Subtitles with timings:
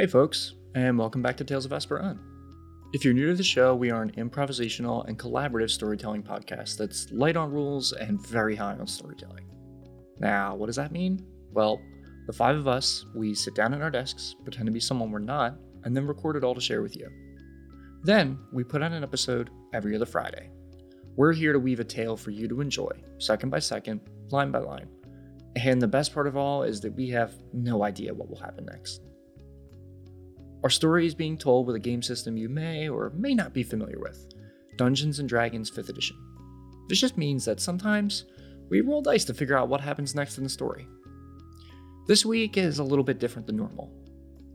[0.00, 2.18] Hey, folks, and welcome back to Tales of Esperon.
[2.94, 7.12] If you're new to the show, we are an improvisational and collaborative storytelling podcast that's
[7.12, 9.44] light on rules and very high on storytelling.
[10.18, 11.22] Now, what does that mean?
[11.52, 11.82] Well,
[12.26, 15.18] the five of us, we sit down at our desks, pretend to be someone we're
[15.18, 17.10] not, and then record it all to share with you.
[18.02, 20.48] Then, we put out an episode every other Friday.
[21.14, 24.60] We're here to weave a tale for you to enjoy, second by second, line by
[24.60, 24.88] line.
[25.56, 28.64] And the best part of all is that we have no idea what will happen
[28.64, 29.02] next.
[30.62, 33.62] Our story is being told with a game system you may or may not be
[33.62, 34.28] familiar with
[34.76, 36.16] Dungeons and Dragons 5th Edition.
[36.88, 38.26] This just means that sometimes
[38.68, 40.86] we roll dice to figure out what happens next in the story.
[42.06, 43.90] This week is a little bit different than normal.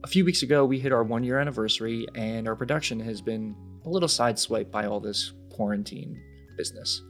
[0.04, 3.56] A few weeks ago, we hit our one year anniversary, and our production has been
[3.86, 6.22] a little sideswiped by all this quarantine
[6.56, 7.02] business.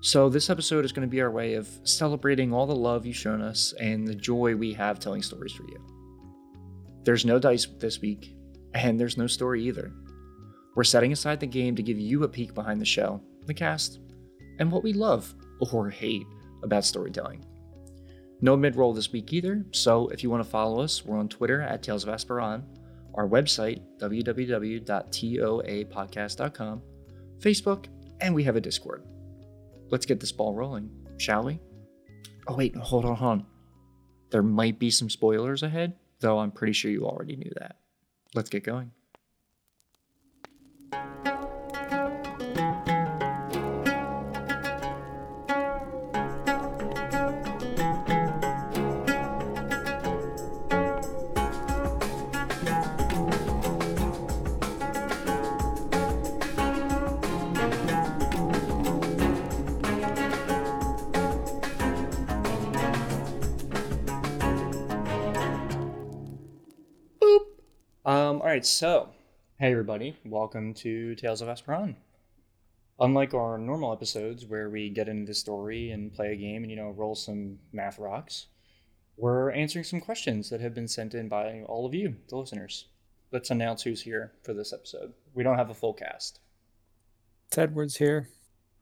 [0.00, 3.16] So, this episode is going to be our way of celebrating all the love you've
[3.16, 6.01] shown us and the joy we have telling stories for you.
[7.04, 8.34] There's no dice this week,
[8.74, 9.92] and there's no story either.
[10.74, 14.00] We're setting aside the game to give you a peek behind the show, the cast,
[14.58, 15.34] and what we love
[15.72, 16.26] or hate
[16.62, 17.44] about storytelling.
[18.40, 21.28] No mid roll this week either, so if you want to follow us, we're on
[21.28, 22.62] Twitter at Tales of Esperon,
[23.14, 26.82] our website, www.toapodcast.com,
[27.38, 27.86] Facebook,
[28.20, 29.04] and we have a Discord.
[29.90, 31.60] Let's get this ball rolling, shall we?
[32.48, 33.46] Oh, wait, hold on, hold on.
[34.30, 37.76] There might be some spoilers ahead, though I'm pretty sure you already knew that.
[38.34, 38.92] Let's get going.
[68.52, 69.08] Right, so
[69.58, 71.94] hey everybody, welcome to Tales of Esperon.
[73.00, 76.70] Unlike our normal episodes where we get into the story and play a game and
[76.70, 78.48] you know roll some math rocks,
[79.16, 82.88] we're answering some questions that have been sent in by all of you, the listeners.
[83.30, 85.14] Let's announce who's here for this episode.
[85.32, 86.40] We don't have a full cast.
[87.48, 88.28] It's Edwards here.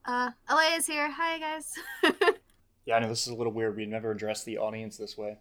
[0.05, 1.09] Uh, LA is here.
[1.13, 1.75] Hi, guys.
[2.87, 3.77] Yeah, I know this is a little weird.
[3.77, 5.39] We never addressed the audience this way.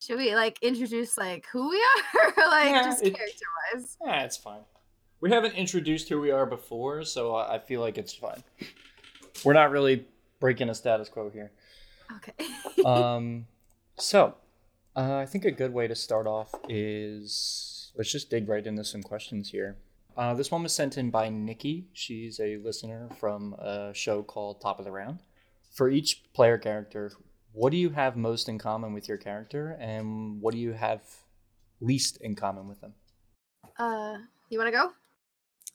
[0.00, 3.96] Should we like introduce like who we are, like Yeah, just character wise?
[4.04, 4.60] Yeah, it's fine.
[5.20, 8.42] We haven't introduced who we are before, so I I feel like it's fine.
[9.44, 10.06] We're not really
[10.40, 11.52] breaking a status quo here.
[12.16, 12.84] Okay.
[12.84, 13.46] um,
[13.96, 14.34] so,
[14.94, 18.84] uh, I think a good way to start off is let's just dig right into
[18.84, 19.76] some questions here.
[20.16, 21.86] Uh, this one was sent in by Nikki.
[21.92, 25.20] She's a listener from a show called Top of the Round.
[25.70, 27.12] For each player character,
[27.56, 31.00] what do you have most in common with your character, and what do you have
[31.80, 32.92] least in common with them?
[33.78, 34.18] uh,
[34.50, 34.92] you want to go?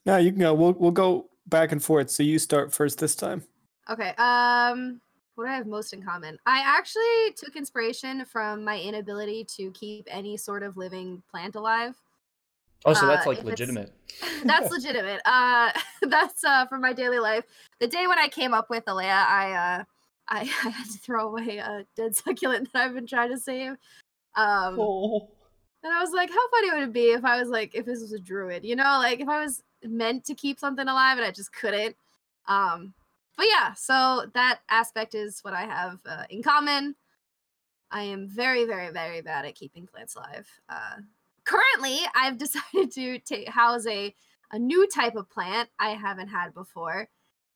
[0.05, 0.53] Yeah, you can go.
[0.53, 2.11] We'll we'll go back and forth.
[2.11, 3.43] So you start first this time.
[3.89, 4.13] Okay.
[4.17, 5.01] Um,
[5.33, 6.37] what do I have most in common?
[6.45, 11.95] I actually took inspiration from my inability to keep any sort of living plant alive.
[12.85, 13.91] Oh, so that's Uh, like if legitimate.
[14.43, 15.21] that's legitimate.
[15.25, 15.71] Uh,
[16.03, 17.45] that's uh from my daily life.
[17.79, 19.83] The day when I came up with Alea, I uh,
[20.31, 23.73] I, I had to throw away a dead succulent that I've been trying to save.
[24.35, 25.29] Um, Oh.
[25.83, 27.99] and I was like, how funny would it be if I was like, if this
[28.01, 31.25] was a druid, you know, like if I was meant to keep something alive and
[31.27, 31.95] I just couldn't.
[32.47, 32.93] Um,
[33.37, 36.95] but yeah, so that aspect is what I have uh, in common.
[37.91, 40.47] I am very, very, very bad at keeping plants alive.
[40.69, 40.97] Uh,
[41.43, 44.13] currently, I've decided to ta- house a
[44.53, 47.07] a new type of plant I haven't had before.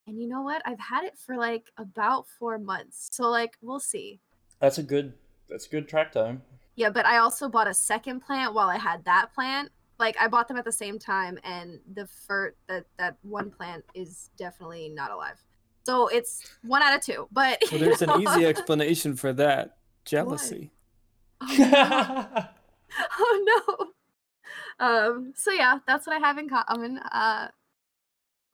[0.06, 0.62] And you know what?
[0.64, 3.08] I've had it for like about four months.
[3.12, 4.20] So like we'll see.
[4.60, 5.12] That's a good.
[5.48, 6.42] That's a good track time.
[6.76, 9.70] Yeah, but I also bought a second plant while I had that plant.
[9.98, 13.84] Like I bought them at the same time, and the fir- that that one plant
[13.94, 15.42] is definitely not alive.
[15.84, 17.28] So it's one out of two.
[17.32, 19.76] But Well, you there's an easy explanation for that.
[20.04, 20.70] Jealousy.
[21.40, 22.44] Oh, no.
[23.18, 23.64] oh
[24.78, 24.86] no.
[24.86, 25.32] Um.
[25.34, 26.98] So yeah, that's what I have in common.
[26.98, 27.48] Uh,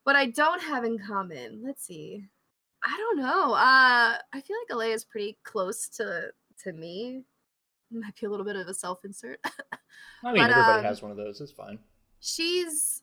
[0.04, 1.62] what I don't have in common.
[1.64, 2.25] Let's see.
[2.84, 3.52] I don't know.
[3.52, 6.31] Uh, I feel like Alea is pretty close to
[6.64, 7.22] to me.
[7.90, 9.38] Might be a little bit of a self insert.
[10.25, 11.40] I mean, But, everybody um, has one of those.
[11.40, 11.78] It's fine.
[12.20, 13.02] she's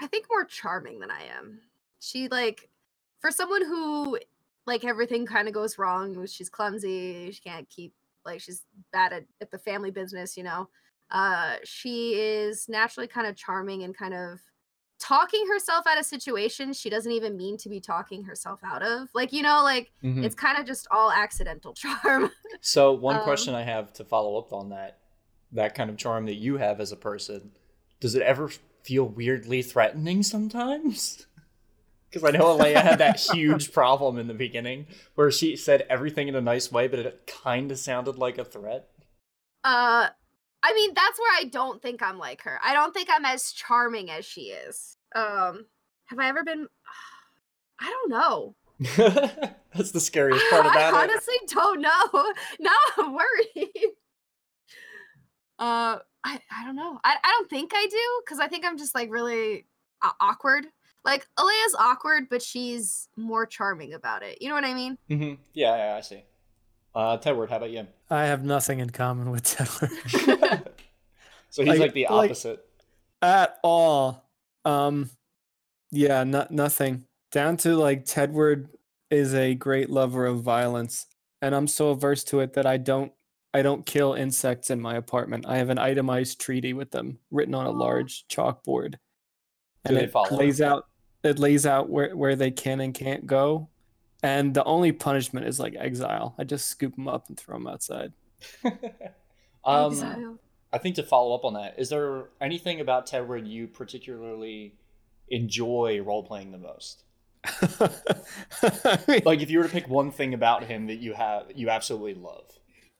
[0.00, 1.60] i think more charming than i am
[2.00, 2.68] she like
[3.20, 4.18] for someone who
[4.66, 7.92] like everything kind of goes wrong she's clumsy she can't keep
[8.24, 10.68] like she's bad at, at the family business you know
[11.10, 14.40] uh she is naturally kind of charming and kind of
[15.04, 19.08] talking herself out of situations she doesn't even mean to be talking herself out of
[19.14, 20.24] like you know like Mhm.
[20.24, 22.30] it's kind of just all accidental charm
[22.62, 24.98] So one um, question I have to follow up on that:
[25.52, 27.50] that kind of charm that you have as a person,
[28.00, 28.48] does it ever
[28.82, 31.26] feel weirdly threatening sometimes?
[32.10, 34.86] Because I know Alea had that huge problem in the beginning
[35.16, 38.44] where she said everything in a nice way, but it kind of sounded like a
[38.44, 38.88] threat.
[39.64, 40.10] Uh,
[40.66, 42.58] I mean, that's where I don't think I'm like her.
[42.64, 44.96] I don't think I'm as charming as she is.
[45.14, 45.66] Um,
[46.06, 46.66] have I ever been?
[47.80, 48.54] I don't know.
[49.74, 50.94] That's the scariest part about I it.
[51.10, 52.32] honestly don't know.
[52.60, 53.70] Now I'm worried.
[55.58, 56.98] Uh, I I don't know.
[57.04, 59.66] I I don't think I do because I think I'm just like really
[60.02, 60.66] uh, awkward.
[61.04, 64.40] Like Alea's awkward, but she's more charming about it.
[64.40, 64.96] You know what I mean?
[65.10, 65.34] Mm-hmm.
[65.52, 66.24] Yeah, yeah, I see.
[66.94, 67.86] Uh, Tedward, how about you?
[68.10, 69.90] I have nothing in common with Tedward
[71.50, 72.64] so he's Like- like, the like- opposite.
[73.22, 74.24] at all.
[74.64, 75.10] Um,
[75.90, 77.04] yeah, not nothing.
[77.32, 78.68] Down to like Tedward
[79.10, 81.06] is a great lover of violence,
[81.42, 83.12] and I'm so averse to it that I don't
[83.52, 85.44] I don't kill insects in my apartment.
[85.46, 88.94] I have an itemized treaty with them written on a large chalkboard,
[89.84, 90.32] and it it?
[90.32, 90.86] lays out
[91.22, 93.68] it lays out where where they can and can't go.
[94.24, 96.34] And the only punishment is like exile.
[96.38, 98.14] I just scoop them up and throw them outside.
[99.66, 100.38] um, Exile.
[100.72, 104.76] I think to follow up on that, is there anything about Tedward you particularly
[105.28, 107.02] enjoy role playing the most?
[107.44, 111.48] I mean, Like, if you were to pick one thing about him that you have
[111.54, 112.46] you absolutely love.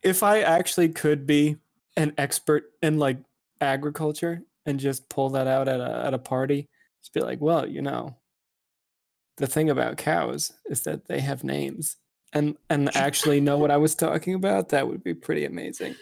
[0.03, 1.57] if I actually could be
[1.97, 3.17] an expert in like
[3.63, 6.69] agriculture and just pull that out at a at a party,
[7.01, 8.19] just be like, well, you know,
[9.37, 11.97] the thing about cows is that they have names,
[12.33, 15.95] and and actually know what I was talking about, that would be pretty amazing.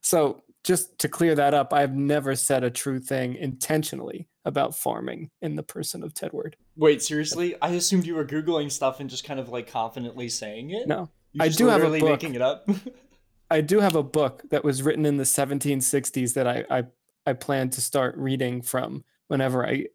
[0.00, 5.30] So just to clear that up, I've never said a true thing intentionally about farming
[5.40, 6.54] in the person of Tedward.
[6.76, 7.54] Wait, seriously?
[7.62, 10.88] I assumed you were googling stuff and just kind of like confidently saying it.
[10.88, 12.02] No, You're I do have a book.
[12.02, 12.68] making it up.
[13.50, 16.84] I do have a book that was written in the 1760s that I I,
[17.26, 19.86] I plan to start reading from whenever I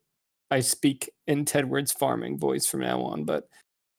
[0.51, 3.23] I speak in Tedward's farming voice from now on.
[3.23, 3.47] But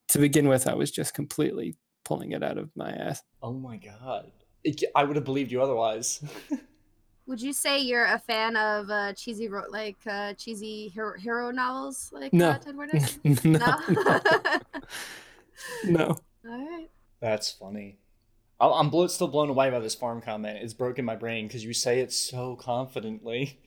[0.08, 3.22] to begin with, I was just completely pulling it out of my ass.
[3.42, 4.30] oh my god,
[4.64, 6.22] It- I would have believed you otherwise.
[7.26, 11.52] Would you say you're a fan of uh, cheesy ro- like uh, cheesy hero, hero
[11.52, 12.50] novels like No.
[12.50, 13.20] uh, Tedward is?
[13.44, 13.58] no,
[13.88, 14.60] No.
[15.84, 16.06] no.
[16.48, 16.88] All right.
[17.20, 17.98] That's funny.
[18.58, 20.58] I- I'm blo- still blown away by this farm comment.
[20.60, 23.60] It's broken my brain because you say it so confidently.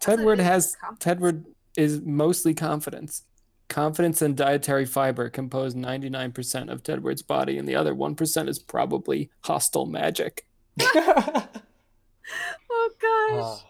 [0.00, 1.04] Tedward is has confidence.
[1.04, 1.44] Tedward
[1.76, 3.22] is mostly confidence.
[3.68, 9.30] Confidence and dietary fiber compose 99% of Tedward's body, and the other 1% is probably
[9.44, 10.46] hostile magic.
[12.70, 13.64] Oh gosh.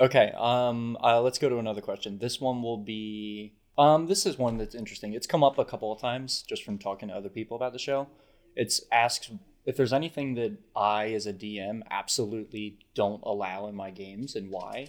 [0.00, 0.04] Ah.
[0.04, 0.32] okay.
[0.36, 0.96] Um.
[1.02, 2.18] Uh, let's go to another question.
[2.18, 3.54] This one will be.
[3.78, 4.06] Um.
[4.06, 5.14] This is one that's interesting.
[5.14, 7.78] It's come up a couple of times just from talking to other people about the
[7.78, 8.08] show.
[8.56, 9.30] It's asked
[9.66, 14.50] if there's anything that I, as a DM, absolutely don't allow in my games and
[14.50, 14.88] why.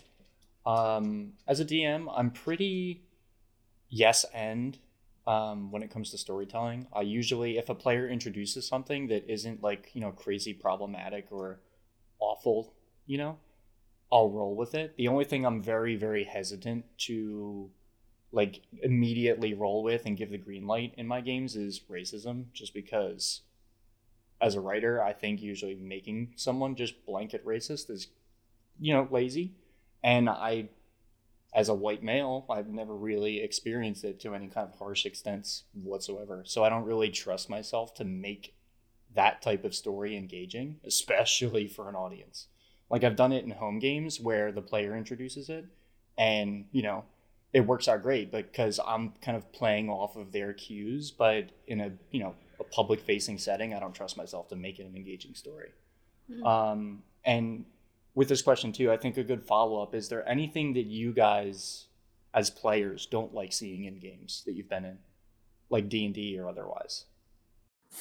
[0.66, 1.34] Um.
[1.48, 3.04] As a DM, I'm pretty
[3.90, 4.78] yes and
[5.28, 6.88] um, when it comes to storytelling.
[6.94, 11.60] I usually, if a player introduces something that isn't like, you know, crazy problematic or
[12.20, 12.74] awful,
[13.06, 13.38] you know,
[14.12, 14.96] I'll roll with it.
[14.98, 17.70] The only thing I'm very, very hesitant to
[18.32, 22.74] like immediately roll with and give the green light in my games is racism, just
[22.74, 23.42] because
[24.42, 28.08] as a writer, I think usually making someone just blanket racist is,
[28.80, 29.54] you know, lazy.
[30.04, 30.70] And I
[31.54, 35.64] as a white male, I've never really experienced it to any kind of harsh extents
[35.74, 36.44] whatsoever.
[36.46, 38.56] So I don't really trust myself to make
[39.14, 42.48] that type of story engaging, especially for an audience.
[42.90, 45.66] Like I've done it in home games where the player introduces it
[46.18, 47.04] and, you know,
[47.54, 51.82] it works out great because I'm kind of playing off of their cues, but in
[51.82, 54.96] a, you know, a public facing setting, I don't trust myself to make it an
[54.96, 55.72] engaging story.
[56.28, 56.46] Hmm.
[56.46, 57.66] Um, and
[58.16, 61.14] with this question too, I think a good follow up is there anything that you
[61.14, 61.88] guys
[62.34, 64.98] as players don't like seeing in games that you've been in,
[65.70, 67.06] like D and D or otherwise?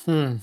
[0.04, 0.36] Hmm.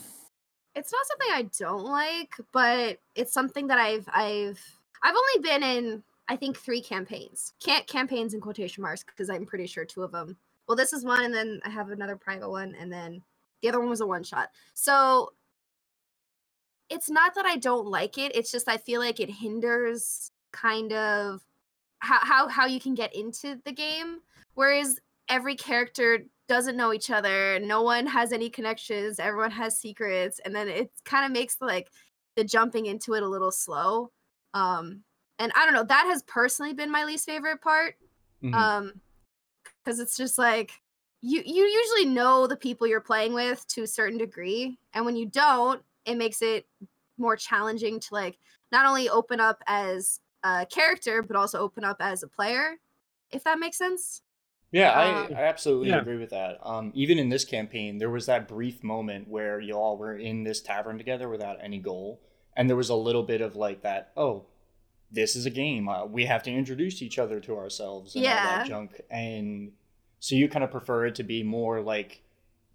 [0.76, 4.60] it's not something I don't like, but it's something that I've I've
[5.02, 7.54] I've only been in I think three campaigns.
[7.64, 10.38] Can't campaigns in quotation marks because I'm pretty sure two of them.
[10.68, 13.24] Well, this is one, and then I have another private one, and then
[13.62, 14.50] the other one was a one shot.
[14.74, 15.32] So
[16.90, 18.36] it's not that I don't like it.
[18.36, 21.42] It's just I feel like it hinders kind of
[22.00, 24.20] how how how you can get into the game.
[24.54, 27.60] Whereas every character doesn't know each other.
[27.60, 29.20] No one has any connections.
[29.20, 31.90] Everyone has secrets, and then it kind of makes like
[32.36, 34.12] the jumping into it a little slow.
[34.54, 35.04] Um,
[35.40, 35.84] and I don't know.
[35.84, 37.96] That has personally been my least favorite part.
[38.44, 38.54] Mhm.
[38.54, 39.02] Um,
[39.84, 40.72] because it's just like
[41.22, 45.16] you you usually know the people you're playing with to a certain degree, and when
[45.16, 46.68] you don't, it makes it
[47.18, 48.38] more challenging to like
[48.72, 52.76] not only open up as a character but also open up as a player
[53.32, 54.22] if that makes sense
[54.72, 56.02] Yeah, Uh, I, I absolutely yeah.
[56.02, 56.60] agree with that.
[56.62, 60.62] Um, even in this campaign, there was that brief moment where y'all were in this
[60.62, 62.20] tavern together without any goal,
[62.56, 64.12] and there was a little bit of like that.
[64.18, 64.46] Oh,
[65.12, 65.88] this is a game.
[65.88, 68.44] Uh, we have to introduce each other to ourselves and all Yeah.
[68.44, 69.02] that junk.
[69.10, 69.72] And
[70.20, 72.22] so you kind of prefer it to be more like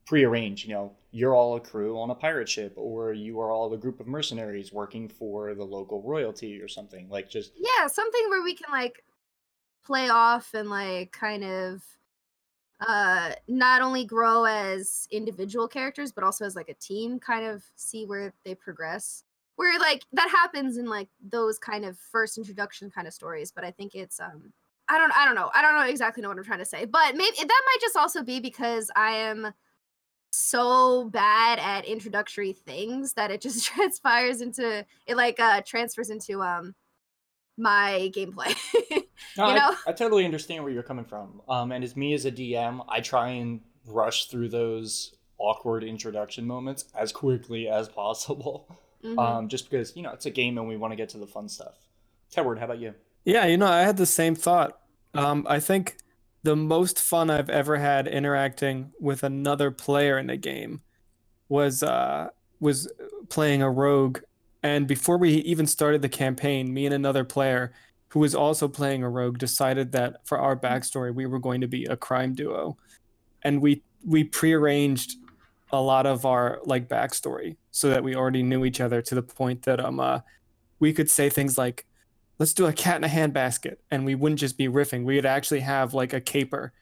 [0.06, 0.66] prearranged.
[0.66, 3.78] You know, you're all a crew on a pirate ship, or you are all a
[3.78, 7.08] group of mercenaries working for the local royalty or something.
[7.08, 9.04] Like just yeah something where we can like
[9.84, 11.82] play off and like kind of
[12.80, 17.62] uh not only grow as individual characters but also as like a team kind of
[17.76, 19.24] see where they progress
[19.56, 23.64] where like that happens in like those kind of first introduction kind of stories but
[23.64, 24.52] i think it's um
[24.88, 26.84] i don't i don't know i don't know exactly know what i'm trying to say
[26.84, 29.52] but maybe that might just also be because i am
[30.32, 36.40] so bad at introductory things that it just transpires into it like uh transfers into
[36.42, 36.74] um
[37.58, 38.56] my gameplay
[39.36, 39.76] No, You I, know?
[39.86, 41.40] I totally understand where you're coming from.
[41.48, 46.46] Um, and as me as a DM, I try and rush through those awkward introduction
[46.46, 48.66] moments as quickly as possible.
[49.04, 49.18] Mhm.
[49.18, 51.26] Um, just because you know it's a game and we want to get to the
[51.26, 51.74] fun stuff.
[52.32, 52.94] Tedward, how about you?
[53.24, 54.78] Yeah, you know, I had the same thought.
[55.12, 55.96] Um, I think
[56.42, 60.80] the most fun I've ever had interacting with another player in a game
[61.48, 62.28] was uh,
[62.60, 62.90] was
[63.28, 64.20] playing a rogue.
[64.62, 67.72] And before we even started the campaign, me and another player
[68.08, 71.68] who was also playing a rogue decided that for our backstory we were going to
[71.68, 72.76] be a crime duo,
[73.42, 75.16] and we we prearranged
[75.72, 79.22] a lot of our like backstory so that we already knew each other to the
[79.22, 80.20] point that um uh,
[80.80, 81.86] we could say things like
[82.42, 85.04] let's do a cat in a handbasket and we wouldn't just be riffing.
[85.04, 86.72] We would actually have like a caper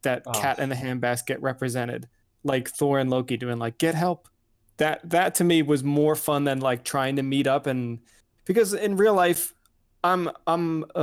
[0.00, 0.32] that Oh.
[0.32, 2.08] cat in the handbasket represented
[2.42, 4.30] like thor and loki doing like get help.
[4.78, 7.98] That that to me was more fun than like trying to meet up and
[8.46, 9.52] because in real life
[10.02, 11.00] i'm i'm a,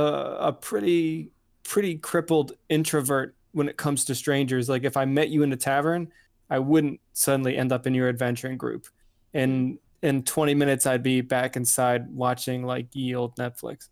[0.48, 1.30] a pretty
[1.62, 4.68] pretty crippled introvert when it comes to strangers.
[4.68, 6.10] Like if i met you in a tavern
[6.50, 8.88] i wouldn't suddenly end up in your adventuring group.
[9.32, 13.88] And in 20 minutes i'd be back inside watching like ye old netflix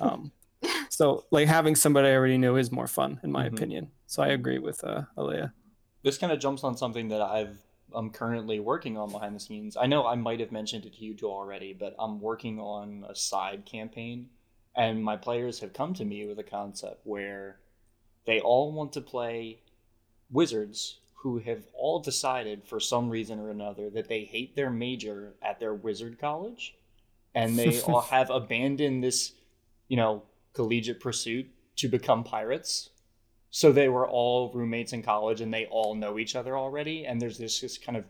[0.00, 0.32] um,
[0.88, 3.52] so like having somebody I already knew is more fun in my Mhm.
[3.54, 3.90] opinion.
[4.06, 5.52] So I agree with uh, Alea.
[6.02, 7.58] This kind of jumps on something that I've
[7.92, 9.76] I'm currently working on behind the scenes.
[9.76, 13.04] I know I might have mentioned it to you two already, but I'm working on
[13.08, 14.30] a side campaign,
[14.74, 17.60] and my players have come to me with a concept where
[18.26, 19.60] they all want to play
[20.30, 25.34] wizards who have all decided for some reason or another that they hate their major
[25.42, 26.74] at their wizard college,
[27.34, 29.32] and they all have abandoned this,
[29.88, 30.22] you know,
[30.54, 32.90] collegiate pursuit to become pirates.
[33.50, 37.06] So they were all roommates in college and they all know each other already.
[37.06, 38.04] And there's this just kind of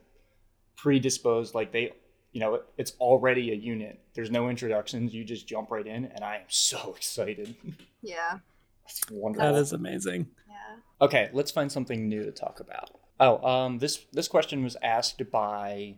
[0.77, 1.93] predisposed like they
[2.33, 4.01] you know it's already a unit.
[4.15, 5.15] There's no introductions.
[5.15, 7.55] You just jump right in and i am so excited.
[8.03, 8.39] Yeah.
[8.87, 9.53] It's wonderful.
[9.53, 10.29] That is amazing.
[10.49, 11.05] yeah.
[11.07, 12.91] Okay let's find something new to talk about.
[13.21, 15.97] Oh um this this question was asked by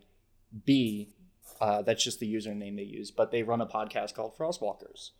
[0.64, 1.12] b
[1.60, 5.10] uh, that's just the username they use but they run a podcast called frostwalkers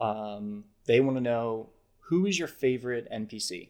[0.00, 3.68] um, they want to know who is your favorite npc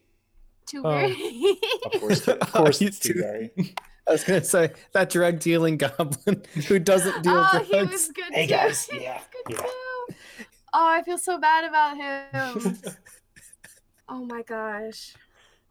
[0.66, 0.96] too Oh.
[0.96, 1.56] weird
[1.94, 3.22] of course of course You it's too.
[4.08, 7.68] I was gonna say that drug dealing goblin who doesn't deal oh drugs.
[7.68, 8.50] he was good Hey, too.
[8.54, 9.62] guys, He was yeah, good yeah.
[9.62, 10.14] too.
[10.72, 12.78] oh i feel so bad about him
[14.08, 15.14] oh my gosh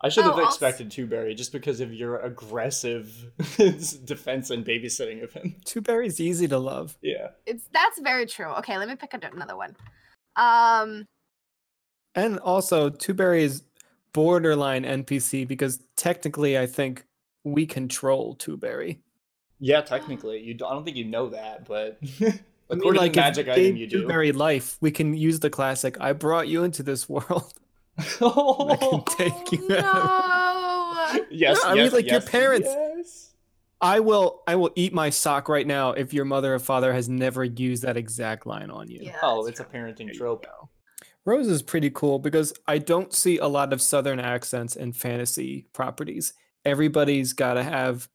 [0.01, 3.13] I should have Oh, I'll expected Tewberry just because of your aggressive
[4.05, 5.57] defense and babysitting of him.
[5.65, 6.97] Two berries easy to love.
[7.01, 7.31] Yeah.
[7.45, 9.75] it's that's very true okay let me pick another one
[10.39, 11.05] um
[12.15, 13.63] And also Two Berry is
[14.13, 17.05] borderline NPC because technically I think
[17.43, 18.99] we control Two Berry.
[19.59, 20.53] Yeah, technically, you.
[20.53, 23.51] Don't, I don't think you know that, but I mean, according like to magic we
[23.51, 24.01] item, you do.
[24.01, 27.53] Dewberry life, we can use the classic I brought you into this world.
[28.21, 31.13] oh, I can take you out.
[31.13, 32.88] no yes, No, I mean, yes, like, your parents- yes.
[33.81, 37.07] I will I will eat my sock right now if your mother or father has
[37.07, 38.99] never used that exact line on you.
[39.01, 40.45] yeah Oh, that's it's a parenting trope.
[41.25, 45.67] Rose is pretty cool because I don't see a lot of southern accents in fantasy
[45.73, 46.33] properties.
[46.65, 48.09] Everybody's got to have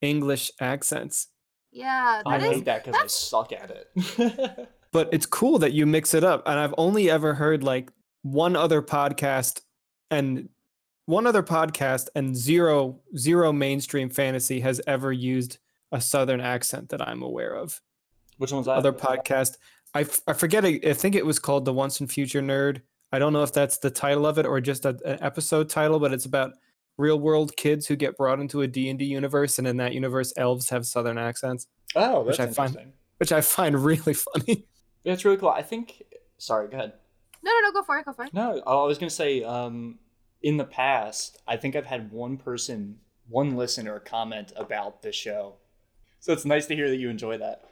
[0.00, 1.28] English accents.
[1.72, 4.68] yeah I that is hate that because I suck at it.
[4.90, 6.42] But it's cool that you mix it up.
[6.46, 7.90] And I've only ever heard like
[8.22, 9.60] one other podcast
[10.10, 10.48] and
[11.08, 15.56] one other podcast and zero zero mainstream fantasy has ever used
[15.90, 17.80] a southern accent that I'm aware of.
[18.36, 18.72] Which one's that?
[18.76, 19.56] other podcast.
[19.94, 20.66] I, f- I forget.
[20.66, 22.82] I think it was called the Once and Future Nerd.
[23.10, 25.98] I don't know if that's the title of it or just a, an episode title,
[25.98, 26.52] but it's about
[26.98, 29.94] real world kids who get brought into a D and D universe, and in that
[29.94, 34.66] universe, elves have southern accents, Oh, which that's I find- which I find really funny.
[35.04, 35.48] Yeah, it's really cool.
[35.48, 36.02] I think.
[36.36, 36.92] Sorry, go ahead.
[37.42, 37.72] No, no, no.
[37.72, 38.04] Go for it.
[38.04, 38.34] Go for it.
[38.34, 39.42] No, I was gonna say.
[39.42, 39.98] Um,
[40.42, 45.56] in the past, I think I've had one person, one listener comment about the show.
[46.20, 47.64] So it's nice to hear that you enjoy that.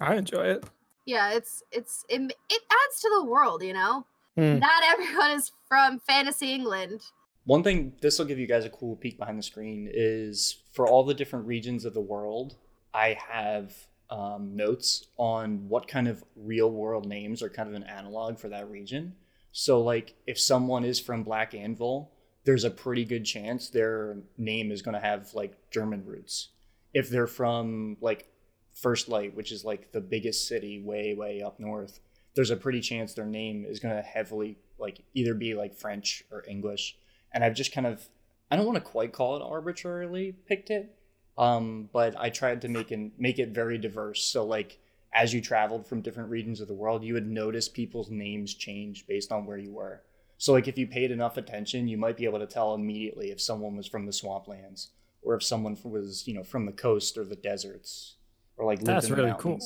[0.00, 0.64] I enjoy it.
[1.06, 4.06] Yeah, it's it's it, it adds to the world, you know.
[4.36, 4.58] Hmm.
[4.58, 7.02] Not everyone is from fantasy England.
[7.44, 10.88] One thing this will give you guys a cool peek behind the screen is for
[10.88, 12.56] all the different regions of the world,
[12.94, 13.74] I have
[14.08, 18.48] um, notes on what kind of real world names are kind of an analog for
[18.48, 19.14] that region.
[19.56, 22.10] So, like, if someone is from Black Anvil,
[22.42, 26.48] there's a pretty good chance their name is going to have like German roots.
[26.92, 28.26] If they're from like
[28.74, 32.00] First Light, which is like the biggest city way, way up north,
[32.34, 36.24] there's a pretty chance their name is going to heavily like either be like French
[36.32, 36.96] or English.
[37.32, 38.08] And I've just kind of,
[38.50, 40.98] I don't want to quite call it arbitrarily picked it,
[41.38, 44.20] um, but I tried to make it make it very diverse.
[44.26, 44.80] So like
[45.14, 49.06] as you traveled from different regions of the world, you would notice people's names change
[49.06, 50.02] based on where you were.
[50.38, 53.40] So like if you paid enough attention, you might be able to tell immediately if
[53.40, 54.88] someone was from the swamplands
[55.22, 58.16] or if someone was, you know, from the coast or the deserts
[58.56, 59.60] or like That's really cool.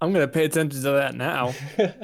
[0.00, 1.52] I'm gonna pay attention to that now.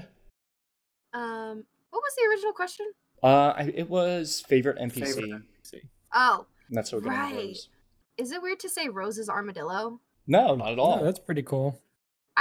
[1.13, 2.87] Um, what was the original question?
[3.23, 5.01] uh, I, it was favorite NPC.
[5.05, 5.81] Favorite NPC.
[6.15, 7.57] Oh, And that's what we're Right.
[8.17, 10.01] is it weird to say Rose's armadillo?
[10.27, 11.01] No, not at all.
[11.01, 11.81] Oh, that's pretty cool.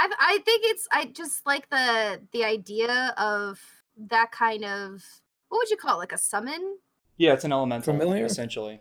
[0.02, 3.60] I I think it's I just like the the idea of
[4.08, 5.02] that kind of
[5.48, 6.78] what would you call it, like a summon,
[7.18, 8.24] yeah, it's an elemental Familiar?
[8.24, 8.80] essentially.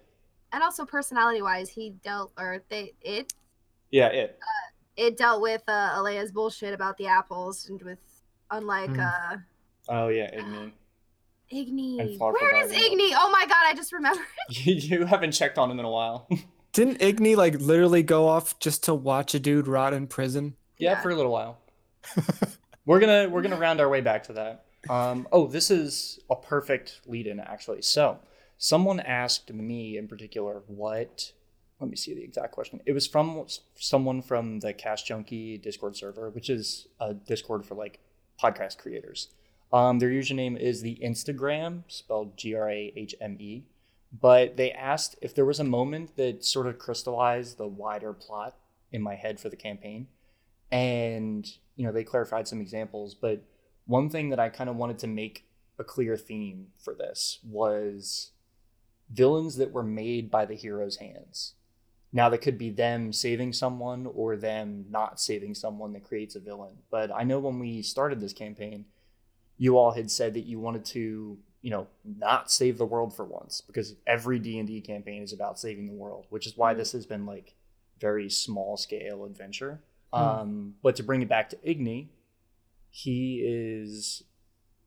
[0.53, 3.33] and also personality wise, he dealt or they it
[3.91, 4.39] Yeah, it.
[4.95, 7.99] it dealt with uh, Alea's bullshit about the apples and with
[8.51, 8.99] unlike Hmm.
[9.01, 9.37] uh
[9.89, 10.71] Oh yeah, Igni.
[11.53, 12.19] Igni.
[12.19, 13.11] Where is Igni?
[13.15, 14.25] Oh my god, I just remembered.
[14.49, 16.27] you, you haven't checked on him in a while.
[16.73, 20.55] Didn't Igni like literally go off just to watch a dude rot in prison?
[20.79, 21.01] Yeah, Yeah.
[21.01, 21.59] for a little while.
[22.85, 24.65] we're gonna we're gonna round our way back to that.
[24.89, 27.81] Um, oh, this is a perfect lead-in actually.
[27.81, 28.19] So,
[28.57, 31.33] someone asked me in particular what.
[31.81, 32.81] Let me see the exact question.
[32.85, 37.75] It was from someone from the Cast Junkie Discord server, which is a Discord for
[37.75, 37.99] like
[38.41, 39.29] podcast creators.
[39.71, 43.63] Um, their username is the Instagram, spelled G R A H M E.
[44.11, 48.55] But they asked if there was a moment that sort of crystallized the wider plot
[48.91, 50.07] in my head for the campaign.
[50.71, 53.15] And, you know, they clarified some examples.
[53.15, 53.43] But
[53.85, 55.45] one thing that I kind of wanted to make
[55.77, 58.31] a clear theme for this was
[59.09, 61.53] villains that were made by the hero's hands.
[62.11, 66.39] Now, that could be them saving someone or them not saving someone that creates a
[66.39, 66.77] villain.
[66.89, 68.85] But I know when we started this campaign,
[69.57, 73.25] you all had said that you wanted to, you know, not save the world for
[73.25, 76.77] once because every D&D campaign is about saving the world, which is why Mhm.
[76.77, 77.53] this has been like
[77.99, 79.81] very small scale adventure.
[80.13, 80.19] Hmm.
[80.19, 82.07] Um, but to bring it back to Igni,
[82.89, 84.23] he is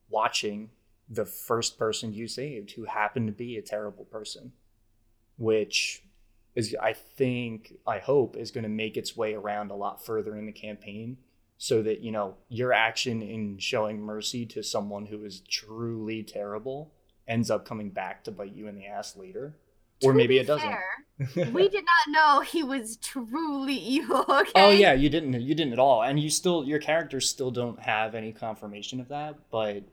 [0.08, 0.70] watching
[1.08, 4.52] the first person you saved who happened to be a terrible person,
[5.36, 6.02] which
[6.54, 10.36] is, I think, I hope, is going to make its way around a lot further
[10.36, 11.18] in the campaign
[11.58, 16.92] so that, you know, your action in showing mercy to someone who is truly terrible
[17.28, 19.56] ends up coming back to bite you in the ass later.
[20.02, 20.68] Or To maybe be it doesn't.
[20.68, 24.24] fair, we did not know he was truly evil.
[24.28, 24.50] Oh, okay.
[24.56, 25.40] Oh yeah, you didn't.
[25.40, 29.08] You didn't at all, and you still, your characters still don't have any confirmation of
[29.08, 29.36] that.
[29.50, 29.84] But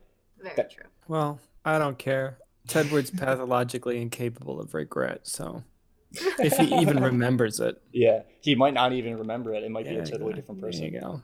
[0.41, 0.85] Very that- true.
[1.07, 2.37] Well, I don't care.
[2.67, 5.63] Tedward's pathologically incapable of regret, so
[6.11, 9.63] if he even remembers it, yeah, he might not even remember it.
[9.63, 10.35] It might be a totally go.
[10.35, 10.85] different There person.
[10.93, 11.21] you go.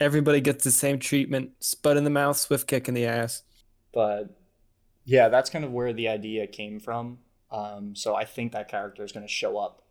[0.00, 3.42] Everybody gets the same treatment: spud in the mouth, swift kick in the ass.
[3.92, 4.30] But
[5.04, 7.18] yeah, that's kind of where the idea came from.
[7.52, 9.82] Um, so I think that character is going to show up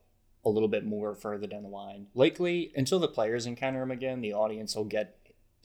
[0.44, 2.08] a little bit more further down the line.
[2.16, 5.18] Likely, until the players encounter him again, the audience will get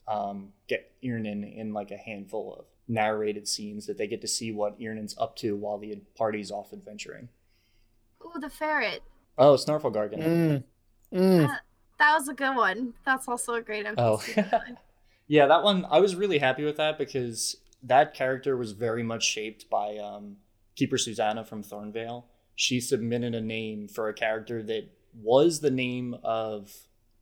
[0.06, 4.52] um, get Irnan in like a handful of narrated scenes that they get to see
[4.52, 7.28] what Irnan's up to while the party's off adventuring.
[8.24, 9.02] Ooh, the ferret.
[9.36, 10.22] Oh, Snarflegargan.
[10.22, 10.64] Mm.
[11.12, 11.58] Mm.
[11.98, 12.94] That was a good one.
[13.04, 13.94] That's also a great NPC.
[13.98, 14.22] Oh.
[14.24, 14.78] design.
[15.28, 19.24] Yeah, that one I was really happy with that because that character was very much
[19.24, 20.36] shaped by um,
[20.76, 22.24] Keeper Susanna from Thornvale.
[22.54, 26.72] She submitted a name for a character that was the name of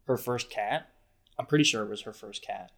[0.06, 0.88] her first cat.
[1.38, 2.72] I'm pretty sure it was her first cat.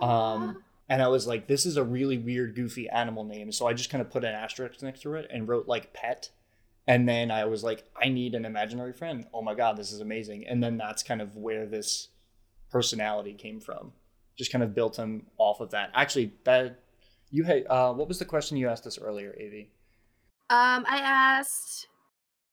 [0.00, 3.52] Um, and I was like, this is a really weird, goofy animal name.
[3.52, 6.30] So I just kind of put an asterisk next to it and wrote like pet.
[6.86, 9.26] And then I was like, I need an imaginary friend.
[9.34, 10.46] Oh my God, this is amazing.
[10.46, 12.08] And then that's kind of where this
[12.70, 13.92] personality came from.
[14.36, 15.90] Just kind of built him off of that.
[15.94, 16.80] Actually, that
[17.30, 19.70] you had, uh, what was the question you asked us earlier, Avi?
[20.50, 21.88] Um, I asked,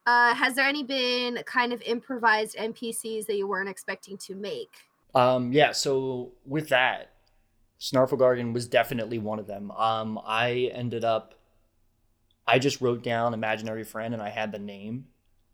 [0.05, 4.71] uh, has there any been kind of improvised NPCs that you weren't expecting to make?
[5.13, 7.13] Um, yeah, so with that,
[7.79, 9.71] Snarflegargan was definitely one of them.
[9.71, 11.35] Um, I ended up,
[12.45, 15.05] I just wrote down imaginary friend and I had the name,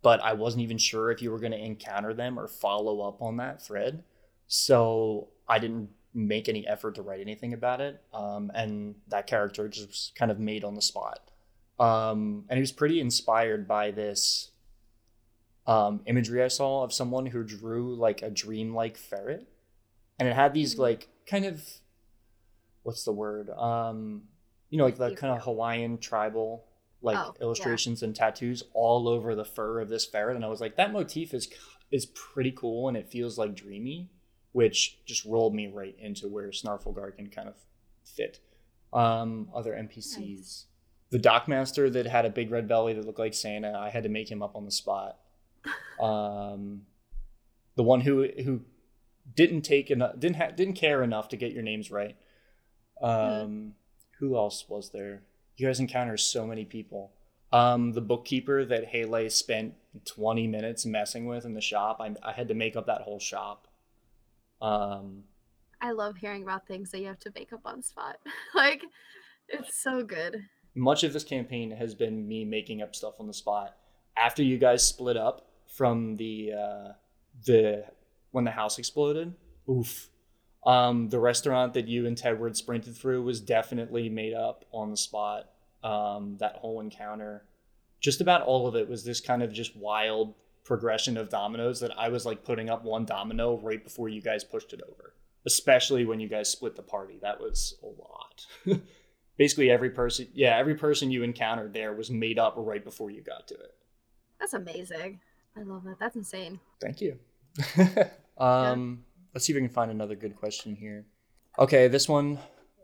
[0.02, 3.22] but I wasn't even sure if you were going to encounter them or follow up
[3.22, 4.04] on that thread.
[4.48, 8.02] So I didn't make any effort to write anything about it.
[8.14, 11.31] Um, and that character just kind of made on the spot.
[11.80, 14.52] Um, and he was pretty inspired by this
[15.68, 19.48] um, imagery I saw of someone who drew like a dreamlike ferret.
[20.20, 21.64] And it had these like kind of
[22.84, 23.50] what's the word?
[23.50, 24.24] Um,
[24.70, 26.66] you know, like the kind of Hawaiian tribal
[27.04, 27.44] like Oh, yeah.
[27.44, 30.94] illustrations and tattoos all over the fur of this ferret, and I was like, that
[30.94, 31.50] motif is
[31.92, 34.10] is pretty cool, and it feels like dreamy,
[34.52, 37.56] which just rolled me right into where Snarflegargan kind of
[38.06, 38.40] fit.
[38.94, 40.66] Um, other NPCs, Nice.
[41.12, 44.10] The Dockmaster that had a big red belly that looked like Santa, I had to
[44.10, 45.18] make him up on the spot.
[46.02, 46.88] Um,
[47.76, 48.62] the one who who
[49.36, 52.16] didn't take enough, didn't ha- didn't care enough to get your names right.
[53.02, 53.74] Um,
[54.20, 55.22] who else was there?
[55.58, 57.12] You guys encounter so many people.
[57.52, 61.98] Um, the bookkeeper that Haley spent 20 minutes messing with in the shop.
[62.00, 63.68] I, I had to make up that whole shop.
[64.62, 65.24] Um,
[65.82, 68.18] I love hearing about things that you have to make up on the spot.
[68.56, 68.84] like,
[69.48, 70.38] it's so good.
[70.76, 73.76] Much of this campaign has been me making up stuff on the spot.
[74.16, 76.92] After you guys split up from the uh,
[77.46, 77.86] the
[78.32, 79.34] when the house exploded,
[79.70, 80.10] oof.
[80.66, 84.98] Um, the restaurant that you and Tedward sprinted through was definitely made up on the
[84.98, 85.50] spot.
[85.84, 87.44] Um, that whole encounter,
[88.00, 91.98] just about all of it was this kind of just wild progression of dominoes that
[91.98, 95.16] I was like putting up one domino right before you guys pushed it over.
[95.46, 98.82] Especially when you guys split the party, that was a lot.
[99.42, 103.24] Basically, every person, yeah, every person you encountered there was made up right before you
[103.24, 103.74] got to it.
[104.40, 105.20] That's amazing.
[105.58, 105.98] I love that.
[106.00, 106.60] That's insane.
[106.80, 107.18] Thank you.
[108.38, 111.08] um, let's see if we can find another good question here.
[111.58, 112.38] Okay, this one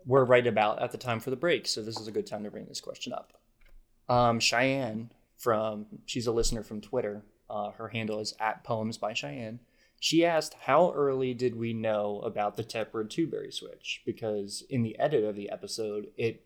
[0.04, 2.42] we're right about at the time for the break, so this is a good time
[2.42, 3.34] to bring this question up.
[4.08, 7.22] Um, Cheyenne from she's a listener from Twitter.
[7.48, 9.60] Uh, her handle is at Poems by Cheyenne.
[10.00, 14.02] She asked, "How early did we know about the Tedward two-berry switch?
[14.04, 16.44] Because in the edit of the episode, it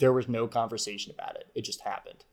[0.00, 1.46] there was no conversation about it.
[1.54, 2.24] It just happened."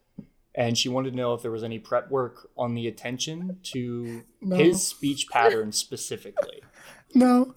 [0.56, 4.24] And she wanted to know if there was any prep work on the attention to
[4.42, 4.56] No.
[4.56, 6.64] his speech pattern specifically.
[7.16, 7.56] No,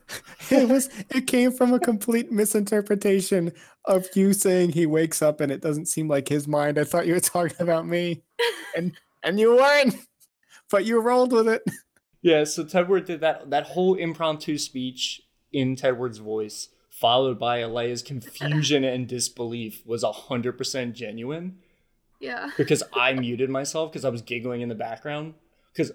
[0.48, 0.88] it was.
[1.12, 3.52] It came from a complete misinterpretation
[3.84, 6.78] of you saying he wakes up and it doesn't seem like his mind.
[6.78, 8.22] I thought you were talking about me,
[8.76, 8.92] and
[9.24, 9.96] and you weren't,
[10.70, 11.62] but you rolled with it.
[12.22, 16.68] Yeah, so Tedward did that that whole impromptu speech in Tedward's voice,
[17.00, 21.58] followed by Alea's confusion and disbelief, was hundred percent genuine.
[22.20, 22.50] Yeah.
[22.56, 25.34] Because I muted myself because I was giggling in the background.
[25.72, 25.92] Because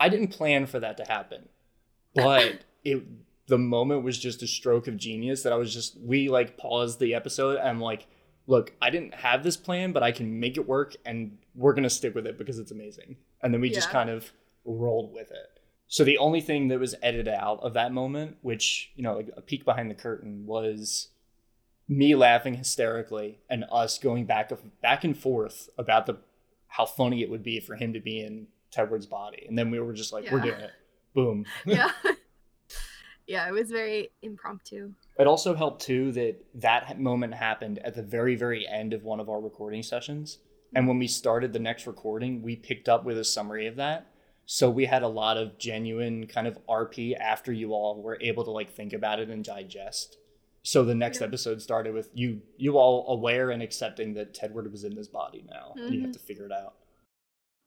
[0.00, 1.48] I didn't plan for that to happen,
[2.14, 3.04] but it
[3.46, 7.00] the moment was just a stroke of genius that I was just we like paused
[7.00, 8.06] the episode and like,
[8.46, 11.90] look, I didn't have this plan, but I can make it work, and we're gonna
[11.90, 13.16] stick with it because it's amazing.
[13.42, 14.32] And then we just kind of
[14.64, 15.57] rolled with it.
[15.88, 19.30] So the only thing that was edited out of that moment, which you know, like
[19.36, 21.08] a peek behind the curtain, was
[21.88, 26.18] me laughing hysterically and us going back back and forth about the
[26.68, 29.80] how funny it would be for him to be in Tedward's body, and then we
[29.80, 30.72] were just like, we're doing it,
[31.14, 31.46] boom.
[31.64, 31.90] Yeah.
[33.26, 34.92] yeah, it was very impromptu.
[35.18, 39.20] It also helped too that that moment happened at the very very end of one
[39.20, 40.38] of our recording sessions,
[40.74, 40.88] and mm-hmm.
[40.88, 44.12] when we started the next recording, we picked up with a summary of that.
[44.50, 48.44] So we had a lot of genuine kind of RP after you all were able
[48.44, 50.16] to like think about it and digest.
[50.62, 51.26] So the next Yeah.
[51.26, 55.44] episode started with you you all aware and accepting that Tedward was in this body
[55.50, 56.14] now, and you have Mhm.
[56.14, 56.76] to figure it out.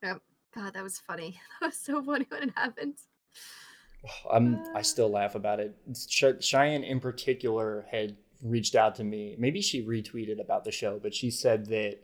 [0.02, 1.40] God, that was funny.
[1.62, 2.96] That was so funny when it happened.
[4.32, 4.84] I'm I Uh.
[4.84, 5.76] still laugh about it.
[5.96, 9.36] Ch- Cheyenne in particular had reached out to me.
[9.38, 12.00] Maybe she retweeted about the show, but she said that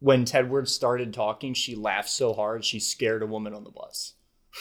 [0.00, 4.14] when Tedward started talking, she laughed so hard she scared a woman on the bus.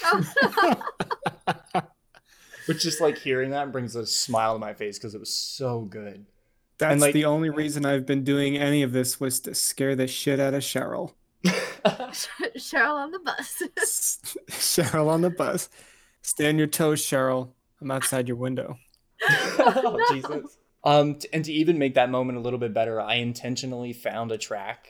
[2.66, 5.82] Which just like hearing that brings a smile to my face because it was so
[5.82, 6.26] good.
[6.78, 10.08] That's like- the only reason I've been doing any of this was to scare the
[10.08, 11.14] shit out of Cheryl.
[11.46, 13.64] Cheryl on the bus.
[14.50, 15.70] Cheryl on the bus.
[16.22, 17.50] Stand your toes, Cheryl.
[17.82, 18.78] I'm outside your window.
[19.30, 20.16] oh, No.
[20.16, 20.58] Jesus.
[20.86, 24.32] Um, t- and to even make that moment a little bit better, I intentionally found
[24.32, 24.88] a track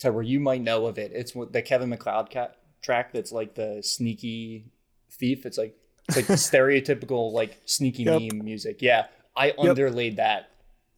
[0.00, 1.12] to where you might know of it.
[1.14, 2.50] It's the Kevin MacLeod ca-
[2.82, 4.66] track that's like the sneaky
[5.10, 5.46] thief.
[5.46, 5.76] It's like
[6.08, 8.20] it's like the stereotypical like sneaky Yep.
[8.32, 8.82] meme music.
[8.82, 9.06] Yeah,
[9.36, 10.50] I underlaid that.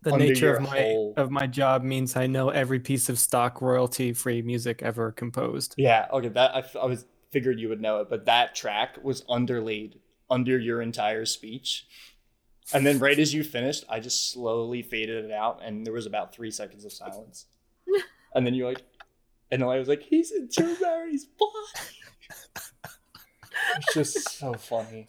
[0.03, 3.19] The Under nature of my whole- of my job means I know every piece of
[3.19, 5.75] stock royalty free music ever composed.
[5.77, 9.99] Yeah, okay, that I was figured you would know it, but that track was underlaid
[10.31, 11.87] under your entire speech.
[12.73, 16.07] And then right as you finished, I just slowly faded it out, and there was
[16.07, 17.47] about three seconds of silence.
[18.35, 18.83] and then you're like,
[19.51, 21.97] and I was like, he's in Drew Barry's body.
[23.77, 25.07] it's just so funny.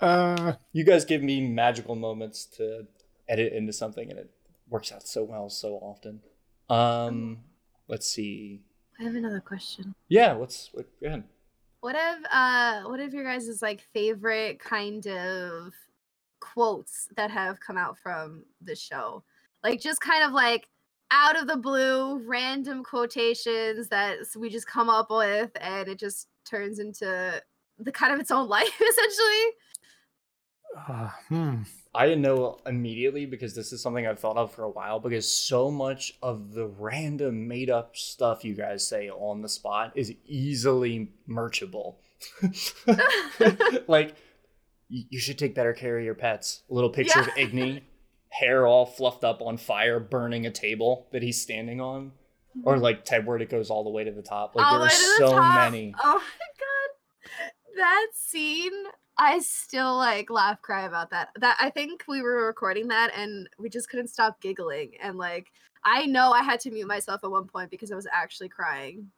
[0.00, 2.86] Uh, You guys give me magical moments to
[3.28, 4.30] edit into something, and it
[4.68, 6.20] works out so well so often.
[6.68, 7.38] Um,
[7.88, 8.62] let's see.
[9.00, 9.94] I have another question.
[10.08, 11.24] Yeah, let's what, go ahead.
[11.80, 15.72] What if uh what if your guys' like favorite kind of
[16.40, 19.22] quotes that have come out from the show?
[19.62, 20.68] Like just kind of like
[21.10, 26.28] out of the blue, random quotations that we just come up with and it just
[26.44, 27.42] turns into
[27.78, 29.52] the kind of its own life essentially.
[30.88, 31.62] uh, hmm.
[31.94, 35.30] I didn't know immediately because this is something I've thought of for a while because
[35.30, 40.14] so much of the random made up stuff you guys say on the spot is
[40.26, 41.98] easily merchable.
[43.88, 44.14] like,
[44.88, 46.62] you should take better care of your pets.
[46.70, 47.46] A little picture of Yeah.
[47.46, 47.82] Igni,
[48.30, 52.12] hair all fluffed up on fire, burning a table that he's standing on.
[52.64, 54.56] Or like Tedward, it goes all the way to the top.
[54.56, 55.54] Like, All there are so top.
[55.70, 55.94] many.
[56.02, 56.20] Oh my
[56.58, 57.50] god.
[57.76, 58.72] That scene,
[59.16, 61.28] I still like laugh cry about that.
[61.38, 65.52] That I think we were recording that and we just couldn't stop giggling and like
[65.84, 69.12] I know I had to mute myself at one point because I was actually crying.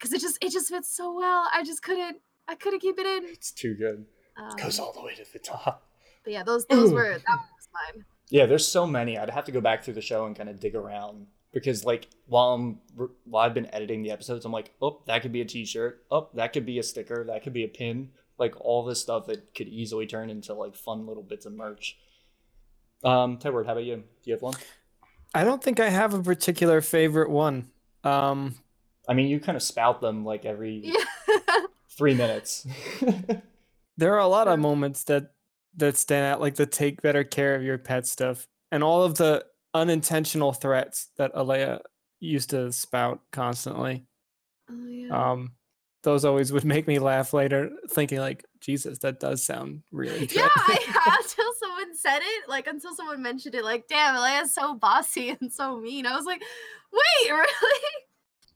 [0.00, 1.48] Cuz it just it just fits so well.
[1.54, 3.24] I just couldn't I couldn't keep it in.
[3.30, 4.04] It's too good.
[4.36, 5.88] Um, It goes all the way to the top.
[6.24, 7.38] but yeah, those those were that
[7.74, 8.04] mine.
[8.30, 9.18] Yeah, there's so many.
[9.18, 12.08] I'd have to go back through the show and kind of dig around because, like,
[12.26, 12.78] while I'm
[13.24, 16.04] while I've been editing the episodes, I'm like, oh, that could be a T-shirt.
[16.10, 17.24] Oh, that could be a sticker.
[17.24, 18.10] That could be a pin.
[18.38, 21.96] Like all this stuff that could easily turn into like fun little bits of merch.
[23.04, 23.96] Um, Tedward, how about you?
[23.96, 24.54] Do you have one?
[25.34, 27.70] I don't think I have a particular favorite one.
[28.02, 28.56] Um,
[29.08, 30.92] I mean, you kind of spout them like every
[31.90, 32.66] three minutes.
[33.96, 35.33] there are a lot of moments that
[35.76, 39.16] that stand out, like the take better care of your pet stuff, and all of
[39.16, 41.80] the unintentional threats that Alea
[42.20, 44.06] used to spout constantly.
[44.70, 45.30] oh yeah.
[45.32, 45.52] Um,
[46.04, 50.42] those always would make me laugh later, thinking like, Jesus, that does sound really true.
[50.42, 54.54] Yeah, I threatening." until someone said it, like until someone mentioned it, like, damn, Alea's
[54.54, 56.06] so bossy and so mean.
[56.06, 56.42] I was like,
[56.92, 57.80] wait, really?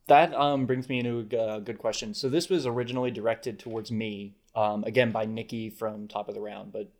[0.07, 2.13] That um, brings me into a uh, good question.
[2.13, 6.41] So this was originally directed towards me, um, again by Nikki from Top of the
[6.41, 6.91] Round, but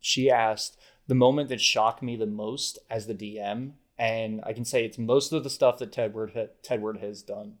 [0.00, 4.64] she asked the moment that shocked me the most as the DM, and I can
[4.64, 7.54] say it's most of the stuff that Tedward ha- Tedward has done,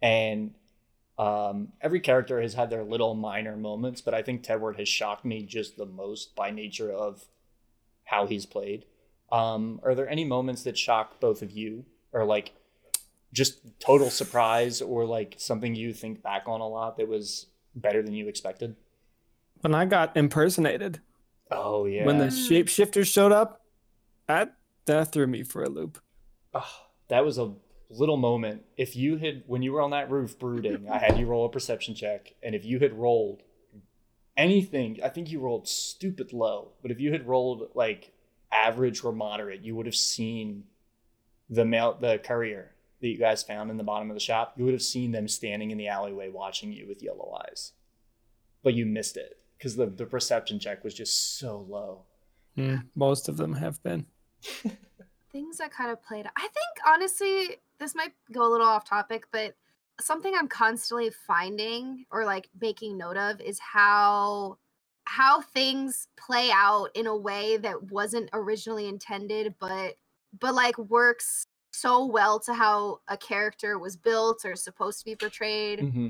[0.00, 0.54] and
[1.18, 5.24] um, every character has had their little minor moments, but I think Tedward has shocked
[5.24, 7.24] me just the most by nature of
[8.04, 8.86] how he's played.
[9.30, 12.52] Um, are there any moments that shock both of you, or like
[13.32, 18.02] just total surprise or like something you think back on a lot that was better
[18.02, 18.76] than you expected?
[19.60, 21.00] when I got impersonated,
[21.50, 22.04] Oh yeah.
[22.04, 23.62] when the shapeshifters showed up,
[24.26, 24.54] that
[24.86, 25.98] that threw me for a loop.
[26.54, 27.54] Ah, that was a
[27.90, 28.64] little moment.
[28.76, 31.50] If you had when you were on that roof brooding, I had you roll a
[31.50, 33.42] perception check, and if you had rolled
[34.36, 38.12] anything, I think you rolled stupid low, but if you had rolled like
[38.52, 40.64] average or moderate, you would have seen
[41.50, 44.54] the mail the courier that you guys found in the bottom of the shop.
[44.56, 47.72] You would have seen them standing in the alleyway watching you with yellow eyes.
[48.62, 52.02] But you missed it because the, the perception check was just so low.
[52.56, 54.06] Mm, most of them have been.
[55.32, 56.26] Things that kind of played.
[56.36, 59.54] I think honestly, this might go a little off topic, but
[60.00, 64.58] something I'm constantly finding or like making note of is how
[65.04, 69.94] how things play out in a way that wasn't originally intended, but
[70.38, 75.16] but like works so well to how a character was built or supposed to be
[75.16, 75.80] portrayed.
[75.80, 76.08] Mm-hmm.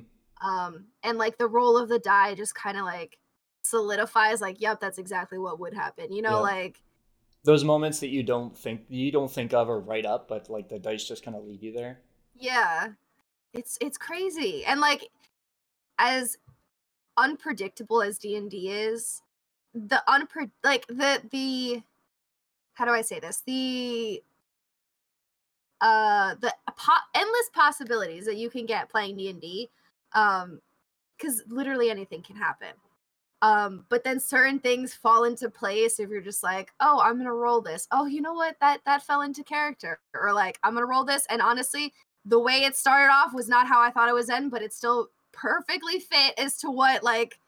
[0.48, 3.18] um and like the roll of the die just kind of like
[3.62, 6.80] solidifies like yep that's exactly what would happen you know like
[7.44, 10.68] those moments that you don't think you don't think of or write up, but like
[10.68, 12.00] the dice just kind of lead you there.
[12.38, 12.88] yeah.
[13.54, 15.08] It's it's crazy and like
[15.98, 16.36] as
[17.16, 19.22] unpredictable as d&d is
[19.74, 21.82] the unpre like the the
[22.74, 23.42] how do i say this?
[23.46, 24.22] The
[25.80, 29.70] uh the po- endless possibilities that you can get playing d&d
[30.12, 30.60] um
[31.16, 32.74] because literally anything can happen
[33.42, 37.32] um but then certain things fall into place if you're just like oh i'm gonna
[37.32, 37.86] roll this.
[37.92, 38.56] Oh you know what?
[38.60, 40.00] That that fell into character.
[40.14, 41.26] Or like i'm gonna roll this.
[41.30, 41.92] And honestly
[42.24, 44.72] the way it started off was not how i thought it was end but it
[44.72, 47.38] still perfectly fit as to what like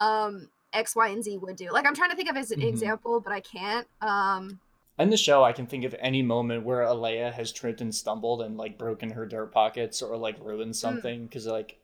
[0.00, 1.70] um x y and z would do.
[1.70, 2.68] Like i'm trying to think of as an Mhm.
[2.68, 4.58] example but i can't um
[4.98, 8.40] In the show, I can think of any moment where Alea has tripped and stumbled
[8.42, 11.78] and like broken her dirt pockets or like ruined something because like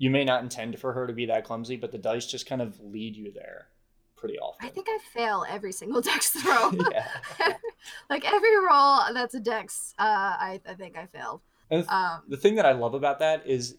[0.00, 2.62] you may not intend for her to be that clumsy, but the dice just kind
[2.62, 3.68] of lead you there
[4.16, 4.66] pretty often.
[4.66, 6.70] I think I fail every single dex throw.
[6.90, 7.06] yeah.
[8.10, 11.42] like every roll that's a dex, uh, I, I think I failed.
[11.70, 13.76] And the, Um, the thing that I love about that is,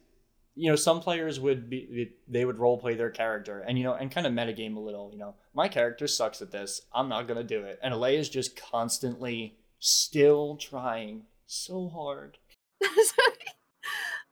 [0.54, 3.96] you know, some players would be they would role play their character and you know
[3.96, 5.10] and kind of metagame a little.
[5.12, 6.82] You know, my character sucks at this.
[6.94, 7.80] I'm not gonna do it.
[7.82, 12.38] And Alea is just constantly still trying so hard.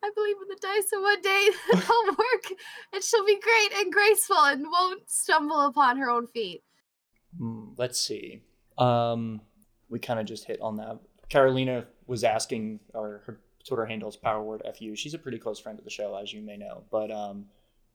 [0.04, 2.60] I believe in the dice, and one day they'll work,
[2.94, 6.64] and she'll be great and graceful, and won't stumble upon her own feet.
[7.38, 8.42] Hmm, let's see.
[8.78, 9.42] Um,
[9.90, 11.00] we kind of just hit on that.
[11.28, 14.96] Carolina was asking, or her Twitter handle is powerword fu.
[14.96, 16.84] She's a pretty close friend of the show, as you may know.
[16.90, 17.46] But um,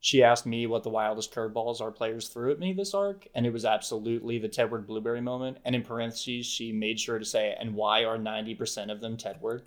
[0.01, 3.47] she asked me what the wildest curveballs our players threw at me this arc, and
[3.47, 5.59] it was absolutely the Tedward Blueberry moment.
[5.65, 9.17] And in parentheses, she made sure to say, "And why are ninety percent of them
[9.17, 9.63] Tedward?"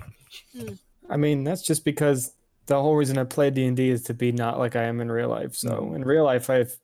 [1.09, 2.33] I mean, that's just because
[2.67, 4.99] the whole reason I play D and D is to be not like I am
[4.99, 5.55] in real life.
[5.55, 5.95] So Mhm.
[5.95, 6.77] in real life, I've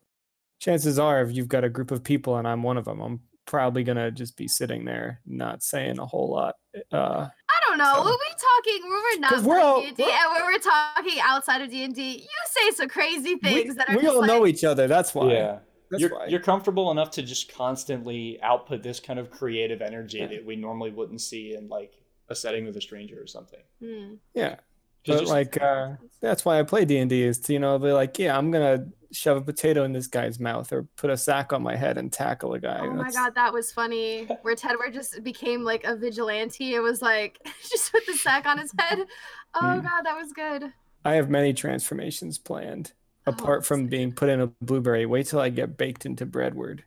[0.60, 3.20] chances are if you've got a group of people and I'm one of them, I'm
[3.46, 6.56] probably gonna just be sitting there, not saying a whole lot.
[6.92, 7.96] Uh, I don't know.
[7.96, 10.46] So- When we talking, when we're not 'Cause we're all- playing D&D, we're- and when
[10.54, 13.96] we're talking outside of D and D, you say some crazy we things that are
[13.98, 14.88] we just all like, know each other.
[14.88, 15.60] That's why.
[15.92, 16.28] That's you're, why.
[16.28, 20.28] you're comfortable enough to just constantly output this kind of creative energy Yeah.
[20.28, 21.94] that we normally wouldn't see in like
[22.30, 23.60] a setting with a stranger or something.
[23.82, 24.16] Hmm.
[24.34, 24.56] yeah.
[25.04, 27.60] Just- But just- like, uh, that's why I play D and D is to you
[27.60, 31.10] know be like, yeah, I'm gonna shove a potato in this guy's mouth or put
[31.12, 32.80] a sack on my head and tackle a guy.
[32.82, 34.26] Oh my god, that was funny.
[34.44, 36.74] Where Tedward just became like a vigilante.
[36.74, 37.38] It was like
[37.70, 39.00] just put the sack on his head.
[39.56, 39.84] Oh Mm.
[39.84, 40.74] god, that was good.
[41.06, 42.94] I have many transformations planned.
[43.28, 46.26] Oh, Apart from that's being put in a blueberry, wait till I get baked into
[46.26, 46.80] breadward.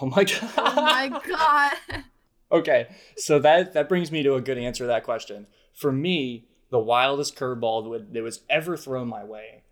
[0.00, 0.50] oh my god!
[0.56, 2.04] Oh my god.
[2.50, 5.46] Okay, so that that brings me to a good answer to that question.
[5.72, 9.62] For me, the wildest curveball that, was ever thrown my way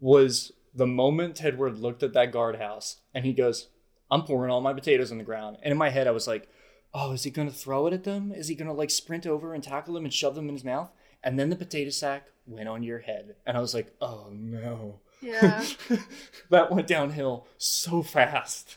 [0.00, 3.68] was the moment Tedward looked at that guardhouse and he goes,
[4.10, 6.48] "I'm pouring all my potatoes on the ground." And in my head, I was like,
[6.94, 8.32] "Oh, is he gonna throw it at them?
[8.32, 10.92] Is he gonna like sprint over and tackle them and shove them in his mouth?"
[11.22, 15.00] And then the potato sack went on your head, and I was like, "Oh no!"
[15.20, 15.64] Yeah.
[16.50, 18.76] that went downhill so fast.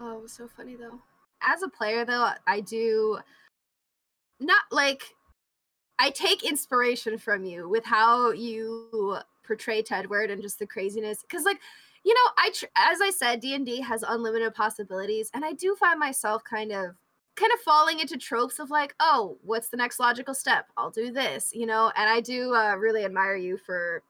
[0.00, 1.00] Oh, it was so funny though.
[1.42, 3.18] As a player though, I do
[4.40, 5.02] not like
[5.98, 11.44] I take inspiration from you with how you portray Tedward and just the craziness cuz
[11.44, 11.60] like
[12.04, 15.98] you know, I tr- as I said D&D has unlimited possibilities and I do find
[15.98, 16.94] myself kind of
[17.34, 20.66] kind of falling into tropes of like, oh, what's the next logical step?
[20.76, 24.02] I'll do this, you know, and I do uh, really admire you for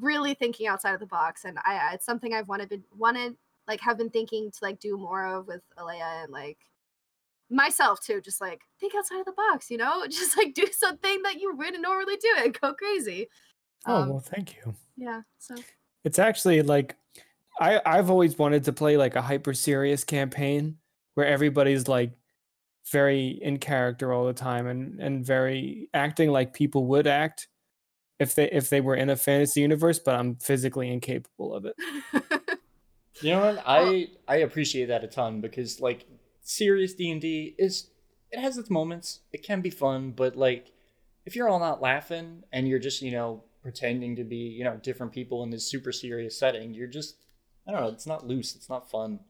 [0.00, 3.36] really thinking outside of the box and I it's something I've wanted been wanted
[3.68, 6.58] like have been thinking to like do more of with Alea and like
[7.50, 11.22] myself too just like think outside of the box you know just like do something
[11.22, 13.28] that you wouldn't normally do and go crazy
[13.86, 14.74] Oh Um, well, thank you.
[14.96, 15.54] yeah so
[16.04, 16.96] It's actually like
[17.60, 20.78] I I've always wanted to play like a hyper serious campaign
[21.14, 22.12] where everybody's like
[22.90, 27.48] very in character all the time and and very acting like people would act
[28.18, 31.76] if they if they were in a fantasy universe, but I'm physically incapable of it.
[33.20, 33.62] You know what?
[33.66, 36.06] I I appreciate that a ton because like
[36.42, 37.88] serious D and D is
[38.30, 39.20] it has its moments.
[39.32, 40.72] It can be fun, but like
[41.26, 44.76] if you're all not laughing and you're just you know pretending to be you know
[44.82, 47.16] different people in this super serious setting, you're just
[47.66, 47.88] I don't know.
[47.88, 48.56] It's not loose.
[48.56, 49.20] It's not fun.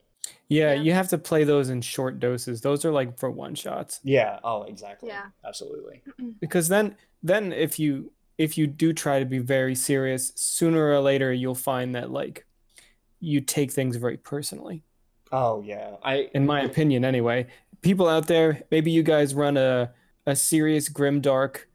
[0.49, 0.83] Yeah, Yeah.
[0.83, 2.61] you have to play those in short doses.
[2.61, 3.99] Those are like for one shots.
[4.05, 4.39] Yeah.
[4.45, 5.09] Oh, exactly.
[5.09, 5.27] Yeah.
[5.45, 6.03] Absolutely.
[6.41, 11.01] because then then if you if you do try to be very serious sooner or
[11.01, 12.47] later you'll find that like
[13.23, 14.83] you take things very personally
[15.35, 15.97] Oh yeah.
[16.05, 17.47] I in my opinion anyway
[17.81, 19.91] people out there maybe you guys run a
[20.27, 21.69] a serious grim dark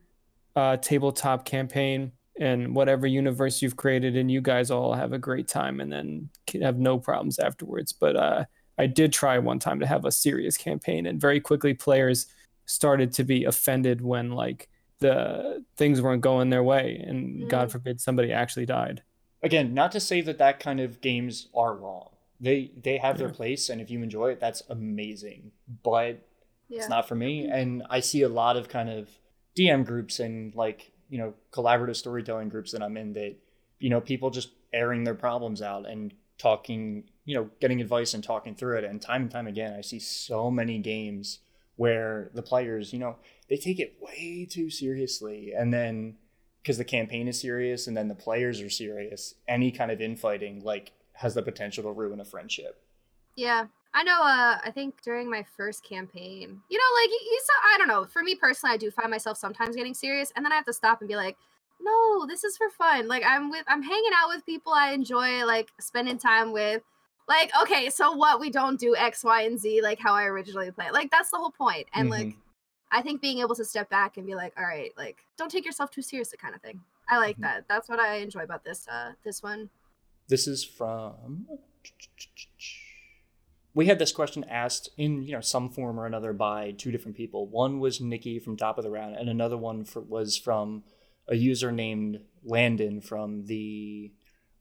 [0.55, 5.47] uh tabletop campaign in whatever universe you've created and you guys all have a great
[5.47, 6.29] time and then
[6.61, 8.45] have no problems afterwards but uh
[8.77, 12.27] i did try one time to have a serious campaign and very quickly players
[12.67, 17.71] started to be offended when like the things weren't going their way and god Mm.
[17.71, 19.01] forbid somebody actually died
[19.47, 22.09] again, not to say that that kind of games are wrong.
[22.39, 25.51] They they have their place, and if you enjoy it, that's amazing.
[25.83, 26.27] But
[26.69, 29.09] yeah it's not for me and i see a lot of kind of
[29.57, 33.35] dm groups and like you know collaborative storytelling groups that i'm in that
[33.79, 38.23] you know people just airing their problems out and talking you know getting advice and
[38.23, 41.39] talking through it and time and time again i see so many games
[41.75, 43.15] where the players you know
[43.49, 46.15] they take it way too seriously and then
[46.67, 50.61] because the campaign is serious and then the players are serious any kind of infighting
[50.65, 52.83] like has the potential to ruin a friendship
[53.37, 53.67] Yeah.
[53.93, 57.53] I know uh I think during my first campaign, you know, like you, you saw
[57.73, 60.51] I don't know, for me personally, I do find myself sometimes getting serious and then
[60.51, 61.37] I have to stop and be like,
[61.81, 63.07] no, this is for fun.
[63.07, 66.83] Like I'm with I'm hanging out with people I enjoy like spending time with.
[67.29, 70.71] like okay so what we don't do x y and z like how i originally
[70.71, 71.87] played like that's the whole point.
[71.93, 72.35] and like Mhm.
[72.91, 75.65] I think being able to step back and be like all right like don't take
[75.65, 76.79] yourself too seriously kind of thing
[77.09, 77.41] i like Mhm.
[77.41, 79.69] that that's what i enjoy about this uh this one
[80.29, 81.47] This is from.
[83.73, 87.15] We had this question asked in you know some form or another by two different
[87.15, 87.45] people.
[87.47, 90.83] One was Nikki from Top of the Round, and another one for, was from
[91.27, 94.11] a user named Landon from the.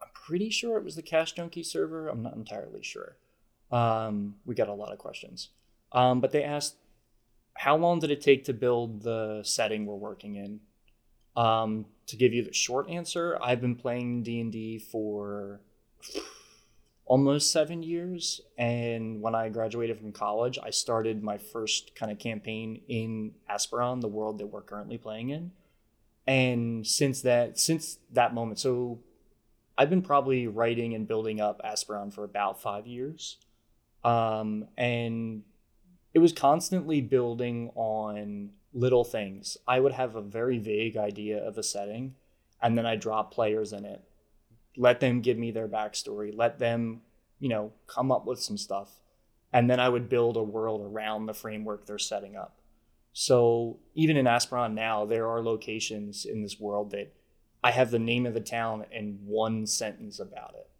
[0.02, 2.08] I'm pretty sure it was the Cash Junkie server.
[2.08, 3.16] I'm not entirely sure.
[3.72, 5.48] Um, we got a lot of questions,
[5.92, 6.76] um, but they asked,
[7.58, 10.60] how long did it take to build the setting we're working in?
[11.36, 15.60] Um, to give you the short answer, I've been playing D and D for
[17.04, 22.18] almost seven years, and when I graduated from college, I started my first kind of
[22.18, 25.52] campaign in Asperon, the world that we're currently playing in.
[26.26, 28.98] And since that, since that moment, so
[29.78, 33.36] I've been probably writing and building up Asperon for about five years,
[34.02, 35.42] um, and
[36.16, 39.58] it was constantly building on little things.
[39.68, 42.14] I would have a very vague idea of a setting,
[42.62, 44.02] and then I drop players in it,
[44.78, 47.02] let them give me their backstory, let them,
[47.38, 49.02] you know, come up with some stuff,
[49.52, 52.56] and then I would build a world around the framework they're setting up.
[53.12, 57.12] So even in Asperon now, there are locations in this world that
[57.62, 60.70] I have the name of the town and one sentence about it.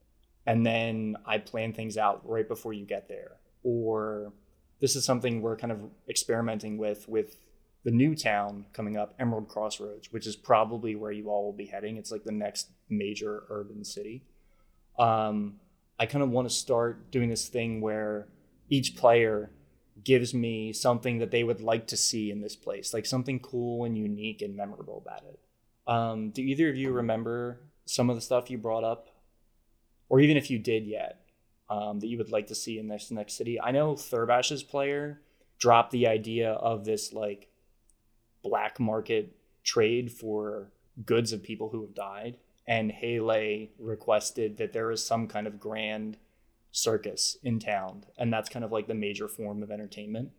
[0.47, 3.33] And then I plan things out right before you get there.
[3.63, 4.33] Or
[4.81, 7.37] this is something we're kind of experimenting with with
[7.85, 11.67] the new town coming up, Emerald Crossroads, which is probably where you all will be
[11.67, 11.97] heading.
[11.97, 14.25] It's like the next major urban city.
[14.99, 15.61] Um,
[15.99, 18.27] I kind of want to start doing this thing where
[18.69, 19.53] each player
[20.03, 23.85] gives me something that they would like to see in this place, like something cool
[23.85, 25.39] and unique and memorable about it.
[25.87, 29.09] Um, do either of you remember some of the stuff you brought up,
[30.09, 31.21] or even if you did yet,
[31.69, 33.61] um, that you would like to see in this next city?
[33.61, 35.21] I know Thurbash's player
[35.59, 37.49] dropped the idea of this like
[38.43, 40.71] black market trade for
[41.05, 42.37] goods of people who have died,
[42.67, 46.17] and Haley requested that there is some kind of grand
[46.73, 50.31] circus in town, and that's kind of like the major form of entertainment.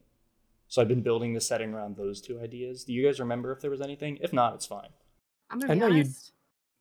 [0.70, 2.84] So I've been building the setting around those two ideas.
[2.84, 4.18] Do you guys remember if there was anything?
[4.22, 4.90] If not, it's fine.
[5.50, 6.32] i'm gonna I be know you- honest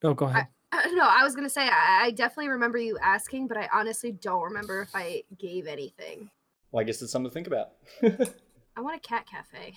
[0.03, 0.49] Oh, go ahead.
[0.73, 4.13] Uh, no i was gonna say I, I definitely remember you asking but i honestly
[4.13, 6.29] don't remember if i gave anything
[6.73, 7.71] Well, I guess it's something to think about.
[8.77, 9.75] i want a cat cafe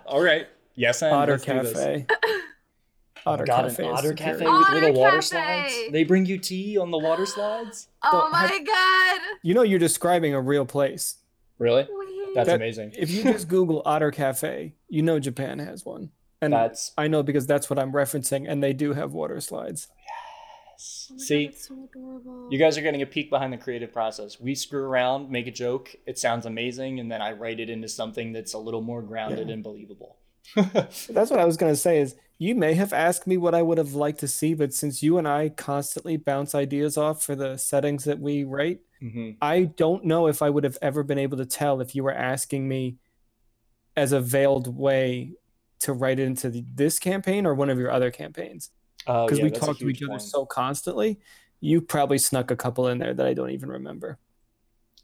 [0.06, 0.46] All right.
[0.74, 1.44] Yes, and Otter let's.
[1.44, 2.06] Cafe.
[3.26, 3.84] Otter God, Cafe.
[3.84, 5.74] an otter cafe with little Otter water slides.
[5.90, 7.88] They bring you tea on the water slides.
[8.04, 11.16] oh Don't have- my god You know, you're describing a real place.
[11.58, 11.88] Really?
[11.90, 12.34] Wait.
[12.36, 12.92] That's That- amazing.
[12.96, 16.10] If you just Google Otter Cafe, you know Japan has one.
[16.42, 19.88] And That's I know because that's what I'm referencing, and they do have water slides.
[19.90, 19.94] Oh
[21.14, 21.46] my God, see.
[21.46, 22.48] that's so adorable.
[22.50, 24.38] You guys are getting a peek behind the creative process.
[24.38, 27.88] We screw around, make a joke, it sounds amazing, and then I write it into
[27.88, 29.54] something that's a little more grounded Yeah.
[29.54, 30.18] and believable.
[30.54, 31.98] That's what I was gonna say.
[32.00, 35.02] Is you may have asked me what I would have liked to see, but since
[35.02, 39.62] you and I constantly bounce ideas off for the settings that we write, hmm I
[39.64, 42.68] don't know if I would have ever been able to tell if you were asking
[42.68, 42.98] me
[43.96, 45.32] as a veiled way
[45.80, 48.70] to write it into the, this campaign or one of your other campaigns.
[49.06, 50.22] Oh, Because yeah, we talk to each other point.
[50.22, 51.20] so constantly.
[51.60, 54.18] You probably snuck a couple in there that I don't even remember.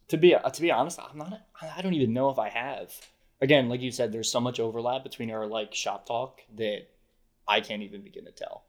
[0.08, 1.46] To be uh, to be honest, I'm not.
[1.60, 2.92] I don't even know if I have.
[3.40, 6.88] Again, like you said, there's so much overlap between our like shop talk that
[7.48, 8.64] I can't even begin to tell.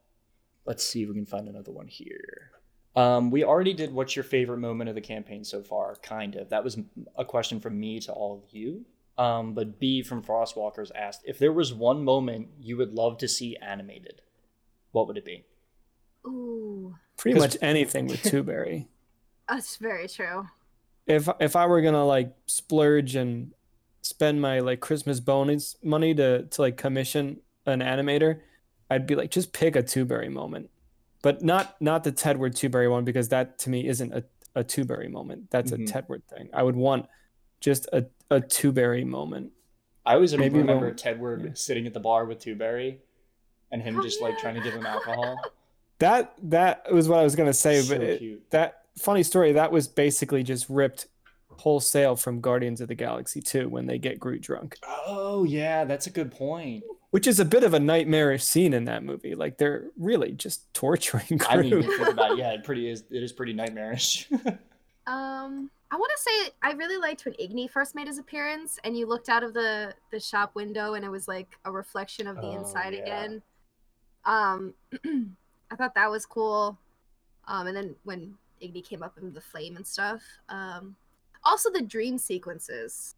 [0.65, 2.51] Let's see if we can find another one here.
[2.95, 6.49] Um, we already did what's your favorite moment of the campaign so far, kind of.
[6.49, 6.77] That was
[7.17, 8.85] a question from me to all of you.
[9.17, 13.27] Um, but B from Frostwalkers asked if there was one moment you would love to
[13.27, 14.21] see animated,
[14.91, 15.45] what would it be?
[16.25, 18.87] Ooh, pretty much anything with Tuberry.
[19.47, 20.47] that's very true.
[21.05, 23.51] if if I were gonna like splurge and
[24.01, 28.39] spend my like Christmas bonus money to to like commission an animator,
[28.89, 30.69] I'd be like just pick a Tuberry moment,
[31.21, 34.23] but not not the Tedward Tuberry one because that to me isn't a
[34.55, 35.49] a Twoberry moment.
[35.51, 35.83] That's Mhm.
[35.89, 36.49] a Tedward thing.
[36.53, 37.07] I would want
[37.63, 39.51] just a a Twoberry moment.
[40.05, 41.51] I always Maybe remember we'll- Tedward yeah.
[41.53, 42.97] sitting at the bar with Twoberry
[43.71, 45.37] and him Oh, just like trying to give him alcohol.
[45.99, 49.71] That that was what I was gonna say, so but it, that funny story that
[49.71, 51.05] was basically just ripped
[51.49, 54.75] wholesale from Guardians of the Galaxy 2 when they get Groot drunk.
[55.07, 56.83] Oh yeah, that's a good point.
[57.11, 59.33] which is a bit of a nightmarish scene in that movie.
[59.35, 61.85] Like they're really just torturing I didn't Groot.
[61.85, 62.37] even think about it.
[62.39, 63.03] Yeah, it pretty is.
[63.09, 64.27] It is pretty nightmarish.
[65.05, 68.97] Um, I want to say I really liked when Igni first made his appearance, and
[68.97, 72.37] you looked out of the the shop window, and it was like a reflection of
[72.37, 73.01] the Oh, inside yeah.
[73.03, 73.43] again.
[74.25, 74.73] Um,
[75.71, 76.79] I thought that was cool.
[77.47, 80.23] Um, and then when Igni came up in the flame and stuff.
[80.49, 80.95] Um,
[81.43, 83.15] also the dream sequences.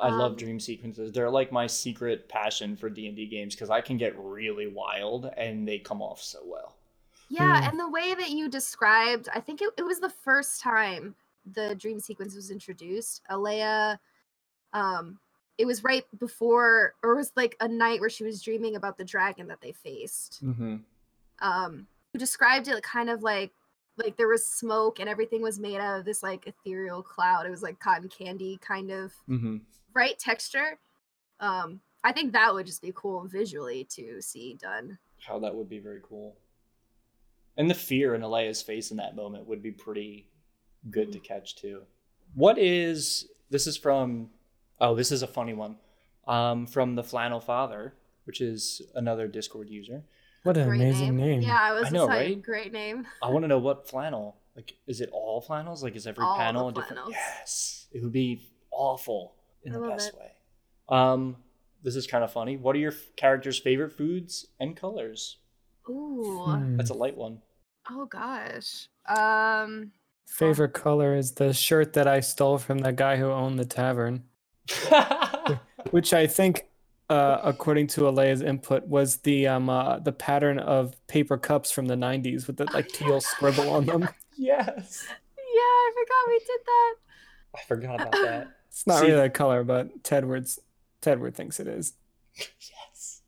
[0.00, 1.12] I love Um, dream sequences.
[1.12, 4.66] They're like my secret passion for D and D games because I can get really
[4.66, 6.76] wild and they come off so well.
[7.28, 7.68] Yeah, Hmm.
[7.68, 11.14] and the way that you described, I think it, it was the first time
[11.50, 13.22] the dream sequence was introduced.
[13.28, 13.98] Alea,
[14.72, 15.18] um,
[15.58, 18.96] it was right before, or it was like a night where she was dreaming about
[18.98, 20.44] the dragon that they faced.
[20.44, 20.76] Mm-hmm.
[21.40, 23.52] Um, you described it kind of like
[23.98, 27.44] like there was smoke and everything was made out of this like ethereal cloud.
[27.46, 29.58] It was like cotton candy kind of Mm-hmm.
[29.92, 30.78] bright texture.
[31.40, 34.98] Um, I think that would just be cool visually to see done.
[35.20, 36.36] How that would be very cool.
[37.56, 40.26] And the fear in Alea's face in that moment would be pretty
[40.90, 41.82] good to catch too.
[42.34, 44.30] What is this is from
[44.80, 45.76] oh, this is a funny one.
[46.26, 50.04] Um from the Flannel Father, which is another Discord user.
[50.44, 51.40] What an Great amazing name.
[51.42, 52.42] Yeah, I was I know, just right?
[52.42, 53.06] great name.
[53.22, 54.36] I want to know what flannel.
[54.56, 55.82] Like, is it all flannels?
[55.82, 57.08] Like, is every All panel a different?
[57.10, 60.14] Yes, it would be awful in I the best it.
[60.18, 60.32] way.
[60.88, 61.36] Um,
[61.82, 62.56] this is kind of funny.
[62.56, 65.38] What are your f- characters' favorite foods and colors?
[65.88, 66.44] Ooh.
[66.44, 66.76] Hmm.
[66.76, 67.40] That's a light one.
[67.90, 68.88] Oh gosh.
[69.06, 69.92] Um
[70.26, 74.24] Favorite color is the shirt that I stole from the guy who owned the tavern,
[75.90, 76.66] which I think,
[77.10, 81.86] uh, according to Alea's input, was the um uh, the pattern of paper cups from
[81.86, 84.08] the '90s with the like teal scribble on them.
[84.36, 85.04] yes,
[85.36, 86.94] Yeah, I forgot we did that.
[87.54, 88.48] I forgot about that.
[88.72, 90.58] It's not See- really a color, but Tedward's
[91.02, 91.92] Tedward thinks it is.
[92.38, 93.20] yes.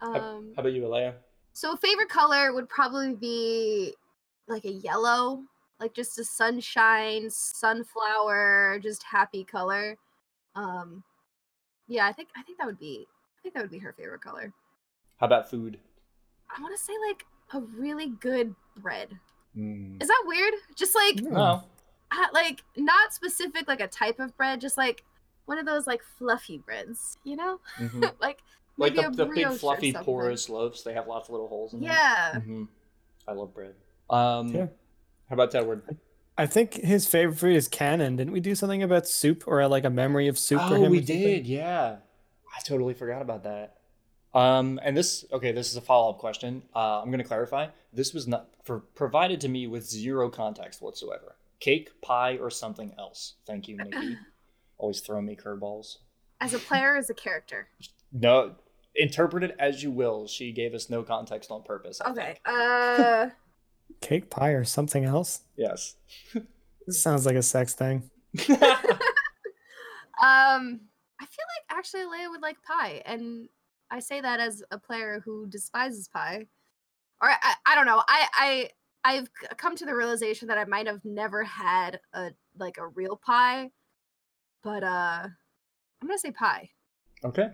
[0.00, 1.16] Um How about you, Alea?
[1.52, 3.92] so favorite color would probably be
[4.48, 5.42] like a yellow,
[5.80, 9.96] like just a sunshine, sunflower, just happy color.
[10.54, 11.02] Um
[11.88, 13.06] yeah, I think I think that would be
[13.38, 14.52] I think that would be her favorite color.
[15.18, 15.78] How about food?
[16.56, 19.10] I want to say like a really good bread.
[19.56, 20.00] Mm.
[20.02, 20.54] Is that weird?
[20.74, 21.30] Just like No.
[21.30, 21.62] No.
[22.32, 25.04] like not specific like a type of bread, just like
[25.46, 27.60] one of those like fluffy breads, you know?
[27.78, 28.12] Mhm.
[28.20, 28.42] like
[28.78, 30.82] Like the, the big fluffy porous loaves.
[30.82, 31.90] They have lots of little holes in them.
[31.90, 32.40] Yeah.
[32.40, 32.64] hmm
[33.28, 33.74] I love bread.
[34.10, 34.66] Um, Yeah.
[35.28, 35.82] How about Tedward?
[36.38, 38.16] I think his favorite food is canon.
[38.16, 40.60] Didn't we do something about soup or like a memory of soup?
[40.68, 41.46] for Oh, him we did.
[41.46, 41.96] Yeah,
[42.56, 43.78] I totally forgot about that.
[44.34, 46.62] Um, and this, okay, this is a follow up question.
[46.74, 47.68] Uh, I'm going to clarify.
[47.92, 51.36] This was not for provided to me with zero context whatsoever.
[51.58, 53.34] Cake, pie, or something else.
[53.46, 54.18] Thank you, Nikki.
[54.78, 55.96] Always throw me curveballs.
[56.38, 57.68] As a player, as a character.
[58.12, 58.56] No,
[58.94, 60.26] interpret it as you will.
[60.26, 61.98] She gave us no context on purpose.
[62.04, 62.24] I Okay.
[62.26, 62.40] think.
[62.44, 63.30] Uh
[64.00, 65.40] Cake pie or something else.
[65.56, 65.96] Yes.
[66.86, 68.10] This sounds like a sex thing.
[68.48, 68.48] um
[70.18, 73.48] I feel like actually Alea would like pie and
[73.90, 76.46] I say that as a player who despises pie.
[77.20, 78.02] Or I, I don't know.
[78.06, 78.70] I I
[79.04, 83.16] I've come to the realization that I might have never had a like a real
[83.16, 83.70] pie.
[84.62, 85.26] But uh
[86.00, 86.70] I'm going to say pie.
[87.24, 87.48] okay.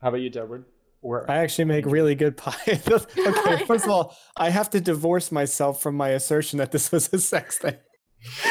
[0.00, 0.64] How about you, Tedward?
[1.02, 2.54] Or I actually make really good pie.
[2.68, 7.12] okay, first of all, I have to divorce myself from my assertion that this was
[7.12, 7.76] a sex thing.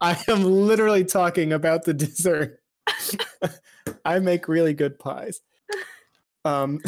[0.00, 2.60] I am literally talking about the dessert.
[4.04, 5.40] I make really good pies.
[6.44, 6.80] Um,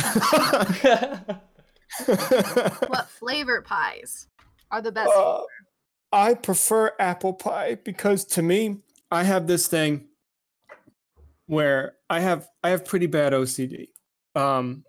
[2.07, 4.29] What flavor pies
[4.71, 5.11] are the best?
[5.15, 5.43] uh,
[6.13, 8.79] I prefer apple pie because to me,
[9.11, 10.09] I have this thing
[11.47, 13.89] where I have I have pretty bad OCD.
[14.35, 14.85] Um,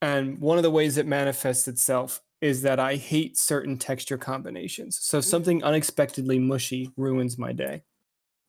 [0.00, 4.98] and one of the ways it manifests itself is that I hate certain texture combinations.
[5.00, 7.82] So something unexpectedly mushy ruins my day,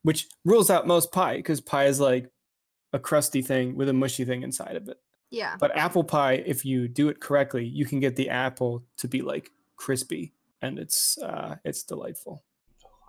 [0.04, 2.30] which rules out most pie because pie is like
[2.94, 4.98] a crusty thing with a mushy thing inside of it.
[5.32, 5.56] yeah.
[5.60, 9.22] But apple pie, if you do it correctly, you can get the apple to be
[9.22, 12.44] like crispy, and it's uh, it's delightful.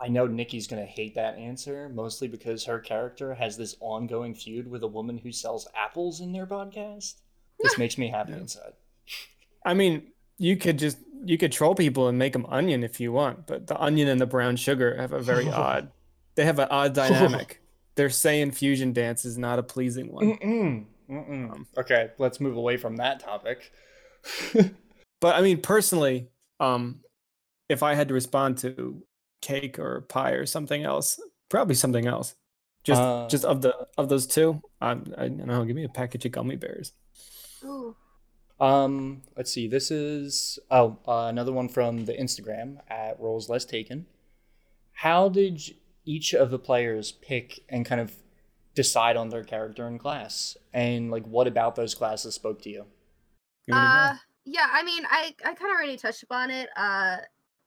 [0.00, 4.66] I know Nikki's gonna hate that answer, mostly because her character has this ongoing feud
[4.66, 7.16] with a woman who sells apples in their podcast.
[7.62, 8.38] This makes me happy Yeah.
[8.38, 8.72] inside.
[9.64, 10.08] I mean,
[10.38, 13.66] you could just you could troll people and make them onion if you want, but
[13.66, 15.90] the onion and the brown sugar have a very odd.
[16.34, 17.60] They have an odd dynamic.
[17.96, 20.38] Their saying fusion dance is not a pleasing one.
[20.38, 20.84] Mm-mm.
[21.10, 21.52] Mm-mm.
[21.52, 23.70] Um, Okay, let's move away from that topic.
[25.20, 26.28] But I mean, personally,
[26.60, 27.00] um,
[27.68, 29.02] if I had to respond to
[29.42, 32.34] cake or pie or something else, probably something else.
[32.84, 35.64] Just Uh, just of the of those two, I'm, I don't know.
[35.64, 36.92] Give me a package of gummy bears.
[37.64, 37.96] Ooh.
[38.60, 39.66] Um, let's see.
[39.66, 44.06] This is oh uh, another one from the Instagram at Rolls Less Taken.
[44.92, 45.62] How did
[46.04, 48.12] each of the players pick and kind of
[48.74, 52.86] decide on their character in class, and like what about those classes spoke to you?
[53.66, 56.68] You Uh, yeah, I mean, I I kind of already touched upon it.
[56.76, 57.16] Uh,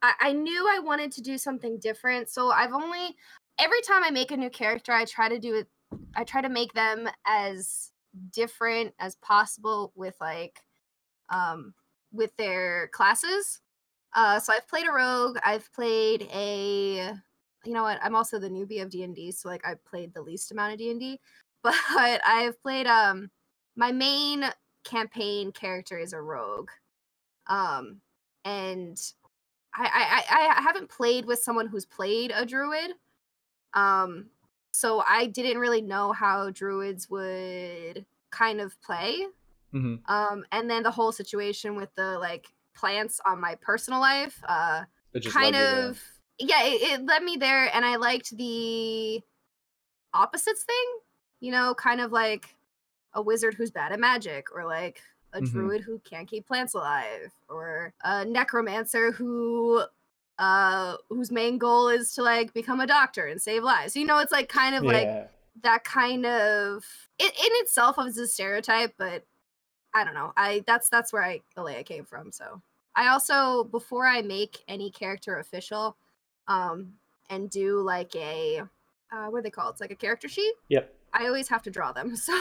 [0.03, 2.29] I, I knew I wanted to do something different.
[2.29, 3.15] So I've only
[3.57, 5.67] every time I make a new character, I try to do it.
[6.15, 7.92] I try to make them as
[8.31, 10.61] different as possible with like
[11.29, 11.73] um
[12.11, 13.59] with their classes.
[14.15, 15.37] Uh, so I've played a rogue.
[15.43, 17.13] I've played a.
[17.65, 17.99] You know what?
[18.03, 20.73] I'm also the newbie of D and D, so like I played the least amount
[20.73, 21.19] of D and D,
[21.63, 23.29] but I've played um
[23.75, 24.45] my main
[24.83, 26.69] campaign character is a rogue,
[27.47, 28.01] um,
[28.45, 28.99] and
[29.75, 32.91] I I I haven't played with someone who's played a druid,
[33.73, 34.27] um,
[34.73, 39.27] so I didn't really know how druids would kind of play.
[39.73, 40.11] Mm-hmm.
[40.11, 44.83] Um, and then the whole situation with the like plants on my personal life, uh,
[45.13, 45.89] kind led you there.
[45.89, 46.01] of
[46.39, 49.21] yeah, it, it led me there, and I liked the
[50.13, 50.85] opposites thing.
[51.39, 52.55] You know, kind of like
[53.13, 55.01] a wizard who's bad at magic, or like
[55.33, 55.51] a Mhm.
[55.51, 59.83] druid who can't keep plants alive, or a necromancer who
[60.39, 63.95] uh whose main goal is to like become a doctor and save lives.
[63.95, 65.29] You know, it's like kind of like
[65.61, 66.83] that kind of
[67.19, 69.25] it in itself is a stereotype, but
[69.93, 70.33] I don't know.
[70.35, 72.31] I that's that's where I Alea came from.
[72.31, 72.61] So
[72.95, 75.97] I also before I make any character official,
[76.47, 76.93] um,
[77.29, 78.63] and do like a
[79.11, 79.73] uh, what are they called?
[79.73, 80.53] It's like a character sheet.
[80.69, 80.93] Yep.
[81.13, 82.15] I always have to draw them.
[82.17, 82.33] So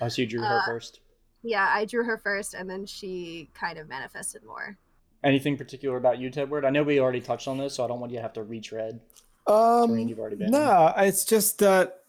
[0.00, 1.00] Oh, so you drew her uh, first.
[1.42, 4.76] yeah, I drew her first, and then she kind of manifested more.
[5.24, 6.64] Anything particular about you, Tedward?
[6.66, 8.42] I know we already touched on this, so I don't want you to have to
[8.42, 9.00] retread
[9.46, 10.48] Um, you've already been.
[10.48, 10.52] in.
[10.52, 12.00] no, it's just that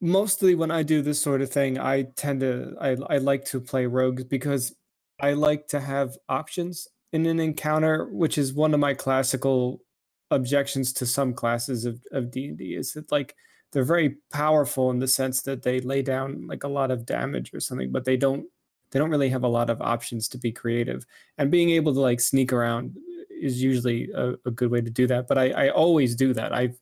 [0.00, 3.60] mostly when I do this sort of thing, I tend to I I like to
[3.60, 4.74] play rogues because
[5.20, 9.82] I like to have options in an encounter, which is one of my classical
[10.30, 12.74] objections to some classes of of D and D.
[12.74, 13.34] Is that like
[13.72, 17.52] they're very powerful in the sense that they lay down like a lot of damage
[17.52, 18.46] or something, but they don't
[18.90, 21.06] they don't really have a lot of options to be creative.
[21.38, 22.96] And being able to like sneak around
[23.30, 25.28] is usually a, a good way to do that.
[25.28, 26.52] But I, I always do that.
[26.52, 26.78] I've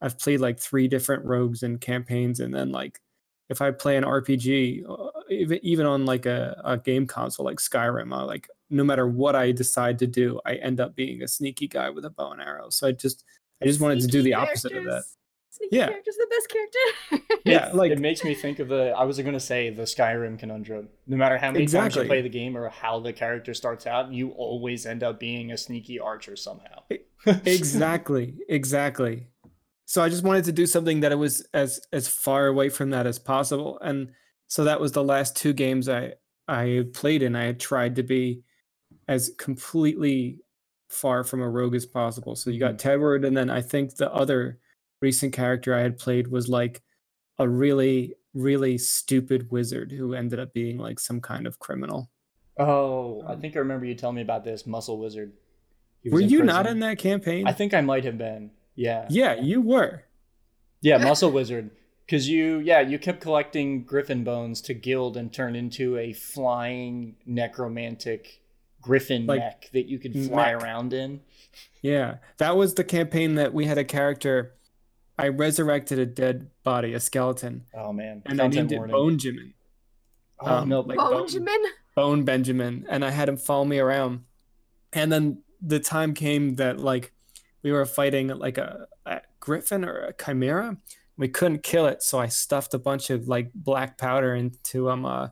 [0.00, 3.00] I've played like three different rogues and campaigns, and then like
[3.48, 8.14] if I play an RPG, uh, even on like a, a game console like Skyrim,
[8.14, 11.68] I like no matter what I decide to do, I end up being a sneaky
[11.68, 12.70] guy with a bow and arrow.
[12.70, 13.24] So I just
[13.62, 15.04] I just wanted to do Sneaky the opposite of that.
[15.58, 15.70] Characters.
[15.70, 15.88] Sneaky Yeah.
[15.88, 17.40] character's the best character.
[17.44, 18.94] Yeah, like it makes me think of the.
[18.96, 20.88] I was going to say the Skyrim conundrum.
[21.06, 22.06] No matter how many times you Exactly.
[22.06, 25.58] play the game or how the character starts out, you always end up being a
[25.58, 26.82] sneaky archer somehow.
[27.46, 29.26] exactly exactly
[29.86, 32.90] so i just wanted to do something that it was as as far away from
[32.90, 34.10] that as possible and
[34.46, 36.12] so that was the last two games i
[36.48, 38.42] i played in i had tried to be
[39.08, 40.38] as completely
[40.88, 42.88] far from a rogue as possible so you got hmm.
[42.88, 44.58] tedward and then i think the other
[45.00, 46.82] recent character i had played was like
[47.38, 52.10] a really really stupid wizard who ended up being like some kind of criminal
[52.56, 55.32] Oh, I Um, think I remember you telling me about this muscle wizard.
[56.08, 58.52] Were in you not in that campaign I think I might have been.
[58.76, 59.06] Yeah.
[59.10, 60.04] yeah you were
[60.80, 61.70] Yeah, muscle wizard.
[62.06, 67.16] Because you, yeah, you kept collecting griffin bones to gild and turn into a flying
[67.26, 68.40] necromantic
[68.82, 70.62] griffin Like, mech that you could fly mech.
[70.62, 71.22] around in.
[71.82, 74.54] Yeah, that was the campaign that we had a character.
[75.18, 78.92] I resurrected a dead body, a skeleton, Oh man, and I Content named it warning.
[78.96, 79.52] Bone Jimin,
[80.40, 81.62] Oh um, no, like like, Bone- Benjamin.
[81.94, 84.24] Bone Benjamin, and I had him follow me around.
[84.92, 87.12] And then the time came that like
[87.62, 90.76] we were fighting like a, a griffin or a chimera.
[91.16, 95.04] We couldn't kill it, so I stuffed a bunch of like black powder into um
[95.06, 95.28] uh,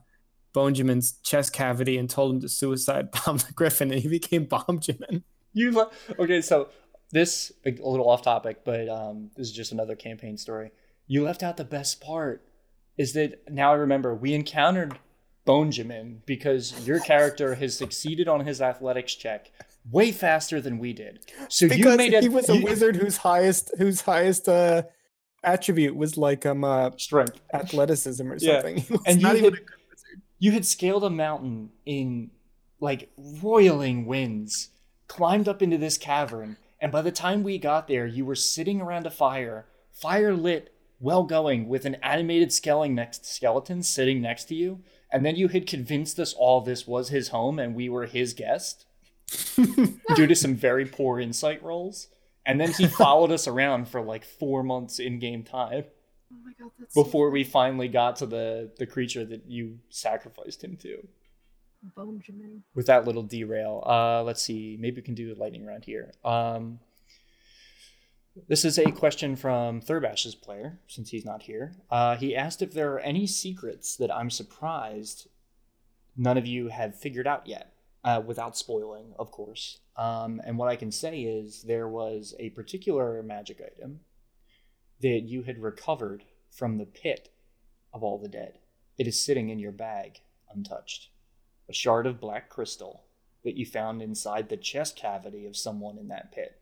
[0.53, 4.45] Bone Jimin's chest cavity and told him to suicide bomb the griffin, and he became
[4.45, 5.23] Bomb Jimin.
[5.53, 6.39] you le- okay?
[6.41, 6.69] So
[7.13, 10.71] this a little off topic, but um, this is just another campaign story.
[11.07, 12.43] You left out the best part.
[12.97, 14.99] Is that now I remember we encountered
[15.47, 19.51] Bonjamin because your character has succeeded on his athletics check
[19.91, 21.19] way faster than we did.
[21.49, 22.23] So you made it.
[22.23, 24.83] he was a you- wizard whose highest whose highest uh
[25.43, 27.39] attribute was like um uh strength.
[27.53, 28.85] athleticism or something.
[28.89, 29.59] Was and you had-
[30.39, 32.31] You had scaled a mountain in
[32.79, 33.09] like
[33.41, 34.69] roiling winds,
[35.07, 38.81] climbed up into this cavern, and by the time we got there, you were sitting
[38.81, 44.45] around a fire, fire lit, well going, with an animated skeleton next skeleton sitting next
[44.45, 44.81] to you.
[45.11, 48.33] And then you had convinced us all this was his home and we were his
[48.33, 48.85] guest
[49.55, 52.09] due to some very poor insight rolls.
[52.45, 55.85] And then he followed us around for like four months in game time
[56.33, 59.79] Oh my god, that's so before we finally got to the the creature that you
[59.89, 61.07] sacrificed him to.
[61.95, 62.63] Benjamin.
[62.75, 64.77] With that little derail, uh, let's see.
[64.79, 66.13] Maybe we can do a lightning round here.
[66.23, 66.79] Um,
[68.47, 71.75] this is a question from Thurbash's player, since he's not here.
[71.91, 75.27] Uh, he asked if there are any secrets that I'm surprised
[76.15, 77.73] none of you have figured out yet.
[78.03, 79.79] uh, without spoiling, of course.
[79.95, 84.01] Um, and what I can say is there was a particular magic item
[85.01, 87.29] that you had recovered from the pit
[87.93, 88.59] of all the dead.
[88.97, 90.21] It is sitting in your bag,
[90.53, 91.09] untouched.
[91.69, 93.03] A shard of black crystal
[93.43, 96.59] that you found inside the chest cavity of someone in that pit.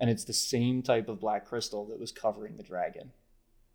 [0.00, 3.10] And it's the same type of black crystal that was covering the dragon.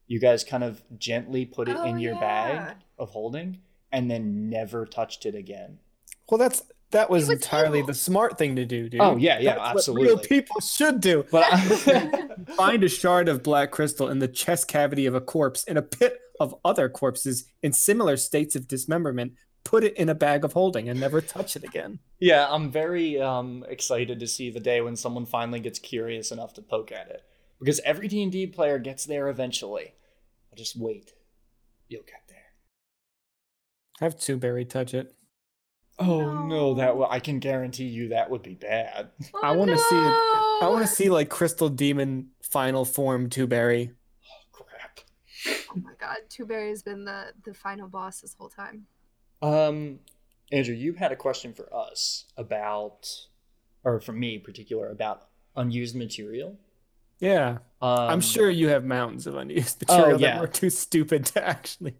[0.07, 2.19] You guys kind of gently put it Oh, in your yeah.
[2.19, 3.59] bag of holding
[3.91, 5.80] and then never touched it again.
[6.30, 7.88] Well, that's that was, was entirely evil.
[7.88, 9.01] the smart thing to do, dude.
[9.01, 10.28] Oh, yeah, yeah, That's what real absolutely.
[10.28, 11.26] people should do.
[11.32, 15.63] But I, Find a shard of black crystal in the chest cavity of a corpse
[15.63, 19.34] in a pit of other corpses in similar states of dismemberment.
[19.64, 21.99] Put it in a bag of holding and never touch it again.
[22.20, 26.53] yeah, I'm very um, excited to see the day when someone finally gets curious enough
[26.55, 27.24] to poke at it.
[27.59, 29.93] Because every D&D player gets there eventually.
[30.51, 31.14] I'll Just wait.
[31.88, 32.38] You'll get there.
[33.99, 35.16] Have two berry touch it.
[35.99, 36.88] Oh no, that No.
[36.89, 39.11] w- I can guarantee you that would be bad.
[39.43, 43.47] I Oh, wanna see it- I want to see like crystal demon final form two
[43.47, 43.91] berry.
[44.51, 44.99] Crap.
[45.70, 48.86] Oh my god, Two Berry has been the the final boss this whole time.
[49.44, 50.00] Um,
[50.52, 53.10] Andrew, you had a question for us about,
[53.84, 56.58] or for me in particular, about unused material.
[57.20, 60.34] Yeah, Um, I'm sure you have mountains of unused Oh, material yeah.
[60.34, 61.96] that we're too stupid to actually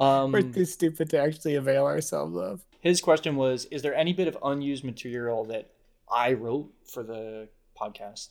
[0.00, 2.64] Um, we're too stupid to actually avail ourselves of.
[2.80, 5.70] his question was: Is there any bit of unused material that
[6.10, 7.48] I wrote for the
[7.80, 8.28] podcast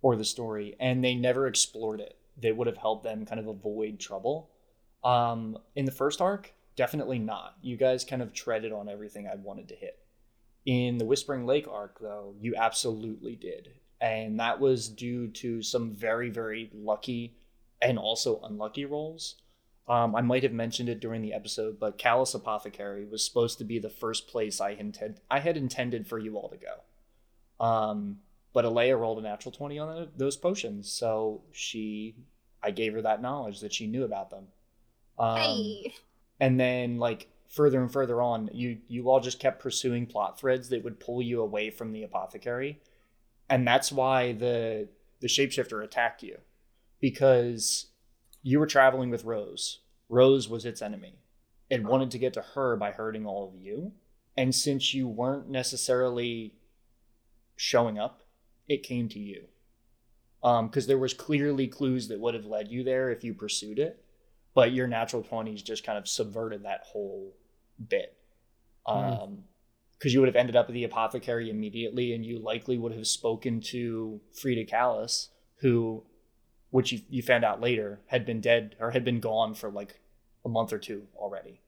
[0.00, 2.16] or the story, and they never explored it?
[2.42, 4.50] That would have helped them kind of avoid trouble.
[5.04, 7.56] Um, in the first arc, definitely not.
[7.62, 9.98] You guys kind of treaded on everything I wanted to hit.
[10.64, 13.70] In the Whispering Lake arc, though, you absolutely did.
[14.00, 17.36] And that was due to some very, very lucky
[17.80, 19.36] and also unlucky rolls.
[19.88, 23.64] Um, I might have mentioned it during the episode, but Callus Apothecary was supposed to
[23.64, 27.64] be the first place I intend I had intended for you all to go.
[27.64, 28.18] Um,
[28.52, 32.14] but Alea rolled a natural twenty on those potions, so she
[32.62, 34.46] I gave her that knowledge that she knew about them.
[35.18, 35.94] Um, hey,
[36.42, 40.68] and then like further and further on you you all just kept pursuing plot threads
[40.70, 42.80] that would pull you away from the apothecary.
[43.48, 44.88] And that's why the
[45.20, 46.38] the shapeshifter attacked you.
[47.00, 47.86] Because
[48.42, 49.80] you were traveling with rose.
[50.08, 51.20] Rose was its enemy
[51.70, 53.92] it wanted to get to her by hurting all of you.
[54.36, 56.52] And since you weren't necessarily
[57.56, 58.22] showing up
[58.68, 59.44] it came to you.
[60.42, 63.78] Um because there was clearly clues that would have led you there if you pursued
[63.78, 64.04] it
[64.54, 67.34] but your natural 20s just kind of subverted that whole
[67.88, 68.16] bit.
[68.86, 69.44] Um
[69.98, 73.06] because you would have ended up at the apothecary immediately and you likely would have
[73.06, 75.28] spoken to frida callis
[75.60, 76.02] who
[76.70, 80.00] which you, you found out later had been dead or had been gone for like
[80.44, 81.60] a month or two already.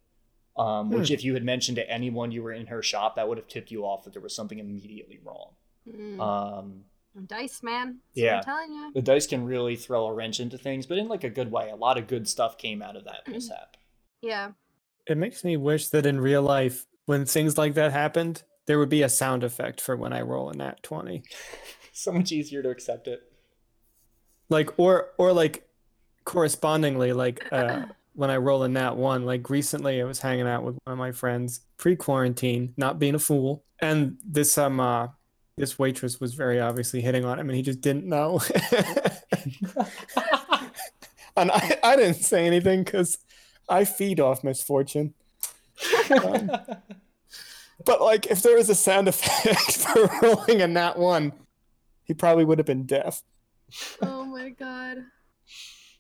[0.57, 1.15] Um, which Hmm.
[1.15, 3.71] if you had mentioned to anyone you were in her shop that would have tipped
[3.71, 5.51] you off that there was something immediately wrong.
[5.89, 6.85] Mm, um,
[7.23, 7.99] dice man.
[8.15, 8.37] That's yeah.
[8.37, 8.93] what I'm telling you.
[8.95, 11.71] the dice can really throw a wrench into things but in like a good way
[11.71, 13.77] a lot of good stuff came out of that mishap
[14.21, 14.53] Yeah.
[15.07, 18.89] It makes me wish that in real life, when things like that happened, there would
[18.89, 21.23] be a sound effect for when I roll a nat 20.
[21.93, 23.21] so much easier to accept it
[24.49, 25.69] Like or or like
[26.25, 27.85] correspondingly, like uh
[28.15, 30.99] when I roll a nat one, like recently I was hanging out with one of
[30.99, 33.65] my friends pre-quarantine, not being a fool.
[33.81, 35.09] And this um uh
[35.57, 38.41] this waitress was very obviously hitting on him and he just didn't know.
[41.37, 43.19] and I, I didn't say anything because
[43.69, 45.15] I feed off misfortune.
[46.11, 46.51] Um,
[47.85, 51.33] But like, if there was a sound effect for rolling a nat one,
[52.05, 53.23] he probably would have been deaf.
[54.01, 54.99] Oh my god.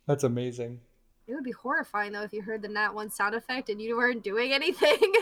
[0.06, 0.80] That's amazing.
[1.26, 3.96] It would be horrifying though if you heard the nat one sound effect and you
[3.96, 4.98] weren't doing anything.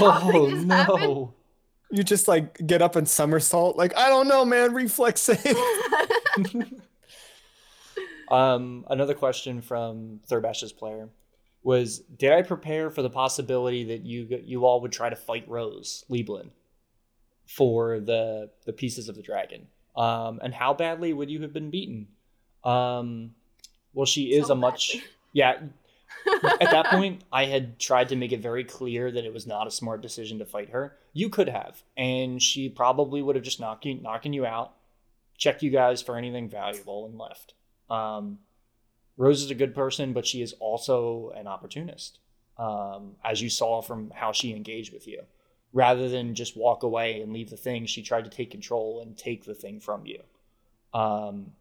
[0.00, 0.74] Oh no.
[0.74, 1.28] happened.
[1.94, 1.98] No.
[1.98, 5.56] You just like get up and somersault, like I don't know, man, reflex save.
[8.30, 11.08] um, another question from Thurbash's player
[11.62, 15.48] was: Did I prepare for the possibility that you you all would try to fight
[15.48, 16.50] Rose Lieblin
[17.46, 19.66] for the the pieces of the dragon?
[19.96, 22.08] Um, and how badly would you have been beaten?
[22.64, 23.34] Um,
[23.92, 25.08] well, she is So a much badly.
[25.32, 25.56] yeah.
[26.42, 29.66] At that point, I had tried to make it very clear that it was not
[29.66, 30.96] a smart decision to fight her.
[31.12, 34.74] You could have, and she probably would have just knocked you, knocking you out,
[35.36, 37.54] checked you guys for anything valuable, and left.
[37.90, 38.38] Um,
[39.16, 42.18] Rose is a good person, but she is also an opportunist,
[42.58, 45.22] um, as you saw from how she engaged with you.
[45.72, 49.16] Rather than just walk away and leave the thing, she tried to take control and
[49.16, 50.20] take the thing from you.
[50.92, 51.52] Um,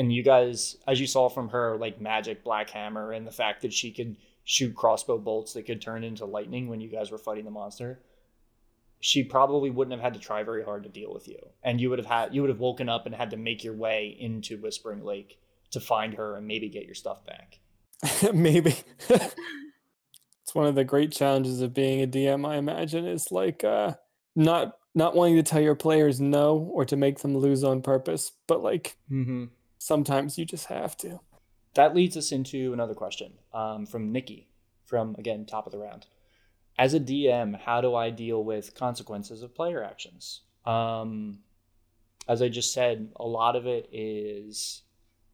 [0.00, 3.60] and you guys, as you saw from her, like magic black hammer and the fact
[3.60, 7.18] that she could shoot crossbow bolts that could turn into lightning when you guys were
[7.18, 8.00] fighting the monster,
[9.00, 11.90] she probably wouldn't have had to try very hard to deal with you, and you
[11.90, 14.56] would have had you would have woken up and had to make your way into
[14.56, 15.38] Whispering Lake
[15.70, 17.58] to find her and maybe get your stuff back.
[18.32, 18.76] Maybe.
[19.10, 23.96] it's one of the great challenges of being a DM, I imagine, is like uh
[24.34, 28.32] not not wanting to tell your players no or to make them lose on purpose,
[28.46, 29.44] but like Mm-hmm.
[29.80, 31.18] Sometimes you just have to.
[31.74, 34.48] That leads us into another question um, from Nikki,
[34.84, 36.06] from again top of the round.
[36.78, 40.42] As a DM, how do I deal with consequences of player actions?
[40.64, 41.40] Um,
[42.28, 44.82] as I just said, a lot of it is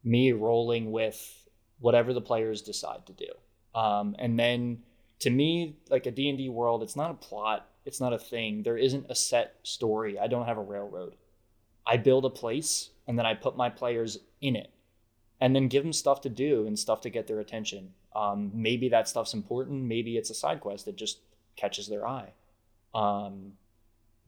[0.03, 1.47] me rolling with
[1.79, 4.79] whatever the players decide to do, um, and then
[5.19, 8.19] to me, like a D and D world, it's not a plot, it's not a
[8.19, 8.63] thing.
[8.63, 10.19] There isn't a set story.
[10.19, 11.15] I don't have a railroad.
[11.85, 14.71] I build a place, and then I put my players in it
[15.39, 17.93] and then give them stuff to do and stuff to get their attention.
[18.15, 19.83] Um, maybe that stuff's important.
[19.83, 21.19] Maybe it's a side quest that just
[21.55, 22.33] catches their eye.
[22.95, 23.53] Um,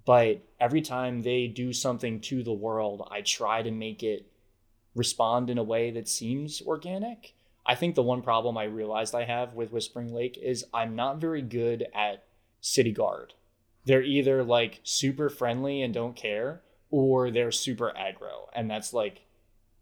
[0.05, 4.28] but every time they do something to the world, I try to make it
[4.95, 7.34] respond in a way that seems organic.
[7.66, 11.22] I think the one problem I realized I have with Whispering Lake is I'm not
[11.22, 12.24] very good at
[12.62, 13.34] city guard.
[13.86, 19.22] They're either like super friendly and don't care, or they're super aggro, and that's like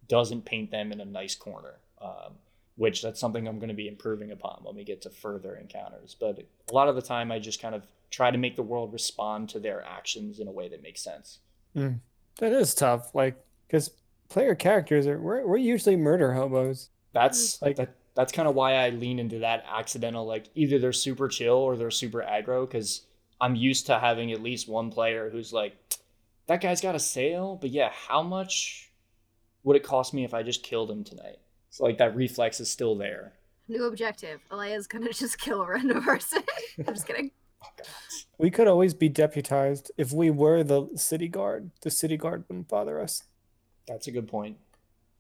[0.08, 1.76] doesn't paint them in a nice corner.
[2.02, 2.34] Um,
[2.76, 6.16] which that's something I'm going to be improving upon when we get to further encounters.
[6.20, 6.38] But
[6.70, 9.50] a lot of the time, I just kind of try to make the world respond
[9.50, 11.40] to their actions in a way that makes sense.
[11.76, 13.36] That is tough, like
[13.68, 13.90] because
[14.30, 16.90] player characters are we're, we're usually murder hobos.
[17.14, 20.78] That's Like- like that, that's kind of why I lean into that accidental like either
[20.80, 23.04] they're super chill or they're super aggro because
[23.42, 25.76] I'm used to having at least one player who's like
[26.48, 28.87] that guy's got a sale, but yeah, how much
[29.68, 31.40] would it cost me if I just killed him tonight?
[31.72, 33.34] So like that reflex is still there.
[33.68, 34.40] New objective.
[34.50, 36.42] Alea's gonna just kill a random person.
[36.80, 37.32] I'm just kidding.
[37.62, 37.68] Oh,
[38.38, 41.72] We could always be deputized if we were the city guard.
[41.82, 43.24] The city guard wouldn't bother us.
[43.90, 44.56] That's a good point.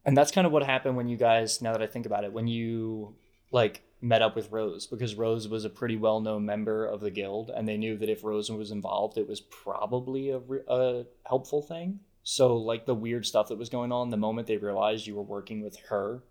[0.06, 2.32] And that's kind of what happened when you guys, now that I think about it,
[2.32, 3.16] when you
[3.52, 7.12] like met up with Rose, because Rose was a pretty well known member of the
[7.12, 10.40] guild, and they knew that if Rose was involved, it was probably a,
[10.70, 12.00] a helpful thing.
[12.30, 15.22] So, like the weird stuff that was going on, the moment they realized you were
[15.24, 16.24] working with her,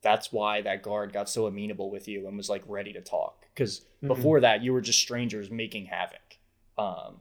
[0.00, 3.46] that's why that guard got so amenable with you and was like ready to talk.
[3.52, 4.06] Because Mhm.
[4.06, 6.38] before that, you were just strangers making havoc.
[6.78, 7.20] Um,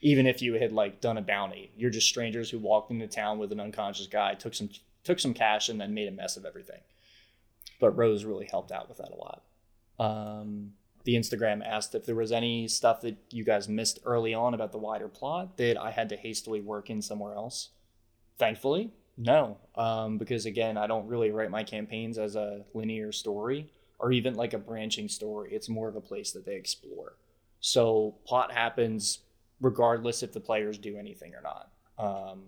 [0.00, 3.38] even if you had like done a bounty you're just strangers who walked into town
[3.38, 4.68] with an unconscious guy took some
[5.04, 6.80] took some cash and then made a mess of everything
[7.80, 9.42] but rose really helped out with that a lot
[10.00, 10.72] um,
[11.04, 14.72] the instagram asked if there was any stuff that you guys missed early on about
[14.72, 17.70] the wider plot that i had to hastily work in somewhere else
[18.38, 23.70] thankfully no um, because again i don't really write my campaigns as a linear story
[23.98, 27.14] or even like a branching story it's more of a place that they explore
[27.60, 29.20] so plot happens
[29.64, 31.70] regardless if the players do anything or not.
[31.98, 32.42] Um,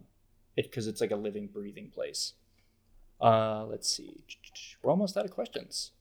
[0.56, 2.34] it because it's like a living, breathing place.
[3.20, 4.22] Uh, let's see,
[4.82, 5.92] we're almost out of questions.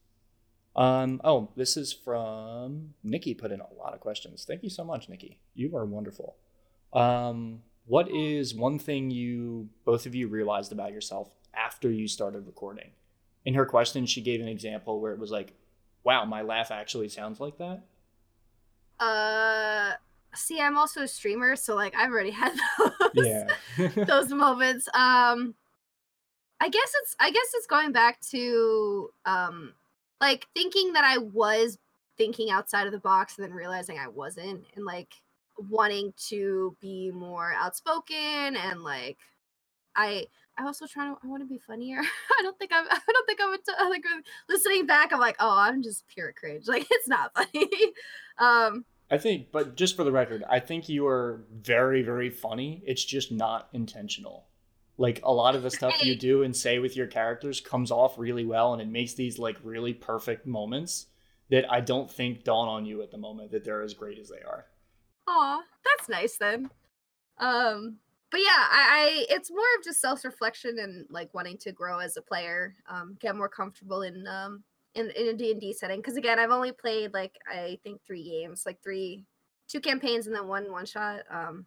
[0.75, 3.33] Um, oh, this is from Nikki.
[3.33, 4.43] Put in a lot of questions.
[4.45, 5.39] Thank you so much, Nikki.
[5.53, 6.35] You are wonderful.
[6.91, 12.45] Um, what is one thing you both of you realized about yourself after you started
[12.45, 12.91] recording?
[13.45, 15.53] In her question, she gave an example where it was like,
[16.03, 17.83] "Wow, my laugh actually sounds like that."
[18.99, 19.93] Uh,
[20.33, 22.53] see, I'm also a streamer, so like I've already had
[23.13, 23.25] those.
[23.25, 23.47] Yeah.
[23.95, 24.87] those moments.
[24.93, 25.55] Um,
[26.59, 29.73] I guess it's I guess it's going back to um,
[30.21, 31.77] like thinking that I was
[32.17, 35.13] thinking outside of the box and then realizing I wasn't, and like
[35.57, 39.17] wanting to be more outspoken and like
[39.95, 40.25] I
[40.57, 41.99] I also trying to I want to be funnier.
[42.39, 44.03] I don't think I'm I don't think I'm a like
[44.49, 45.13] listening back.
[45.13, 46.65] I'm like, oh, I'm just pure cringe.
[46.75, 47.69] Like it's not funny.
[48.37, 52.81] um, I think, but just for the record, I think you are very, very funny.
[52.85, 54.47] It's just not intentional.
[54.97, 58.17] Like a lot of the stuff you do and say with your characters comes off
[58.17, 61.07] really well, and it makes these like really perfect moments
[61.49, 64.29] that I don't think dawn on you at the moment that they're as great as
[64.29, 64.65] they are.
[65.27, 66.69] Aw, that's nice then.
[67.37, 67.97] Um,
[68.31, 71.99] but yeah, I, I it's more of just self reflection and like wanting to grow
[71.99, 75.73] as a player, um, get more comfortable in um in in a D and D
[75.73, 75.99] setting.
[75.99, 79.25] Because again, I've only played like I think three games, like three,
[79.67, 81.21] two campaigns and then one one shot.
[81.29, 81.65] Um,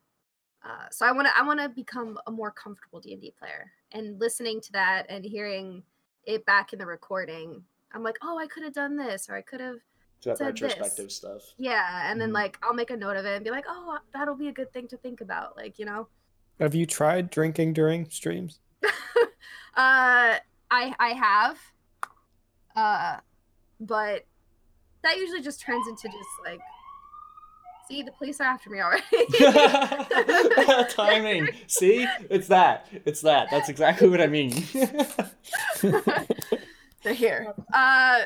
[0.65, 3.33] uh, so I want to I want to become a more comfortable D and D
[3.39, 3.71] player.
[3.93, 5.83] And listening to that and hearing
[6.25, 9.43] it back in the recording, I'm like, oh, I could have done this, or I
[9.43, 9.79] could have
[10.21, 11.15] So that Said this.
[11.15, 11.43] stuff.
[11.57, 12.35] yeah, and then Mhm.
[12.35, 14.73] like I'll make a note of it and be like, oh, that'll be a good
[14.73, 16.09] thing to think about, like you know.
[16.61, 18.59] Have you tried drinking during streams?
[18.83, 20.37] uh,
[20.71, 21.59] I I have,
[22.77, 23.21] uh,
[23.81, 24.27] but
[25.03, 26.61] that usually just turns into just like
[27.89, 29.03] See, the police are after me already.
[30.93, 31.49] Timing.
[31.67, 32.07] See?
[32.29, 32.87] It's that.
[33.07, 33.49] It's that.
[33.51, 34.51] That's exactly what I mean.
[37.03, 37.55] They're here.
[37.73, 38.25] Uh,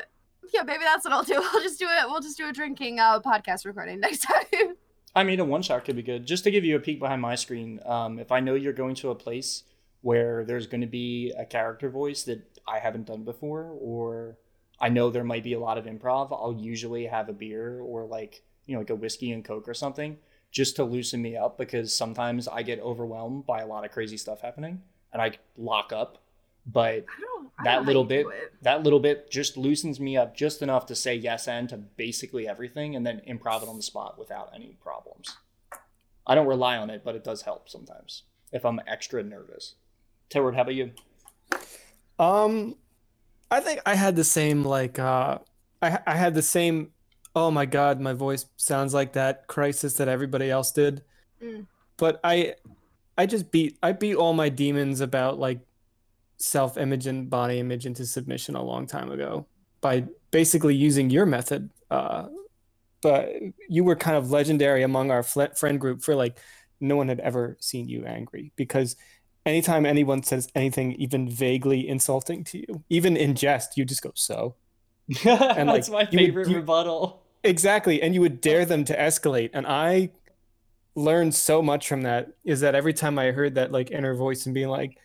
[0.53, 1.35] yeah, maybe that's what I'll do.
[1.35, 2.09] I'll just do it.
[2.09, 4.75] We'll just do a drinking uh, podcast recording next time.
[5.15, 6.25] I mean, a one shot could be good.
[6.25, 8.95] Just to give you a peek behind my screen, um, if I know you're going
[8.95, 9.63] to a place
[10.01, 14.35] where there's going to be a character voice that I haven't done before, or
[14.81, 18.03] I know there might be a lot of improv, I'll usually have a beer or
[18.05, 20.17] like, you know, like a whiskey and Coke or something
[20.51, 24.17] just to loosen me up because sometimes I get overwhelmed by a lot of crazy
[24.17, 26.19] stuff happening and I lock up.
[26.65, 28.53] But I don't, I that don't know little bit you do it.
[28.61, 32.47] that little bit just loosens me up just enough to say yes and to basically
[32.47, 35.35] everything and then improv it on the spot without any problems.
[36.25, 39.75] I don't rely on it, but it does help sometimes if I'm extra nervous.
[40.29, 40.91] Tedward, how about you?
[42.17, 42.75] Um,
[43.51, 45.39] I think I had the same like uh,
[45.81, 46.91] I I had the same.
[47.35, 51.01] Oh my god, my voice sounds like that crisis that everybody else did.
[51.41, 51.65] Mm.
[51.97, 52.55] But I,
[53.17, 55.59] I just beat I beat all my demons about like
[56.37, 59.45] self image and body image into submission a long time ago
[59.81, 61.69] by basically using your method.
[61.89, 62.27] Uh,
[63.01, 63.29] but
[63.67, 66.37] you were kind of legendary among our fl- friend group for like
[66.79, 68.95] no one had ever seen you angry because
[69.45, 74.11] anytime anyone says anything even vaguely insulting to you, even in jest, you just go
[74.15, 74.55] so.
[75.23, 77.22] That's like, my you would- favorite you- rebuttal.
[77.43, 80.11] Exactly, and you would dare them to escalate, and I
[80.95, 82.29] learned so much from that.
[82.45, 84.97] Is that every time I heard that like inner voice and being like,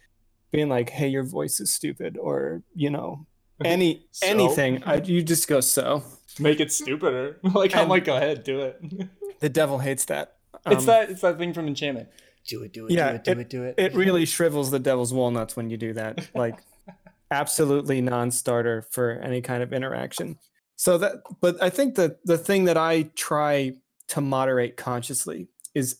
[0.52, 3.26] being like, "Hey, your voice is stupid," or you know,
[3.64, 4.26] any So?
[4.26, 6.02] anything, I, you just go so.
[6.38, 7.38] Make it stupider.
[7.42, 8.80] like I'm like, go ahead, do it.
[9.40, 10.34] The devil hates that.
[10.66, 12.08] it's Um, that it's that thing from enchantment.
[12.48, 13.74] Do it, do it, Yeah, do it, do it, do it.
[13.78, 16.28] it really shrivels the devil's walnuts when you do that.
[16.34, 16.58] Like
[17.30, 20.38] absolutely non-starter for any kind of interaction.
[20.78, 23.74] So that but I think that the thing that I try
[24.08, 25.98] to moderate consciously is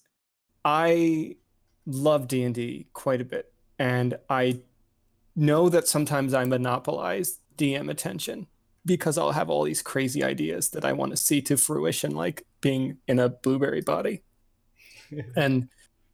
[0.64, 1.37] I
[1.85, 4.61] love D&D quite a bit and I
[5.35, 8.47] know that sometimes I monopolize DM attention
[8.87, 12.47] because I'll have all these crazy ideas that I want to see to fruition like
[12.61, 14.22] being in a blueberry body.
[15.37, 15.68] and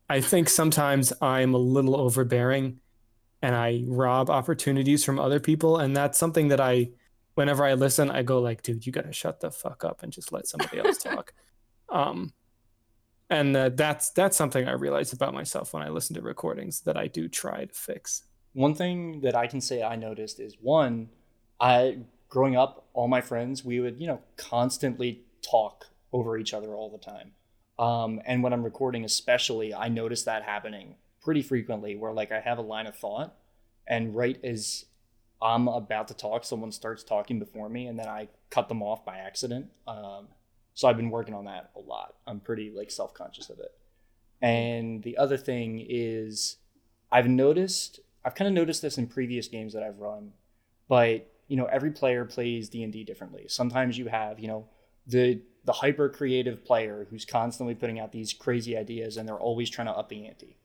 [0.08, 2.80] I think sometimes I'm a little overbearing
[3.42, 5.76] and I rob opportunities from other people.
[5.76, 6.88] And that's something that I,
[7.34, 10.12] whenever I listen, I go like, dude, you got to shut the fuck up and
[10.12, 11.32] just let somebody else talk.
[11.88, 12.32] Um,
[13.30, 16.96] and uh, that's that's something I realize about myself when I listen to recordings that
[16.96, 18.24] I do try to fix.
[18.52, 21.08] one thing that I can say I noticed is one,
[21.60, 26.74] I growing up, all my friends, we would, you know, constantly talk over each other
[26.74, 27.32] all the time.
[27.78, 32.40] Um, and when I'm recording, especially, I notice that happening pretty frequently where like I
[32.40, 33.34] have a line of thought
[33.86, 34.84] and right as
[35.44, 39.04] I'm about to talk, someone starts talking before me and then I cut them off
[39.04, 39.66] by accident.
[39.86, 40.28] Um,
[40.72, 42.14] so I've been working on that a lot.
[42.26, 43.72] I'm pretty like self-conscious of it.
[44.40, 46.56] And the other thing is
[47.12, 50.32] I've noticed I've kind of noticed this in previous games that I've run,
[50.88, 53.44] but you know, every player plays D&D differently.
[53.48, 54.66] Sometimes you have, you know,
[55.06, 59.68] the the hyper creative player who's constantly putting out these crazy ideas and they're always
[59.68, 60.56] trying to up the ante.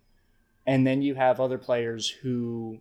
[0.65, 2.79] And then you have other players who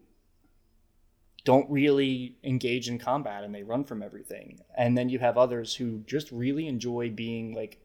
[1.49, 4.61] don't really engage in combat and they run from everything.
[4.77, 7.81] And then you have others who just really enjoy being like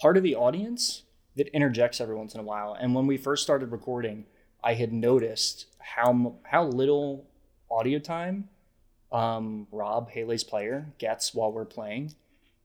[0.00, 1.02] part of the audience
[1.34, 2.76] that interjects every once in a while.
[2.78, 4.26] And when we first started recording,
[4.62, 7.26] I had noticed how how little
[7.68, 8.50] audio time
[9.10, 12.14] um, Rob Haley's player gets while we're playing,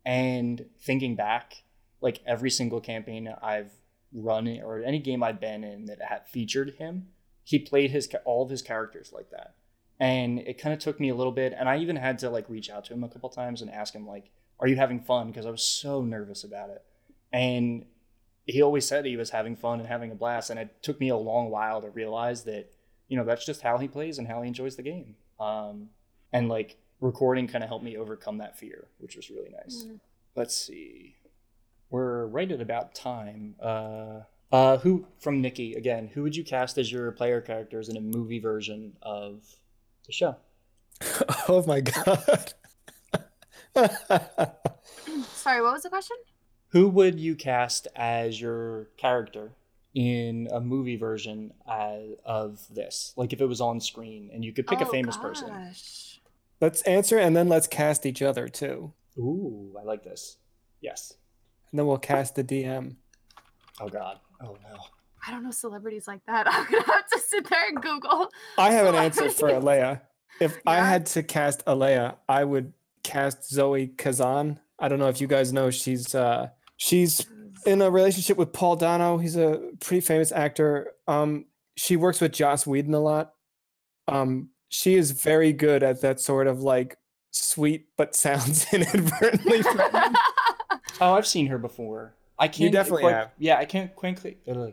[0.05, 1.63] and thinking back,
[1.99, 3.71] like every single campaign I've
[4.13, 7.07] run or any game I've been in that had featured him,
[7.43, 9.55] he played his all of his characters like that,
[9.99, 12.49] and it kind of took me a little bit, and I even had to like
[12.49, 15.27] reach out to him a couple times and ask him like, "Are you having fun?"
[15.27, 16.83] Because I was so nervous about it,
[17.31, 17.85] and
[18.45, 21.09] he always said he was having fun and having a blast and it took me
[21.09, 22.71] a long while to realize that
[23.07, 25.15] you know that's just how he plays and how he enjoys the game.
[25.39, 25.89] Um,
[26.31, 29.85] and like recording kind of helped me overcome that fear which was really nice.
[29.87, 29.99] Mm.
[30.35, 31.15] let's see.
[31.89, 33.55] We're right at about time.
[33.61, 34.21] Uh,
[34.51, 38.01] uh, who from nikki again who would you cast as your player characters in a
[38.01, 39.43] movie version of
[40.05, 40.35] the show
[41.49, 42.53] oh my god.
[45.33, 46.17] Sorry, what was the question?
[46.69, 49.51] who would you cast as your character
[49.93, 54.51] in a movie version uh, of this like if it was on screen and you
[54.51, 55.49] could pick a Oh, famous person
[56.61, 58.91] let's answer and then let's cast each other too.
[59.19, 60.37] ooh i like this
[60.81, 61.13] yes
[61.71, 62.95] And then we'll cast the DM.
[63.79, 64.77] oh god oh no
[65.25, 66.47] I don't know celebrities like that.
[66.49, 68.29] I'm gonna have to sit there and Google.
[68.57, 70.01] I have an answer for Alea.
[70.39, 74.59] If I had to cast Alea, I would cast Zoe Kazan.
[74.79, 77.25] I don't know if you guys know she's uh she's
[77.65, 79.17] in a relationship with Paul Dano.
[79.17, 80.91] He's a pretty famous actor.
[81.07, 81.45] Um,
[81.75, 83.33] she works with Joss Whedon a lot.
[84.07, 86.97] Um, she is very good at that sort of like
[87.31, 90.15] sweet but sounds inadvertently threatening.
[90.99, 92.15] Oh, I've seen her before.
[92.39, 93.31] I can't You definitely quite, have.
[93.37, 94.19] Yeah, I can't quite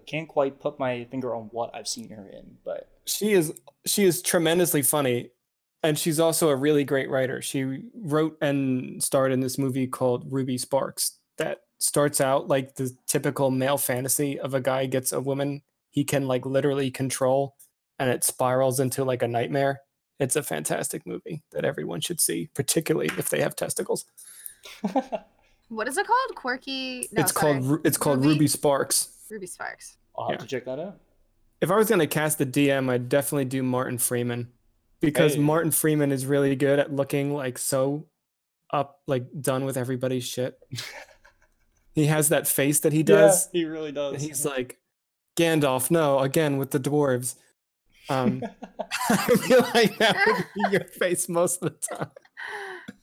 [0.07, 3.53] can't quite put my finger on what I've seen her in, but she is
[3.85, 5.31] she is tremendously funny
[5.83, 7.43] and she's also a really great writer.
[7.43, 12.95] She wrote and starred in this movie called ruby sparks that starts out like the
[13.07, 17.57] typical male fantasy of a guy gets a woman he can like literally control
[17.99, 19.81] and it spirals into like a nightmare.
[20.19, 24.05] It's a fantastic movie that everyone should see particularly if they have testicles
[25.71, 26.35] what is it called?
[26.37, 27.09] Quirky.
[27.13, 27.61] No, it's sorry.
[27.63, 28.29] called it's called Ruby?
[28.35, 29.97] ruby sparks Ruby Sparks.
[30.19, 30.39] I'll have Yeah.
[30.39, 31.01] to check that out.
[31.63, 34.51] if I was going to cast the DM, I'd definitely do Martin Freeman
[35.01, 35.41] because Hey.
[35.41, 38.07] Martin Freeman is really good at looking like so
[38.73, 40.59] up, like done with everybody's shit.
[41.95, 43.49] he has that face that he does.
[43.53, 44.23] he really and does.
[44.23, 44.79] he's like,
[45.37, 47.37] Gandalf, no, again with the dwarves.
[48.09, 48.43] Um,
[49.11, 52.11] I feel like that would be your face most of the time.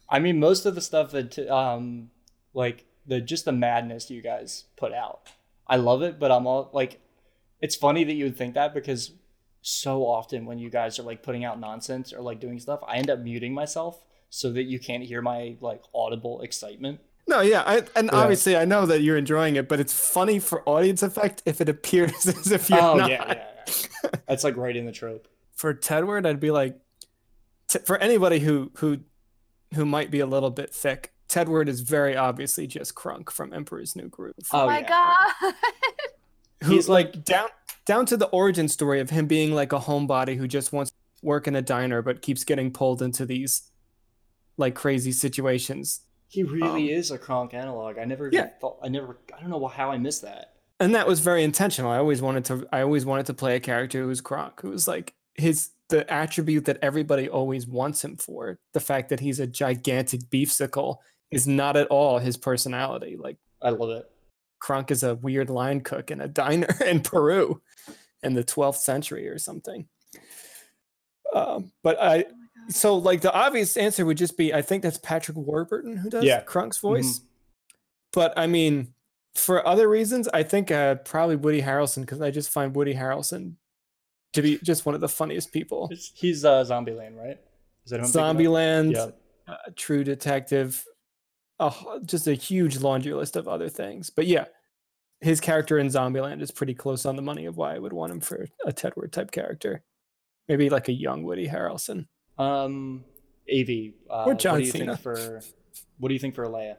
[0.10, 2.10] I mean, most of the stuff that um,
[2.58, 5.22] like the just the madness you guys put out,
[5.68, 6.20] I love it.
[6.20, 7.00] But I'm all like,
[7.62, 9.12] it's funny that you would think that because
[9.62, 12.98] so often when you guys are like putting out nonsense or like doing stuff, I
[12.98, 17.00] end up muting myself so that you can't hear my like audible excitement.
[17.30, 18.20] No, yeah, I, and Yeah.
[18.20, 21.68] obviously I know that you're enjoying it, but it's funny for audience effect if it
[21.70, 23.10] appears as if you're oh not.
[23.10, 23.44] yeah, yeah,
[24.04, 24.10] yeah.
[24.28, 25.28] That's like right in the trope.
[25.56, 26.78] for Tedward, I'd be like,
[27.68, 29.00] t- for anybody who who
[29.76, 33.96] who might be a little bit thick, Tedward is very obviously just Kronk from Emperor's
[33.96, 34.34] New Groove.
[34.54, 34.88] Oh, Oh my yeah.
[35.42, 35.54] god.
[36.64, 37.50] who he's like down
[37.86, 40.98] down to the origin story of him being like a homebody who just wants to
[41.22, 43.70] work in a diner but keeps getting pulled into these
[44.58, 46.02] like crazy situations.
[46.30, 47.98] He really Um, is a Kronk analog.
[47.98, 48.50] I never even Yeah.
[48.60, 48.80] thought.
[48.84, 49.18] I never.
[49.36, 50.54] I don't know how I missed that.
[50.80, 51.90] and that was very intentional.
[51.92, 52.68] I always wanted to.
[52.72, 56.12] I always wanted to play a character who was Kronk, who was like his the
[56.12, 58.60] attribute that everybody always wants him for.
[58.74, 60.98] The fact that he's a gigantic beefsicle
[61.32, 63.18] is not at all his personality.
[63.20, 64.06] Like I love it.
[64.60, 67.62] Kronk is a weird line cook in a diner in Peru
[68.24, 69.88] in the 12th century or something.
[71.34, 72.32] Um, but I, Oh
[72.70, 76.24] so like the obvious answer would just be I think that's Patrick Warburton who does
[76.24, 76.42] Yeah.
[76.42, 77.22] Kronk's voice.
[78.14, 78.94] But I mean,
[79.36, 83.54] for other reasons, I think uh, probably Woody Harrelson because I just find Woody Harrelson
[84.34, 85.86] to be just one of the funniest people.
[85.92, 87.38] It's- He's uh, Zombieland, right?
[87.86, 88.12] Is that who I'm?
[88.38, 89.54] Zombieland, Yeah.
[89.54, 90.84] uh, True Detective,
[91.60, 94.10] a h- just a huge laundry list of other things.
[94.10, 94.46] But yeah,
[95.22, 98.12] his character in Zombieland is pretty close on the money of why I would want
[98.12, 99.84] him for a Tedward type character.
[100.48, 102.08] Maybe like a young Woody Harrelson.
[102.38, 103.04] Um,
[103.52, 103.70] Av.
[104.10, 104.96] Uh, Or John what do you Cena.
[104.98, 105.42] think for?
[105.98, 106.76] What do you think for Leia?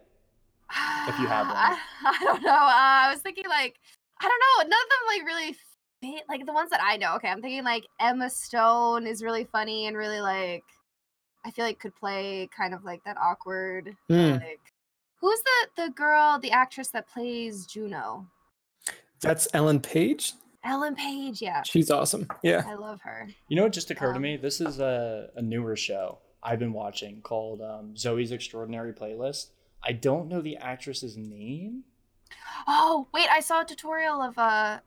[1.08, 1.56] If you have one.
[1.56, 2.50] I, I don't know.
[2.50, 3.76] Uh, I was thinking like
[4.20, 4.70] I don't know.
[4.70, 5.56] None of them like really
[6.00, 6.24] fit.
[6.28, 7.14] Like the ones that I know.
[7.16, 10.62] Okay, I'm thinking like Emma Stone is really funny and really like
[11.44, 13.96] I feel like could play kind of like that awkward.
[14.08, 14.32] Hmm.
[14.32, 14.60] Like
[15.20, 18.26] who's the the girl, the actress that plays Juno?
[19.20, 20.34] That's Ellen Page.
[20.64, 21.40] Ellen Page.
[21.40, 22.26] Yeah, She's awesome.
[22.42, 22.62] Yeah.
[22.66, 23.28] I love her.
[23.48, 24.36] You know what just occurred to Um, me?
[24.36, 29.50] This is a, a newer show I've been watching called um, Zoey's Extraordinary Playlist.
[29.82, 31.84] I don't know the actress's name.
[32.66, 34.80] Oh wait, I saw a tutorial of uh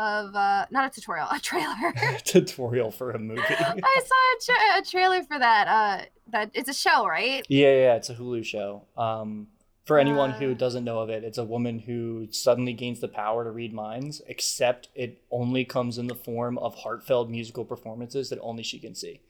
[0.00, 1.92] of uh not a tutorial, a trailer.
[2.24, 3.42] Tutorial for a movie.
[3.50, 5.68] I saw a, tra- a trailer for that.
[5.68, 7.44] Uh, that it's a show, right?
[7.48, 8.82] Yeah, yeah, yeah, it's a Hulu show.
[8.96, 9.48] Um,
[9.84, 10.54] for anyone who Uh.
[10.54, 14.22] doesn't know of it, it's a woman who suddenly gains the power to read minds,
[14.26, 18.94] except it only comes in the form of heartfelt musical performances that only she can
[18.94, 19.20] see.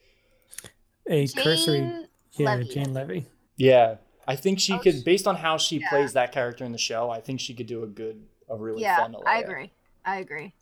[1.09, 1.81] A cursory.
[1.81, 2.75] Jane Yeah, Levy.
[2.75, 3.27] Jane Levy.
[3.57, 3.97] Yeah,
[4.29, 5.89] I think she Oh, could, sh- based on how she yeah.
[5.89, 8.83] plays that character in the show, I think she could do a good, a really
[8.83, 9.17] Yeah, fun.
[9.27, 9.73] I agree.
[10.05, 10.53] I agree.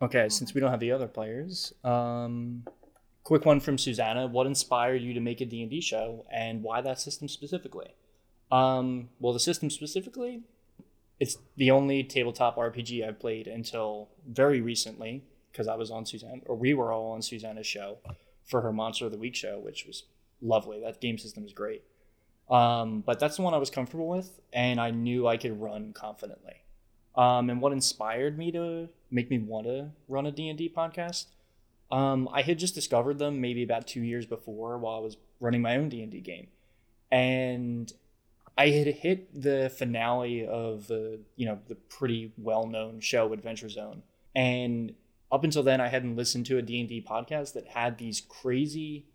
[0.00, 2.64] Okay, since we don't have the other players, um,
[3.24, 4.28] quick one from Susanna.
[4.28, 7.94] What inspired you to make a D&D show and why that system specifically?
[8.52, 10.42] Um, well, the system specifically,
[11.18, 16.42] it's the only tabletop RPG I've played until very recently because I was on Susanna,
[16.46, 17.98] or we were all on Susanna's show
[18.44, 20.04] for her Monster of the Week show, which was
[20.40, 20.80] lovely.
[20.80, 21.82] That game system is great.
[22.48, 25.92] Um, but that's the one I was comfortable with, and I knew I could run
[25.92, 26.62] confidently.
[27.16, 31.26] Um, and what inspired me to make me want to run a D&D podcast?
[31.90, 35.62] Um, I had just discovered them maybe about two years before while I was running
[35.62, 36.48] my own D&D game.
[37.10, 37.92] And
[38.56, 44.02] I had hit the finale of the, you know, the pretty well-known show Adventure Zone.
[44.34, 44.94] And
[45.32, 49.06] up until then, I hadn't listened to a D&D podcast that had these crazy,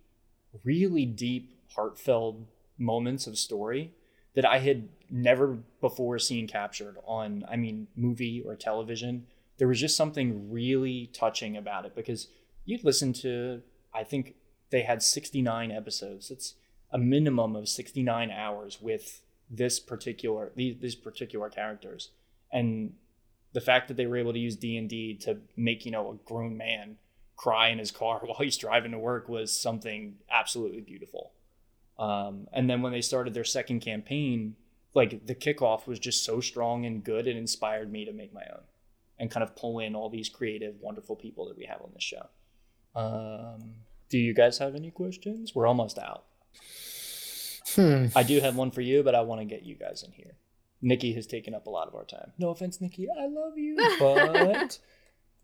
[0.63, 2.37] really deep, heartfelt
[2.77, 3.93] moments of story
[4.35, 9.27] that I had never before seen captured on, I mean, movie or television.
[9.57, 12.27] There was just something really touching about it because
[12.65, 13.61] you'd listen to,
[13.93, 14.35] I think
[14.71, 16.31] they had 69 episodes.
[16.31, 16.55] It's
[16.91, 22.09] a minimum of 69 hours with this particular these, these particular characters
[22.51, 22.93] and
[23.53, 26.57] the fact that they were able to use d&d to make you know a grown
[26.57, 26.97] man
[27.35, 31.31] cry in his car while he's driving to work was something absolutely beautiful
[31.99, 34.55] um, and then when they started their second campaign
[34.95, 38.43] like the kickoff was just so strong and good it inspired me to make my
[38.53, 38.61] own
[39.19, 42.03] and kind of pull in all these creative wonderful people that we have on this
[42.03, 42.27] show
[42.95, 43.73] um,
[44.09, 46.25] do you guys have any questions we're almost out
[47.75, 48.05] Hmm.
[48.15, 50.33] I do have one for you, but I want to get you guys in here.
[50.81, 52.31] Nikki has taken up a lot of our time.
[52.37, 53.07] No offense, Nikki.
[53.09, 54.77] I love you, but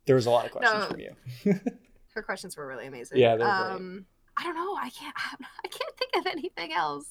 [0.05, 0.87] there was a lot of questions No.
[0.89, 1.59] from you.
[2.13, 3.17] Her questions were really amazing.
[3.17, 3.75] Yeah, they're great.
[3.75, 4.05] um,
[4.39, 4.75] I don't know.
[4.75, 5.13] I can't.
[5.65, 7.07] I can't think of anything else.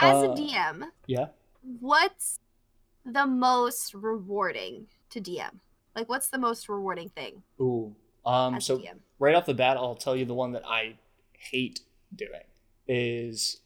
[0.00, 1.26] As a Uh, DM, yeah.
[1.80, 2.38] what's
[3.04, 5.58] the most rewarding to DM?
[5.94, 7.94] Like, what's the most rewarding thing Ooh.
[8.24, 8.56] Um.
[8.56, 8.98] as So a DM?
[9.18, 10.96] right off the bat, I'll tell you the one that I
[11.38, 11.80] hate
[12.14, 12.42] doing
[12.86, 13.60] is,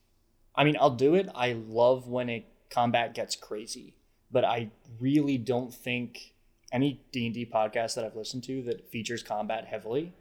[0.55, 1.29] I mean, I'll do it.
[1.35, 3.95] I love when a combat gets crazy,
[4.31, 4.71] but I
[5.01, 6.35] really don't think
[6.73, 10.13] any D and D podcast that I've listened to that features combat heavily,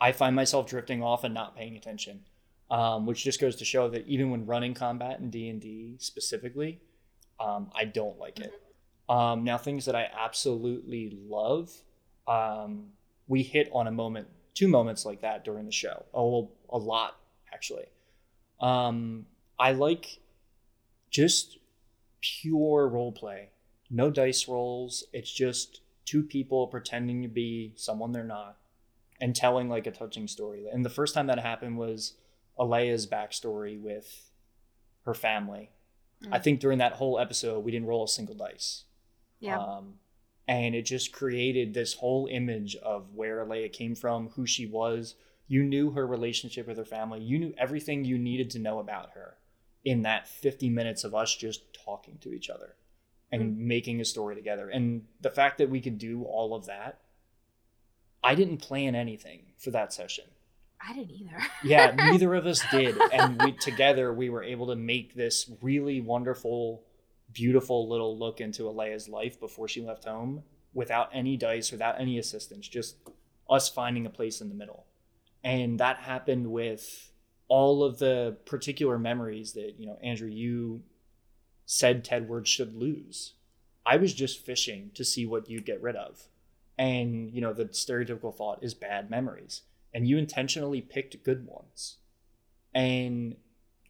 [0.00, 2.20] I find myself drifting off and not paying attention.
[2.70, 5.94] Um, which just goes to show that even when running combat in D and D
[6.00, 6.82] specifically,
[7.40, 8.52] um, I don't like it.
[9.08, 11.72] Um, now, things that I absolutely love,
[12.26, 12.88] um,
[13.26, 16.04] we hit on a moment, two moments like that during the show.
[16.12, 17.16] Oh, a lot
[17.54, 17.86] actually.
[18.60, 19.24] Um,
[19.58, 20.20] I like
[21.10, 21.56] just
[22.20, 23.48] pure role play,
[23.88, 25.04] no dice rolls.
[25.14, 28.58] It's just two people pretending to be someone they're not,
[29.20, 30.66] and telling like a touching story.
[30.70, 32.14] And the first time that happened was
[32.58, 34.30] Alea's backstory with
[35.04, 35.70] her family.
[36.32, 36.42] I Mm.
[36.44, 38.84] think during that whole episode, we didn't roll a single dice.
[39.40, 39.58] Yeah.
[39.58, 40.00] Um,
[40.48, 45.14] and it just created this whole image of where Alea came from, who she was.
[45.46, 47.20] You knew her relationship with her family.
[47.20, 49.38] You knew everything you needed to know about her
[49.84, 52.74] in that 50 minutes of us just talking to each other
[53.30, 54.68] and making a story together.
[54.70, 57.00] And the fact that we could do all of that,
[58.28, 60.26] I didn't plan anything for that session.
[60.86, 61.38] I didn't either.
[61.64, 62.94] yeah neither of us did.
[63.10, 66.84] And we together we were able to make this really wonderful
[67.32, 70.42] beautiful little look into alea's life before she left home
[70.74, 72.96] without any dice without any assistance just
[73.48, 74.84] us finding a place in the middle.
[75.42, 77.10] And that happened with
[77.48, 80.82] all of the particular memories that you know andrew you
[81.64, 83.32] said tedward should lose.
[83.86, 86.28] I was just fishing to see what you'd get rid of
[86.78, 89.62] and you know the stereotypical thought is bad memories.
[89.92, 91.96] And you intentionally picked good ones.
[92.74, 93.36] And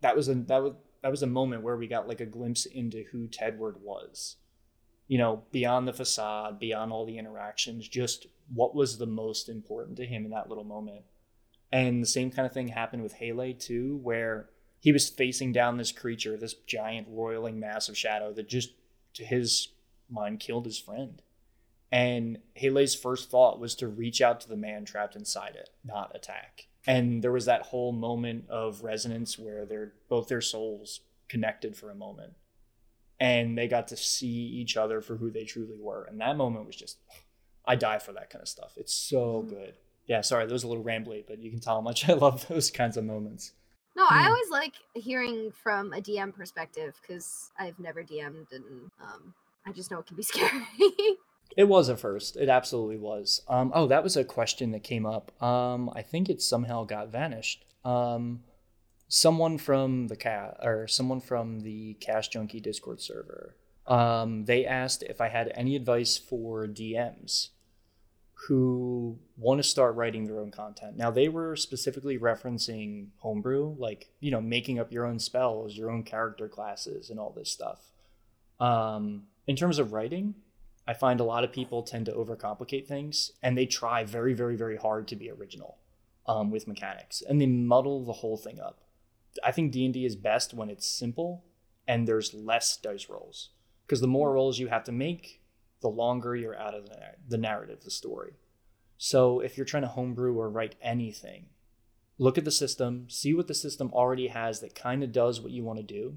[0.00, 2.66] that was a that was that was a moment where we got like a glimpse
[2.66, 4.36] into who tedward was.
[5.06, 9.98] You know beyond the facade beyond all the interactions just what was the most important
[9.98, 11.02] to him in that little moment.
[11.70, 14.48] And the same kind of thing happened with Haley too where
[14.80, 18.70] he was facing down this creature this giant roiling mass of shadow that just
[19.14, 19.68] to his
[20.08, 21.20] mind killed his friend
[21.90, 26.12] and Haley's first thought was to reach out to the man trapped inside it, not
[26.14, 26.66] attack.
[26.86, 31.90] And there was that whole moment of resonance where they're both their souls connected for
[31.90, 32.34] a moment.
[33.20, 36.04] And they got to see each other for who they truly were.
[36.04, 36.98] And that moment was just
[37.66, 38.74] I die for that kind of stuff.
[38.76, 39.74] It's so good.
[40.06, 42.46] Yeah, sorry, that was a little rambly, but you can tell how much I love
[42.48, 43.52] those kinds of moments.
[43.96, 44.26] No, I Hmm.
[44.28, 49.34] always like hearing from a DM perspective because I've never DM'd and um,
[49.66, 50.62] I just know it can be scary.
[51.56, 52.36] It was at first.
[52.36, 53.42] It absolutely was.
[53.48, 55.32] Um, oh, that was a question that came up.
[55.42, 57.64] Um, I think it somehow got vanished.
[57.84, 58.40] Um,
[59.08, 63.56] someone from the cat or someone from the Cash Junkie Discord server.
[63.86, 67.48] Um, they asked if I had any advice for DMs
[68.46, 70.96] who want to start writing their own content.
[70.96, 75.90] Now they were specifically referencing homebrew, like you know, making up your own spells, your
[75.90, 77.80] own character classes, and all this stuff.
[78.60, 80.34] Um, in terms of writing,
[80.88, 84.56] I find a lot of people tend to overcomplicate things and they try very, very,
[84.56, 85.76] very hard to be original
[86.26, 88.80] um, with mechanics and they muddle the whole thing up.
[89.44, 91.44] I think D&D is best when it's simple
[91.86, 93.50] and there's less dice rolls
[93.86, 95.42] because the more rolls you have to make,
[95.82, 96.98] the longer you're out of the,
[97.28, 98.38] the narrative, the story.
[98.96, 101.50] So if you're trying to homebrew or write anything,
[102.16, 105.52] look at the system, see what the system already has that kind of does what
[105.52, 106.16] you want to do.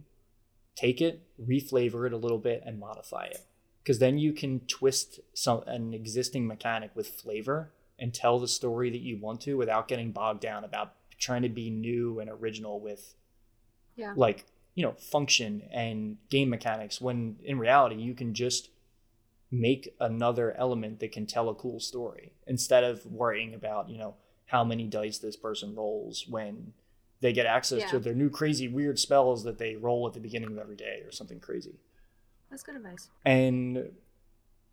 [0.77, 3.45] Take it, reflavor it a little bit, and modify it
[3.83, 8.89] because then you can twist some an existing mechanic with flavor and tell the story
[8.89, 12.79] that you want to without getting bogged down about trying to be new and original
[12.79, 13.13] with
[13.95, 14.13] Yeah.
[14.15, 18.69] like you know function and game mechanics when in reality you can just
[19.51, 24.15] make another element that can tell a cool story instead of worrying about you know
[24.45, 26.73] how many dice this person rolls when
[27.19, 27.87] they get access Yeah.
[27.89, 31.01] to their new crazy weird spells that they roll at the beginning of every day
[31.05, 31.75] or something crazy
[32.51, 33.09] That's good advice.
[33.25, 33.91] and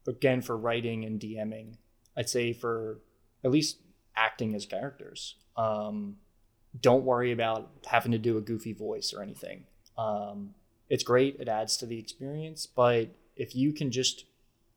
[0.07, 1.77] again for writing and dming
[2.17, 3.01] i'd say for
[3.45, 3.79] at least
[4.17, 6.17] acting as characters um,
[6.81, 9.65] don't worry about having to do a goofy voice or anything.
[9.97, 10.55] Um,
[10.89, 14.25] it's great it adds to the experience but if you can just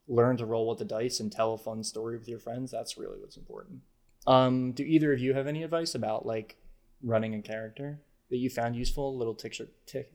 [0.08, 2.96] learn to roll with the dice and tell a fun story with your friends that's
[2.98, 3.80] really what's important.
[4.26, 6.56] Um, do either of you have any advice about like
[7.02, 8.00] running a character
[8.30, 9.16] that you found useful?
[9.16, 10.06] Little tics or ti-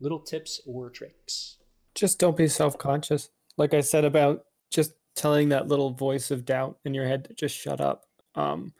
[0.00, 1.56] little tips or tricks
[1.96, 3.30] Just don't be self conscious.
[3.58, 7.34] Like I said about just telling that little voice of doubt in your head to
[7.34, 8.04] just shut up.
[8.34, 8.74] Um,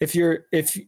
[0.00, 0.78] if you're if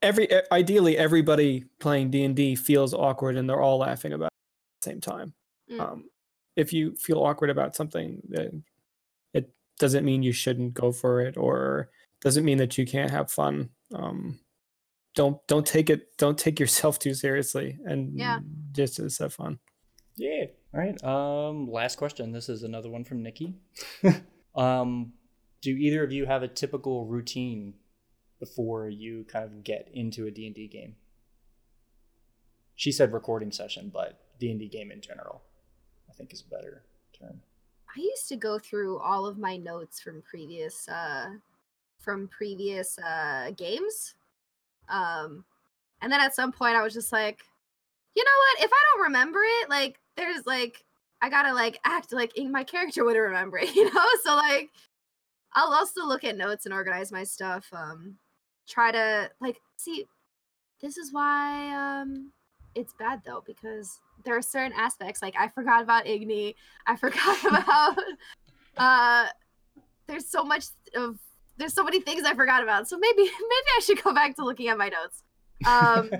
[0.00, 4.26] every ideally everybody playing D and D feels awkward and they're all laughing about it
[4.26, 5.34] at the same time.
[5.70, 5.80] Mm.
[5.80, 6.04] Um,
[6.56, 8.64] if you feel awkward about something, then
[9.32, 11.90] it doesn't mean you shouldn't go for it, or
[12.20, 13.70] doesn't mean that you can't have fun.
[13.94, 14.38] Um,
[15.14, 18.40] don't don't take it don't take yourself too seriously, and Yeah.
[18.72, 19.58] just just have fun.
[20.16, 20.46] Yeah.
[20.74, 21.02] All right.
[21.04, 22.32] Um, last question.
[22.32, 23.56] This is another one from Nikki.
[24.54, 25.12] um,
[25.60, 27.74] do either of you have a typical routine
[28.40, 30.96] before you kind of get into a D&D game?
[32.74, 35.42] She said recording session, but D&D game in general,
[36.08, 36.84] I think is a better
[37.18, 37.42] term.
[37.94, 41.26] I used to go through all of my notes from previous uh
[42.00, 44.14] from previous uh games.
[44.88, 45.44] Um
[46.00, 47.40] and then at some point I was just like,
[48.16, 48.64] you know what?
[48.64, 50.84] If I don't remember it, like there's like
[51.20, 54.06] I gotta like act like in my character would remember it, you know?
[54.22, 54.70] So like
[55.54, 57.66] I'll also look at notes and organize my stuff.
[57.72, 58.16] Um
[58.68, 60.06] try to like see
[60.80, 62.32] this is why um
[62.74, 66.54] it's bad though, because there are certain aspects like I forgot about Igni.
[66.86, 67.98] I forgot about
[68.76, 69.26] uh
[70.06, 71.18] there's so much of
[71.58, 72.88] there's so many things I forgot about.
[72.88, 75.22] So maybe maybe I should go back to looking at my notes.
[75.66, 76.10] Um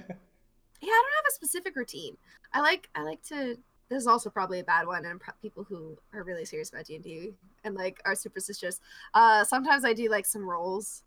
[0.82, 2.16] yeah, I don't have a specific routine.
[2.52, 3.56] I like I like to
[3.88, 6.86] this is also probably a bad one and pro- people who are really serious about
[6.86, 7.32] D&D
[7.64, 8.80] and like are superstitious.
[9.14, 11.02] Uh sometimes I do like some rolls.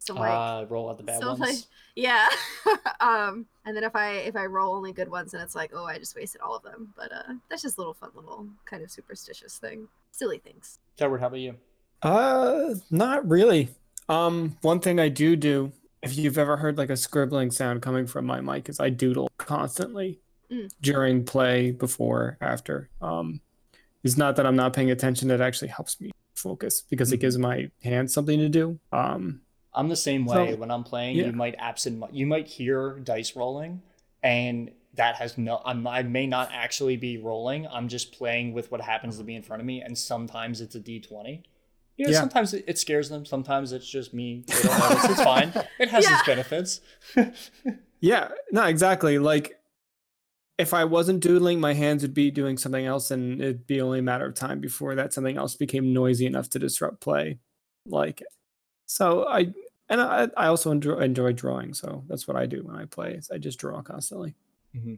[0.00, 1.40] Some like uh, roll out the bad so, ones.
[1.40, 1.56] like,
[1.94, 2.26] yeah.
[3.00, 5.84] um, and then if I if I roll only good ones, and it's like, oh,
[5.84, 6.94] I just wasted all of them.
[6.96, 10.78] But uh, that's just a little fun, little kind of superstitious thing, silly things.
[10.98, 11.56] Edward, how about you?
[12.00, 13.68] Uh, not really.
[14.08, 18.06] Um, one thing I do do, if you've ever heard like a scribbling sound coming
[18.06, 20.18] from my mic, is I doodle constantly
[20.50, 20.70] Mm.
[20.80, 22.88] during play, before, after.
[23.00, 23.40] Um,
[24.02, 27.20] it's not that I'm not paying attention; it actually helps me focus because it Mhm.
[27.20, 28.78] gives my hands something to do.
[28.92, 29.42] Um,
[29.74, 30.54] I'm the same So, way.
[30.54, 31.26] when I'm playing, yeah.
[31.26, 33.82] you might absent you might hear dice rolling,
[34.22, 35.62] and that has no.
[35.64, 37.68] I'm, I may not actually be rolling.
[37.68, 40.74] I'm just playing with what happens to be in front of me, and sometimes it's
[40.74, 41.42] a d20.
[41.96, 42.18] You know, Yeah.
[42.20, 43.24] sometimes it, it scares them.
[43.26, 44.42] Sometimes it's just me.
[44.48, 45.04] They don't notice.
[45.10, 45.52] It's fine.
[45.78, 46.14] It has Yeah.
[46.18, 46.80] its benefits.
[48.00, 49.18] yeah, no, exactly.
[49.18, 49.59] Like
[50.60, 53.98] if I wasn't doodling, my hands would be doing something else, and it'd be only
[53.98, 57.38] a matter of time before that something else became noisy enough to disrupt play.
[57.86, 58.22] Like,
[58.86, 59.52] so I
[59.88, 63.20] and I, I also enjoy, enjoy drawing, so that's what I do when I play.
[63.32, 64.34] I just draw constantly.
[64.76, 64.94] Mm-hmm.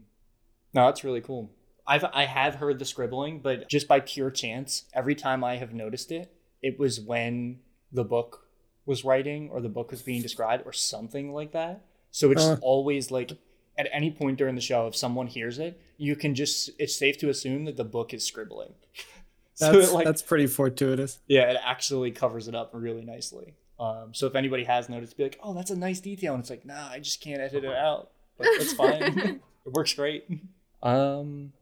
[0.75, 1.51] No, that's really cool.
[1.87, 5.73] I've I have heard the scribbling, but just by pure chance, every time I have
[5.73, 6.33] noticed it,
[6.63, 7.61] it was when
[7.93, 8.47] the book
[8.87, 11.85] was writing or the book was being described or something like that.
[12.11, 12.59] So it's Uh.
[12.63, 13.33] always like
[13.79, 17.19] at any point during the show, if someone hears it, you can just it's safe
[17.19, 18.75] to assume that the book is scribbling.
[19.55, 21.19] so That's it, like that's pretty fortuitous.
[21.27, 23.55] yeah, it actually covers it up really nicely.
[23.81, 26.51] Um, so if anybody has noticed, be like, "Oh, that's a nice detail," and it's
[26.51, 29.41] like, "Nah, I just can't edit it out." But it's fine.
[29.65, 30.25] it works great.
[30.83, 31.53] Um,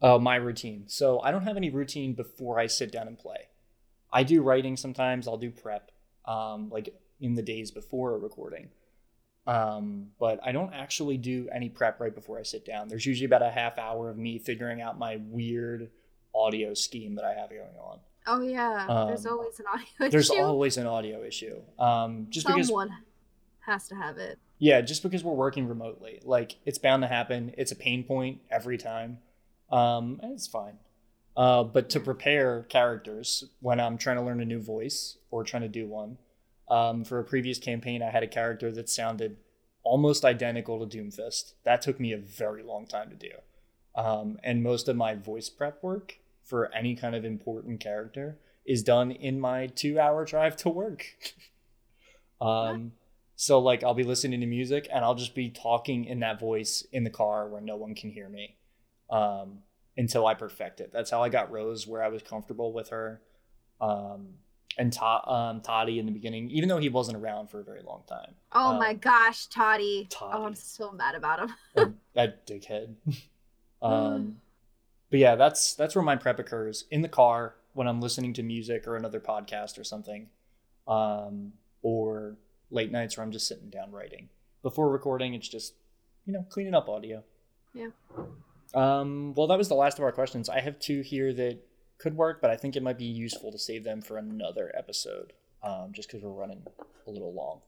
[0.00, 0.84] oh, my routine.
[0.86, 3.48] So I don't have any routine before I sit down and play.
[4.12, 5.26] I do writing sometimes.
[5.28, 5.90] I'll do prep,
[6.24, 8.68] um, like in the days before a recording.
[9.46, 12.88] Um, but I don't actually do any prep right before I sit down.
[12.88, 15.90] There's usually about a half hour of me figuring out my weird
[16.34, 17.98] audio scheme that I have going on.
[18.26, 20.10] Oh yeah, there's Um, always an audio Issue.
[20.10, 21.60] There's always an audio issue.
[21.78, 22.90] Um, just because Someone
[23.60, 24.38] has to have it.
[24.58, 27.52] yeah, just because we're working remotely, like it's bound to happen.
[27.58, 29.18] It's a pain point every time,
[29.70, 30.78] um, and it's fine.
[31.36, 35.62] Uh, but to prepare characters when I'm trying to learn a new voice or trying
[35.62, 36.16] to do one,
[36.68, 39.36] um, for a previous campaign, I had a character that sounded
[39.82, 41.54] almost identical to Doomfist.
[41.64, 43.30] That took me a very long time to do,
[43.94, 48.82] um, and most of my voice prep work for any kind of important character is
[48.82, 51.04] done in my two-hour drive to work.
[52.40, 52.92] um,
[53.36, 56.86] So like I'll be listening to music and I'll just be talking in that voice
[56.92, 58.56] in the car where no one can hear me.
[59.10, 59.62] Um
[59.96, 60.90] until I perfect it.
[60.92, 63.20] That's how I got Rose where I was comfortable with her.
[63.80, 64.34] Um
[64.78, 67.82] and Ta- um, Toddy in the beginning, even though he wasn't around for a very
[67.82, 68.34] long time.
[68.52, 70.08] Oh Um, my gosh, Toddy.
[70.20, 71.54] Oh, I'm so mad about him.
[71.74, 72.94] that- that dickhead.
[73.82, 74.36] um,
[75.10, 78.42] but yeah, that's that's where my prep occurs in the car when I'm listening to
[78.42, 80.28] music or another podcast or something,
[80.88, 81.52] um,
[81.82, 82.36] or
[82.70, 84.28] late nights where I'm just sitting down writing.
[84.62, 85.74] Before recording, it's just
[86.26, 87.22] you know cleaning up audio.
[87.74, 87.88] Yeah.
[88.74, 90.48] Um, well, that was the last of our questions.
[90.48, 91.58] I have two here that
[91.98, 95.32] could work, but I think it might be useful to save them for another episode,
[95.62, 96.62] um, just because we're running
[97.06, 97.60] a little long.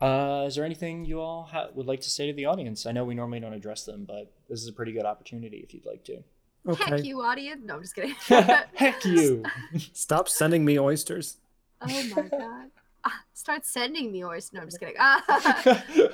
[0.00, 2.86] Uh, is there anything you all ha- would like to say to the audience?
[2.86, 5.72] I know we normally don't address them, but this is a pretty good opportunity if
[5.72, 6.24] you'd like to.
[6.68, 6.84] Okay.
[6.96, 7.62] Heck you, audience.
[7.64, 8.14] No, I'm just kidding.
[8.74, 9.44] Heck you!
[9.92, 11.36] Stop sending me oysters.
[11.80, 11.86] oh
[12.16, 12.70] my god.
[13.04, 14.52] Ah, start sending me oysters.
[14.52, 14.94] No, I'm just kidding.
[14.98, 15.24] Ah,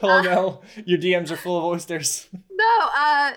[0.03, 2.29] oh no, your DMs are full of oysters.
[2.51, 3.33] no, uh,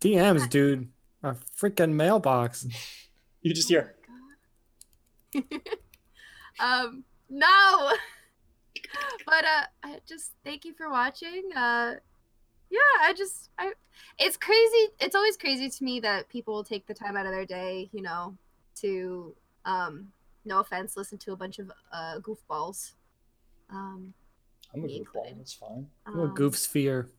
[0.00, 0.88] DMs, dude.
[1.26, 2.66] A freaking mailbox.
[3.42, 3.94] You just hear.
[6.58, 7.92] um, no.
[9.24, 11.44] but uh, I just thank you for watching.
[11.54, 11.94] Uh,
[12.68, 13.70] yeah, I just I.
[14.18, 14.88] It's crazy.
[14.98, 17.88] It's always crazy to me that people will take the time out of their day,
[17.92, 18.36] you know,
[18.80, 19.32] to
[19.64, 20.08] um,
[20.44, 22.94] no offense, listen to a bunch of uh goofballs.
[23.70, 24.12] Um,
[24.74, 24.96] I'm a goofball.
[24.96, 25.38] included.
[25.38, 25.86] That's fine.
[26.04, 27.10] I'm a um, goof sphere.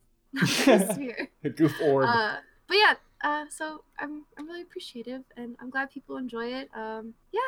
[0.45, 1.29] sphere.
[1.45, 2.09] A goof orb.
[2.09, 2.35] Uh,
[2.67, 6.69] but yeah, uh, so I'm I'm really appreciative, and I'm glad people enjoy it.
[6.75, 7.39] Um, yeah,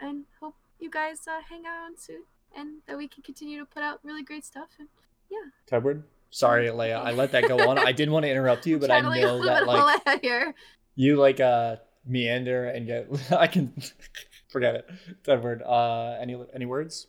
[0.00, 2.22] and hope you guys uh, hang out on soon,
[2.56, 4.68] and that we can continue to put out really great stuff.
[4.78, 4.88] And
[5.30, 6.02] yeah, Tedward.
[6.30, 6.96] Sorry, Leia.
[7.02, 7.78] I let that go on.
[7.78, 10.22] I didn't want to interrupt you, but I trying to leave a know that like
[10.22, 10.54] here.
[10.94, 11.76] you like uh
[12.06, 13.08] meander and get.
[13.32, 13.72] I can
[14.48, 14.90] forget it.
[15.24, 15.62] Tedward.
[15.66, 17.06] Uh, any any words?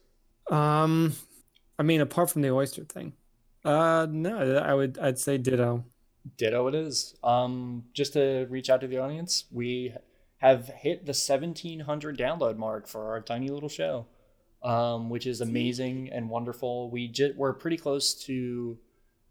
[0.49, 1.13] Um,
[1.77, 3.13] I mean, apart from the oyster thing,
[3.65, 5.83] uh, no, I would, I'd say ditto.
[6.35, 7.15] Ditto it is.
[7.23, 9.93] Um, just to reach out to the audience, we
[10.37, 14.05] have hit the 1700 download mark for our tiny little show,
[14.63, 16.89] um, which is amazing and wonderful.
[16.89, 18.77] We just we're pretty close to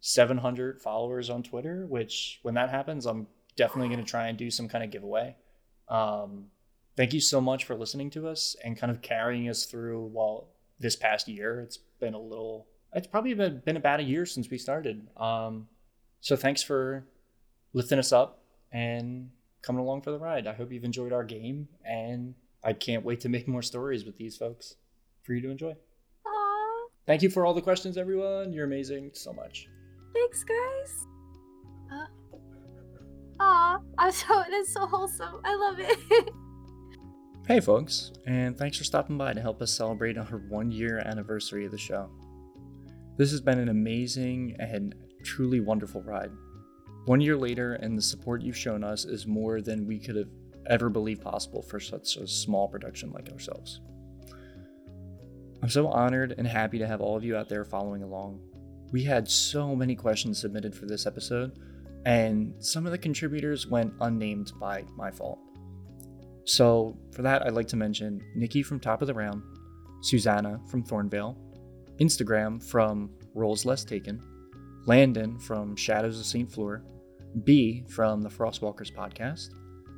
[0.01, 4.51] 700 followers on Twitter, which when that happens, I'm definitely going to try and do
[4.51, 5.37] some kind of giveaway.
[5.89, 6.47] Um,
[6.97, 10.11] thank you so much for listening to us and kind of carrying us through.
[10.13, 10.49] Well,
[10.79, 12.67] this past year, it's been a little.
[12.93, 15.07] It's probably been, been about a year since we started.
[15.17, 15.69] Um,
[16.27, 17.07] so thanks for
[17.73, 18.43] lifting us up
[18.73, 19.31] and
[19.63, 20.49] coming along for the ride.
[20.49, 22.35] I hope you've enjoyed our game, and
[22.65, 24.75] I can't wait to make more stories with these folks
[25.23, 25.77] for you to enjoy.
[26.27, 28.53] Aw, Thank you for all the questions, everyone.
[28.53, 29.69] You're amazing so much.
[30.15, 31.07] thanks, guys.
[31.93, 32.07] Uh,
[33.39, 35.41] aw, I'm so it is so wholesome.
[35.45, 36.29] I love it.
[37.47, 41.65] Hey, folks, and thanks for stopping by to help us celebrate our one year anniversary
[41.65, 42.11] of the show.
[43.17, 44.97] This has been an amazing and
[45.27, 46.31] truly wonderful ride.
[47.07, 50.31] One year later, and the support you've shown us is more than we could have
[50.69, 53.81] ever believed possible for such a small production like ourselves.
[55.63, 58.41] I'm so honored and happy to have all of you out there following along.
[58.93, 61.59] We had so many questions submitted for this episode,
[62.05, 65.39] and some of the contributors went unnamed by my fault.
[66.45, 69.43] So, for that, I'd like to mention Nikki from Top of the Round,
[70.03, 71.37] Susanna from Thornvale,
[71.99, 74.23] Instagram from Rolls Less Taken,
[74.87, 76.51] Landon from Shadows of St.
[76.51, 76.83] Fleur,
[77.45, 79.51] B from the Frostwalkers podcast,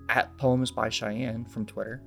[0.09, 2.03] at Poems by Cheyenne from Twitter,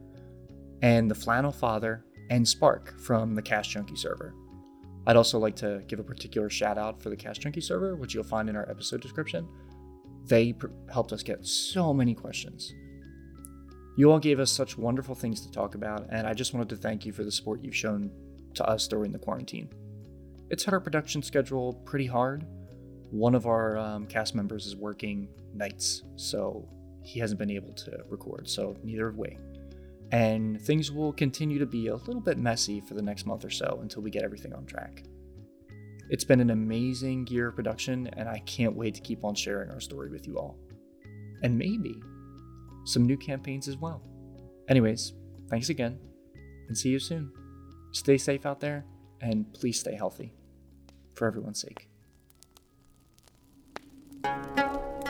[0.81, 4.33] and the Flannel Father and Spark from the Cash Junkie server.
[5.05, 8.13] I'd also like to give a particular shout out for the Cash Junkie server, which
[8.13, 9.47] you'll find in our episode description.
[10.25, 12.73] They pr- helped us get so many questions.
[13.95, 16.77] You all gave us such wonderful things to talk about, and I just wanted to
[16.77, 18.11] thank you for the support you've shown
[18.55, 19.69] to us during the quarantine.
[20.49, 22.45] It's hit our production schedule pretty hard.
[23.11, 26.67] One of our um, cast members is working nights, so
[27.03, 29.37] he hasn't been able to record, so neither we.
[30.13, 33.49] And things will continue to be a little bit messy for the next month or
[33.49, 35.03] so until we get everything on track.
[36.09, 39.71] It's been an amazing year of production, and I can't wait to keep on sharing
[39.71, 40.57] our story with you all.
[41.43, 42.01] And maybe
[42.85, 44.01] some new campaigns as well.
[44.69, 45.13] Anyways,
[45.49, 45.99] thanks again,
[46.69, 47.31] and see you soon.
[47.91, 48.85] Stay safe out there,
[49.21, 50.33] and please stay healthy.
[51.13, 51.90] For everyone's sake.
[54.23, 55.00] Música